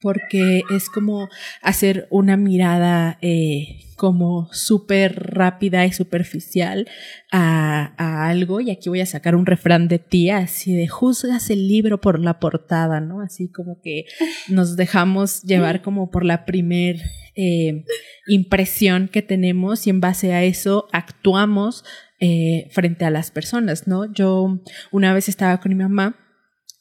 porque 0.00 0.62
es 0.70 0.88
como 0.88 1.28
hacer 1.62 2.06
una 2.10 2.36
mirada 2.36 3.18
eh, 3.20 3.80
como 3.96 4.48
súper 4.52 5.34
rápida 5.34 5.84
y 5.84 5.92
superficial 5.92 6.88
a, 7.32 8.28
algo. 8.28 8.60
Y 8.60 8.70
aquí 8.70 8.88
voy 8.88 9.00
a 9.00 9.06
sacar 9.06 9.34
un 9.34 9.44
refrán 9.44 9.88
de 9.88 9.98
tía, 9.98 10.38
así 10.38 10.74
de 10.74 10.86
juzgas 10.86 11.50
el 11.50 11.66
libro 11.66 12.00
por 12.00 12.20
la 12.20 12.38
portada, 12.38 13.00
¿no? 13.00 13.20
Así 13.20 13.50
como 13.50 13.80
que 13.80 14.04
nos 14.48 14.76
dejamos 14.76 15.42
llevar 15.42 15.82
como 15.82 16.10
por 16.10 16.24
la 16.24 16.44
primer 16.44 17.00
eh, 17.34 17.84
impresión 18.28 19.08
que 19.08 19.22
tenemos 19.22 19.86
y 19.86 19.90
en 19.90 20.00
base 20.00 20.32
a 20.32 20.44
eso 20.44 20.86
actuamos 20.92 21.84
eh, 22.20 22.68
frente 22.70 23.04
a 23.04 23.10
las 23.10 23.32
personas, 23.32 23.88
¿no? 23.88 24.12
Yo 24.12 24.60
una 24.92 25.12
vez 25.12 25.28
estaba 25.28 25.60
con 25.60 25.70
mi 25.70 25.82
mamá 25.82 26.16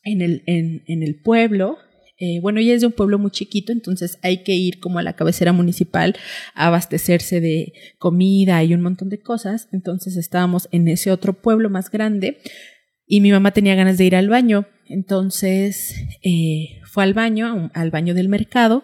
en 0.03 0.21
el, 0.21 0.43
en, 0.45 0.83
en 0.87 1.01
el 1.01 1.19
pueblo 1.19 1.77
eh, 2.19 2.39
bueno, 2.41 2.59
ella 2.59 2.73
es 2.73 2.81
de 2.81 2.87
un 2.87 2.93
pueblo 2.93 3.19
muy 3.19 3.29
chiquito, 3.29 3.71
entonces 3.71 4.17
hay 4.23 4.43
que 4.43 4.53
ir 4.53 4.79
como 4.79 4.97
a 4.97 5.03
la 5.03 5.13
cabecera 5.13 5.53
municipal 5.53 6.15
a 6.55 6.67
abastecerse 6.67 7.39
de 7.41 7.73
comida 7.99 8.63
y 8.63 8.73
un 8.73 8.81
montón 8.81 9.09
de 9.09 9.19
cosas. 9.19 9.69
Entonces 9.71 10.17
estábamos 10.17 10.67
en 10.71 10.87
ese 10.87 11.11
otro 11.11 11.33
pueblo 11.33 11.69
más 11.69 11.91
grande 11.91 12.39
y 13.05 13.21
mi 13.21 13.31
mamá 13.31 13.51
tenía 13.51 13.75
ganas 13.75 13.97
de 13.97 14.05
ir 14.05 14.15
al 14.15 14.29
baño. 14.29 14.67
Entonces 14.87 15.95
eh, 16.23 16.79
fue 16.85 17.03
al 17.03 17.13
baño, 17.13 17.69
al 17.73 17.91
baño 17.91 18.15
del 18.15 18.29
mercado 18.29 18.83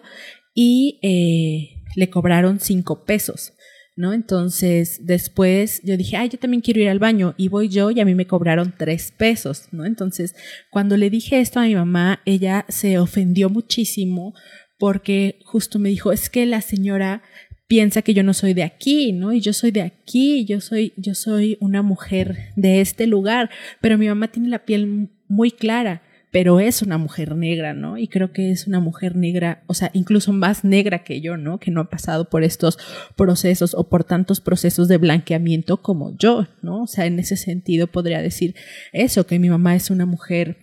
y 0.54 1.00
eh, 1.02 1.82
le 1.96 2.10
cobraron 2.10 2.60
cinco 2.60 3.04
pesos. 3.04 3.53
¿No? 3.96 4.12
Entonces, 4.12 5.00
después 5.02 5.80
yo 5.84 5.96
dije, 5.96 6.16
ay, 6.16 6.28
yo 6.28 6.38
también 6.38 6.60
quiero 6.60 6.80
ir 6.80 6.88
al 6.88 6.98
baño 6.98 7.34
y 7.36 7.48
voy 7.48 7.68
yo 7.68 7.90
y 7.90 8.00
a 8.00 8.04
mí 8.04 8.14
me 8.14 8.26
cobraron 8.26 8.74
tres 8.76 9.12
pesos, 9.16 9.68
¿no? 9.72 9.84
Entonces, 9.84 10.34
cuando 10.70 10.96
le 10.96 11.10
dije 11.10 11.40
esto 11.40 11.60
a 11.60 11.64
mi 11.64 11.74
mamá, 11.74 12.20
ella 12.24 12.64
se 12.68 12.98
ofendió 12.98 13.50
muchísimo 13.50 14.34
porque 14.78 15.38
justo 15.44 15.78
me 15.78 15.88
dijo, 15.88 16.12
es 16.12 16.28
que 16.28 16.46
la 16.46 16.60
señora 16.60 17.22
piensa 17.66 18.02
que 18.02 18.14
yo 18.14 18.22
no 18.22 18.34
soy 18.34 18.52
de 18.52 18.64
aquí, 18.64 19.12
¿no? 19.12 19.32
Y 19.32 19.40
yo 19.40 19.52
soy 19.52 19.70
de 19.70 19.82
aquí, 19.82 20.44
yo 20.44 20.60
soy, 20.60 20.92
yo 20.96 21.14
soy 21.14 21.56
una 21.60 21.82
mujer 21.82 22.50
de 22.56 22.80
este 22.80 23.06
lugar, 23.06 23.50
pero 23.80 23.96
mi 23.96 24.08
mamá 24.08 24.28
tiene 24.28 24.48
la 24.48 24.64
piel 24.64 25.10
muy 25.28 25.50
clara 25.50 26.02
pero 26.34 26.58
es 26.58 26.82
una 26.82 26.98
mujer 26.98 27.36
negra, 27.36 27.74
¿no? 27.74 27.96
Y 27.96 28.08
creo 28.08 28.32
que 28.32 28.50
es 28.50 28.66
una 28.66 28.80
mujer 28.80 29.14
negra, 29.14 29.62
o 29.68 29.74
sea, 29.74 29.92
incluso 29.94 30.32
más 30.32 30.64
negra 30.64 31.04
que 31.04 31.20
yo, 31.20 31.36
¿no? 31.36 31.60
Que 31.60 31.70
no 31.70 31.80
ha 31.80 31.88
pasado 31.88 32.28
por 32.28 32.42
estos 32.42 32.76
procesos 33.14 33.72
o 33.72 33.88
por 33.88 34.02
tantos 34.02 34.40
procesos 34.40 34.88
de 34.88 34.98
blanqueamiento 34.98 35.80
como 35.80 36.18
yo, 36.18 36.48
¿no? 36.60 36.82
O 36.82 36.86
sea, 36.88 37.06
en 37.06 37.20
ese 37.20 37.36
sentido 37.36 37.86
podría 37.86 38.20
decir 38.20 38.56
eso, 38.92 39.28
que 39.28 39.38
mi 39.38 39.48
mamá 39.48 39.76
es 39.76 39.90
una 39.90 40.06
mujer 40.06 40.56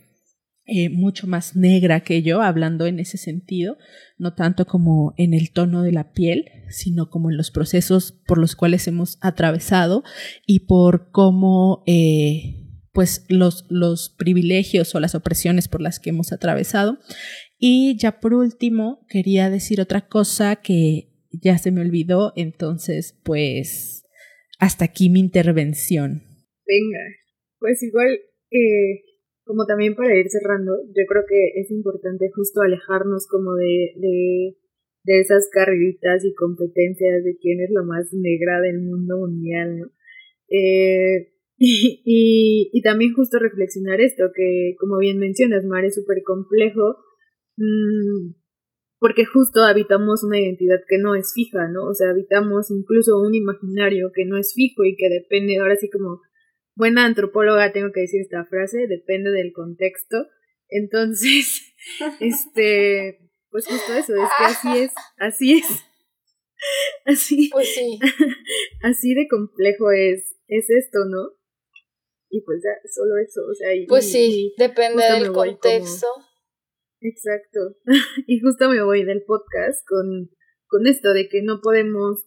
eh, 0.65 0.89
mucho 0.89 1.26
más 1.26 1.55
negra 1.55 2.01
que 2.01 2.22
yo, 2.22 2.41
hablando 2.41 2.86
en 2.86 2.99
ese 2.99 3.17
sentido, 3.17 3.78
no 4.17 4.34
tanto 4.34 4.65
como 4.65 5.13
en 5.15 5.34
el 5.34 5.53
tono 5.53 5.84
de 5.84 5.93
la 5.93 6.11
piel, 6.11 6.49
sino 6.67 7.09
como 7.09 7.32
en 7.32 7.38
los 7.38 7.49
procesos 7.49 8.11
por 8.28 8.39
los 8.39 8.57
cuales 8.57 8.89
hemos 8.89 9.19
atravesado 9.22 10.03
y 10.45 10.67
por 10.67 11.11
cómo 11.11 11.82
eh, 11.88 12.61
pues 12.94 13.26
los, 13.30 13.66
los 13.70 14.10
privilegios 14.10 14.94
o 14.96 15.00
las 15.00 15.16
opresiones 15.16 15.68
por 15.68 15.82
las 15.82 16.00
que 16.00 16.10
hemos 16.10 16.32
atravesado. 16.32 16.98
Y 17.58 17.98
ya 17.98 18.20
por 18.20 18.34
último, 18.34 19.06
quería 19.10 19.50
decir 19.50 19.82
otra 19.82 20.08
cosa 20.08 20.58
que 20.58 21.10
ya 21.32 21.58
se 21.58 21.72
me 21.72 21.82
olvidó, 21.82 22.34
entonces 22.36 23.20
pues 23.24 24.04
hasta 24.60 24.86
aquí 24.86 25.10
mi 25.10 25.20
intervención. 25.20 26.24
Venga, 26.66 27.00
pues 27.60 27.82
igual, 27.84 28.20
eh, 28.52 29.04
como 29.44 29.66
también 29.66 29.96
para 29.96 30.16
ir 30.16 30.30
cerrando, 30.30 30.74
yo 30.88 31.04
creo 31.08 31.24
que 31.28 31.62
es 31.62 31.72
importante 31.72 32.30
justo 32.36 32.62
alejarnos 32.62 33.28
como 33.28 33.56
de, 33.56 33.94
de 33.96 34.58
de 35.04 35.20
esas 35.20 35.50
carreritas 35.52 36.24
y 36.26 36.34
competencias 36.34 37.24
de 37.24 37.38
quién 37.38 37.60
es 37.62 37.72
la 37.72 37.84
más 37.84 38.14
negra 38.14 38.62
del 38.62 38.82
mundo 38.82 39.18
mundial, 39.18 39.80
¿no? 39.80 39.92
Eh, 40.50 41.30
y, 42.03 42.72
y, 42.74 42.82
también 42.82 43.14
justo 43.14 43.38
reflexionar 43.38 44.01
esto, 44.01 44.32
que 44.36 44.74
como 44.80 44.97
bien 44.97 45.20
mencionas, 45.20 45.64
Mar, 45.64 45.86
es 45.86 45.93
súper 45.93 46.24
complejo, 46.26 46.97
mmm, 47.55 48.34
porque 48.97 49.26
justo 49.26 49.64
habitamos 49.64 50.24
una 50.24 50.39
identidad 50.39 50.80
que 50.88 50.97
no 50.97 51.14
es 51.14 51.34
fija, 51.36 51.68
¿no? 51.68 51.86
O 51.86 51.93
sea, 51.93 52.09
habitamos 52.09 52.72
incluso 52.72 53.20
un 53.20 53.36
imaginario 53.36 54.12
que 54.12 54.26
no 54.26 54.38
es 54.38 54.55
fijo 54.55 54.86
y 54.86 54.95
que 54.95 55.07
depende, 55.09 55.59
ahora 55.59 55.76
sí 55.76 55.88
como 55.91 56.22
buena 56.76 57.05
antropóloga 57.05 57.72
tengo 57.72 57.91
que 57.91 58.01
decir 58.01 58.22
esta 58.22 58.43
frase, 58.45 58.88
depende 58.88 59.30
del 59.30 59.53
contexto. 59.53 60.18
Entonces, 60.68 61.76
este, 62.20 63.20
pues 63.51 63.68
justo 63.68 63.93
eso, 63.93 64.16
es 64.16 64.30
que 64.36 64.45
así 64.45 64.78
es, 64.80 64.93
así 65.18 65.53
es. 65.59 65.66
Así. 67.05 67.49
Pues 67.51 67.74
sí. 67.74 67.99
Así 68.84 69.16
de 69.16 69.28
complejo 69.28 69.89
es, 69.89 70.36
es 70.47 70.70
esto, 70.70 70.99
¿no? 71.09 71.41
Y 72.32 72.41
pues 72.41 72.61
ya, 72.63 72.71
solo 72.89 73.17
eso, 73.17 73.41
o 73.45 73.53
sea, 73.53 73.75
y, 73.75 73.86
Pues 73.86 74.09
sí, 74.09 74.53
depende 74.57 75.03
del 75.03 75.32
contexto. 75.32 76.07
Exacto. 77.01 77.59
y 78.27 78.39
justo 78.39 78.69
me 78.69 78.82
voy 78.82 79.03
del 79.03 79.23
podcast 79.23 79.86
con, 79.88 80.29
con 80.67 80.88
esto 80.88 81.13
de 81.13 81.27
que 81.27 81.41
no 81.41 81.59
podemos 81.61 82.25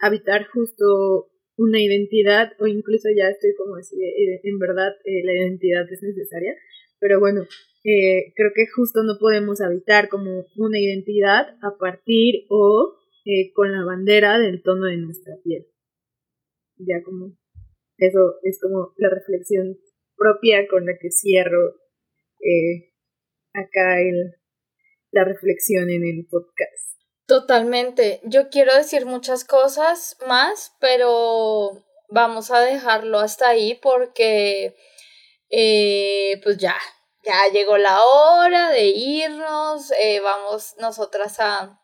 habitar 0.00 0.48
justo 0.48 1.30
una 1.56 1.80
identidad 1.80 2.52
o 2.58 2.66
incluso 2.66 3.08
ya 3.16 3.28
estoy 3.28 3.54
como 3.54 3.76
así, 3.76 3.96
en 4.42 4.58
verdad 4.58 4.92
eh, 5.04 5.24
la 5.24 5.34
identidad 5.34 5.84
es 5.90 6.02
necesaria, 6.02 6.52
pero 6.98 7.20
bueno, 7.20 7.42
eh, 7.84 8.32
creo 8.34 8.50
que 8.54 8.66
justo 8.74 9.02
no 9.04 9.18
podemos 9.20 9.60
habitar 9.60 10.08
como 10.08 10.46
una 10.56 10.80
identidad 10.80 11.56
a 11.62 11.76
partir 11.78 12.46
o 12.48 12.96
eh, 13.24 13.52
con 13.52 13.72
la 13.72 13.84
bandera 13.84 14.38
del 14.38 14.62
tono 14.62 14.86
de 14.86 14.96
nuestra 14.96 15.34
piel. 15.44 15.66
Ya 16.76 17.02
como 17.04 17.36
eso 17.98 18.38
es 18.42 18.58
como 18.60 18.92
la 18.96 19.08
reflexión 19.10 19.78
propia 20.16 20.66
con 20.68 20.86
la 20.86 20.92
que 21.00 21.10
cierro 21.10 21.74
eh, 22.40 22.92
acá 23.52 24.00
el, 24.00 24.34
la 25.10 25.24
reflexión 25.24 25.90
en 25.90 26.04
el 26.04 26.26
podcast. 26.28 27.00
Totalmente. 27.26 28.20
Yo 28.24 28.50
quiero 28.50 28.74
decir 28.74 29.06
muchas 29.06 29.44
cosas 29.44 30.18
más, 30.26 30.76
pero 30.78 31.84
vamos 32.08 32.50
a 32.50 32.60
dejarlo 32.60 33.18
hasta 33.18 33.48
ahí 33.48 33.78
porque 33.82 34.76
eh, 35.48 36.40
pues 36.42 36.58
ya, 36.58 36.76
ya 37.22 37.50
llegó 37.52 37.78
la 37.78 37.98
hora 38.02 38.70
de 38.70 38.86
irnos, 38.88 39.90
eh, 39.92 40.20
vamos 40.20 40.74
nosotras 40.78 41.40
a, 41.40 41.80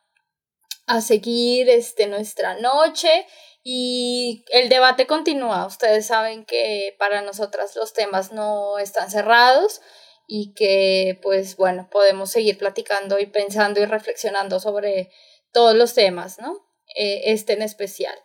a 0.87 1.01
seguir 1.01 1.71
este, 1.71 2.07
nuestra 2.07 2.61
noche 2.61 3.27
y 3.63 4.45
el 4.51 4.69
debate 4.69 5.07
continúa. 5.07 5.67
Ustedes 5.67 6.07
saben 6.07 6.45
que 6.45 6.95
para 6.99 7.23
nosotras 7.23 7.77
los 7.77 7.93
temas 7.93 8.33
no 8.33 8.79
están 8.79 9.11
cerrados 9.11 9.81
y 10.27 10.55
que 10.55 11.19
pues 11.23 11.57
bueno, 11.57 11.89
podemos 11.91 12.31
seguir 12.31 12.57
platicando 12.57 13.19
y 13.19 13.27
pensando 13.27 13.81
y 13.81 13.85
reflexionando 13.85 14.61
sobre 14.61 15.11
todos 15.53 15.75
los 15.75 15.95
temas, 15.95 16.39
¿no? 16.39 16.57
Eh, 16.97 17.33
este 17.33 17.53
en 17.53 17.63
especial. 17.63 18.17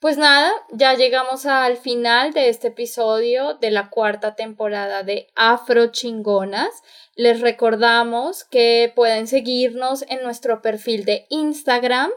Pues 0.00 0.16
nada, 0.16 0.50
ya 0.72 0.94
llegamos 0.94 1.44
al 1.44 1.76
final 1.76 2.32
de 2.32 2.48
este 2.48 2.68
episodio 2.68 3.54
de 3.54 3.70
la 3.70 3.90
cuarta 3.90 4.34
temporada 4.34 5.02
de 5.02 5.28
Afro 5.36 5.88
Chingonas. 5.88 6.70
Les 7.16 7.42
recordamos 7.42 8.44
que 8.44 8.90
pueden 8.96 9.26
seguirnos 9.26 10.02
en 10.08 10.22
nuestro 10.22 10.62
perfil 10.62 11.04
de 11.04 11.26
Instagram 11.28 12.10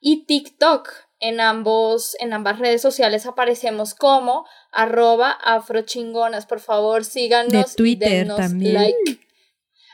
y 0.00 0.26
TikTok. 0.26 1.09
En, 1.20 1.40
ambos, 1.40 2.16
en 2.18 2.32
ambas 2.32 2.58
redes 2.58 2.80
sociales 2.80 3.26
aparecemos 3.26 3.94
como 3.94 4.46
arroba 4.72 5.30
afrochingonas. 5.30 6.46
Por 6.46 6.60
favor, 6.60 7.04
síganos. 7.04 7.52
De 7.52 7.76
Twitter 7.76 8.26
también. 8.34 8.74
Like. 8.74 9.20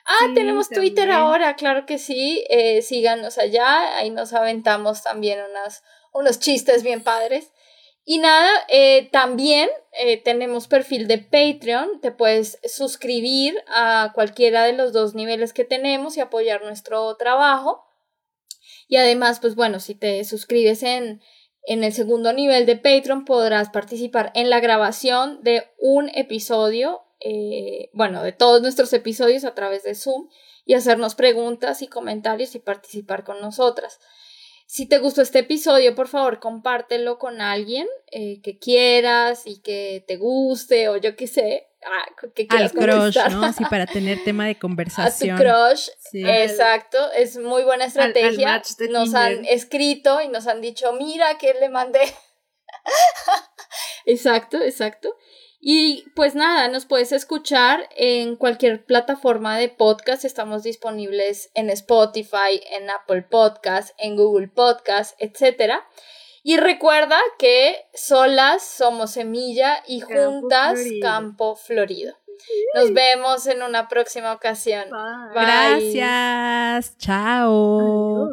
Ah, 0.07 0.29
tenemos 0.35 0.68
Twitter 0.68 1.11
ahora, 1.11 1.57
claro 1.57 1.85
que 1.85 1.99
sí. 1.99 2.45
Eh, 2.49 2.81
síganos 2.83 3.39
allá. 3.39 3.97
Ahí 3.97 4.11
nos 4.11 4.33
aventamos 4.33 5.03
también 5.03 5.41
unas, 5.51 5.83
unos 6.12 6.39
chistes 6.39 6.85
bien 6.85 7.03
padres. 7.03 7.51
Y 8.05 8.18
nada, 8.18 8.49
eh, 8.68 9.09
también 9.11 9.68
eh, 9.91 10.22
tenemos 10.22 10.68
perfil 10.68 11.09
de 11.09 11.18
Patreon. 11.18 12.01
Te 12.01 12.12
puedes 12.12 12.61
suscribir 12.64 13.61
a 13.66 14.12
cualquiera 14.14 14.62
de 14.62 14.74
los 14.74 14.93
dos 14.93 15.16
niveles 15.16 15.53
que 15.53 15.64
tenemos 15.64 16.16
y 16.16 16.20
apoyar 16.20 16.62
nuestro 16.62 17.16
trabajo. 17.16 17.85
Y 18.89 18.97
además, 18.97 19.41
pues 19.41 19.55
bueno, 19.55 19.80
si 19.80 19.95
te 19.95 20.22
suscribes 20.24 20.82
en, 20.82 21.20
en 21.66 21.84
el 21.84 21.93
segundo 21.93 22.32
nivel 22.32 22.66
de 22.66 22.76
Patreon, 22.76 23.24
podrás 23.24 23.70
participar 23.70 24.30
en 24.34 24.51
la 24.51 24.61
grabación 24.61 25.43
de 25.43 25.64
un 25.78 26.09
episodio, 26.11 27.03
eh, 27.20 27.91
bueno, 27.93 28.22
de 28.22 28.32
todos 28.32 28.62
nuestros 28.62 28.93
episodios 28.93 29.45
a 29.45 29.55
través 29.55 29.82
de 29.82 29.95
Zoom 29.95 30.28
y 30.64 30.74
hacernos 30.74 31.14
preguntas 31.14 31.82
y 31.82 31.89
comentarios 31.89 32.55
y 32.55 32.61
participar 32.61 33.24
con 33.24 33.41
nosotras. 33.41 33.99
Si 34.66 34.87
te 34.87 34.99
gustó 34.99 35.22
este 35.22 35.41
episodio, 35.41 35.95
por 35.95 36.09
favor, 36.09 36.41
compártelo 36.41 37.18
con 37.18 37.41
alguien 37.41 37.87
eh, 38.11 38.41
que 38.43 38.59
quieras 38.59 39.47
y 39.47 39.61
que 39.61 40.05
te 40.09 40.16
guste 40.16 40.89
o 40.89 40.97
yo 40.97 41.14
qué 41.14 41.28
sé, 41.28 41.66
ah, 41.87 42.07
que 42.34 42.47
quieras 42.47 42.74
Al 42.74 42.78
crush, 42.78 43.18
¿no? 43.30 43.45
Así 43.45 43.64
para 43.64 43.87
tener 43.87 44.22
tema 44.24 44.47
de 44.47 44.59
conversación. 44.59 45.37
A 45.37 45.39
tu 45.39 45.43
crush, 45.43 45.89
exacto, 46.12 46.99
es 47.12 47.39
muy 47.39 47.62
buena 47.62 47.87
estrategia. 47.87 48.62
nos 48.91 49.14
han 49.14 49.45
escrito 49.45 50.20
y 50.20 50.28
nos 50.28 50.47
han 50.47 50.61
dicho, 50.61 50.93
mira 50.93 51.39
que 51.39 51.55
le 51.55 51.68
mandé. 51.68 52.01
exacto, 54.07 54.61
exacto. 54.61 55.16
Y 55.68 56.05
pues 56.14 56.34
nada, 56.34 56.68
nos 56.68 56.87
puedes 56.87 57.12
escuchar 57.12 57.89
en 57.97 58.37
cualquier 58.37 58.84
plataforma 58.84 59.59
de 59.59 59.68
podcast. 59.68 60.24
Estamos 60.24 60.62
disponibles 60.62 61.51
en 61.55 61.70
Spotify, 61.70 62.61
en 62.70 62.89
Apple 62.91 63.22
Podcast, 63.22 63.95
en 63.99 64.16
Google 64.16 64.49
Podcast, 64.49 65.16
etc. 65.18 65.72
Y 66.49 66.59
recuerda 66.59 67.18
que 67.40 67.74
solas 67.92 68.62
somos 68.62 69.11
semilla 69.11 69.82
y 69.88 69.99
juntas 69.99 70.78
campo 71.03 71.57
florido. 71.57 72.14
Nos 72.76 72.94
vemos 72.94 73.49
en 73.49 73.64
una 73.64 73.88
próxima 73.88 74.32
ocasión. 74.32 74.84
Gracias. 75.34 76.97
Chao. 76.99 78.28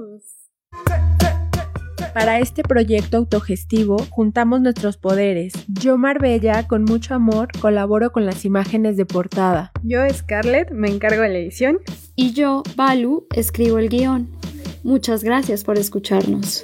Para 2.14 2.38
este 2.38 2.61
proyecto 2.61 3.18
autogestivo 3.18 3.97
juntamos 4.11 4.61
nuestros 4.61 4.97
poderes. 4.97 5.53
Yo, 5.68 5.97
Marbella, 5.97 6.68
con 6.68 6.84
mucho 6.84 7.16
amor, 7.16 7.47
colaboro 7.59 8.11
con 8.11 8.28
las 8.28 8.45
imágenes 8.45 8.95
de 8.95 9.07
portada. 9.07 9.72
Yo, 9.82 10.07
Scarlett, 10.07 10.70
me 10.70 10.88
encargo 10.88 11.24
de 11.24 11.30
la 11.30 11.39
edición. 11.39 11.80
Y 12.16 12.34
yo, 12.34 12.61
Balu, 12.76 13.26
escribo 13.36 13.80
el 13.80 13.89
guion. 13.89 14.30
Muchas 14.84 15.24
gracias 15.24 15.64
por 15.64 15.80
escucharnos. 15.80 16.61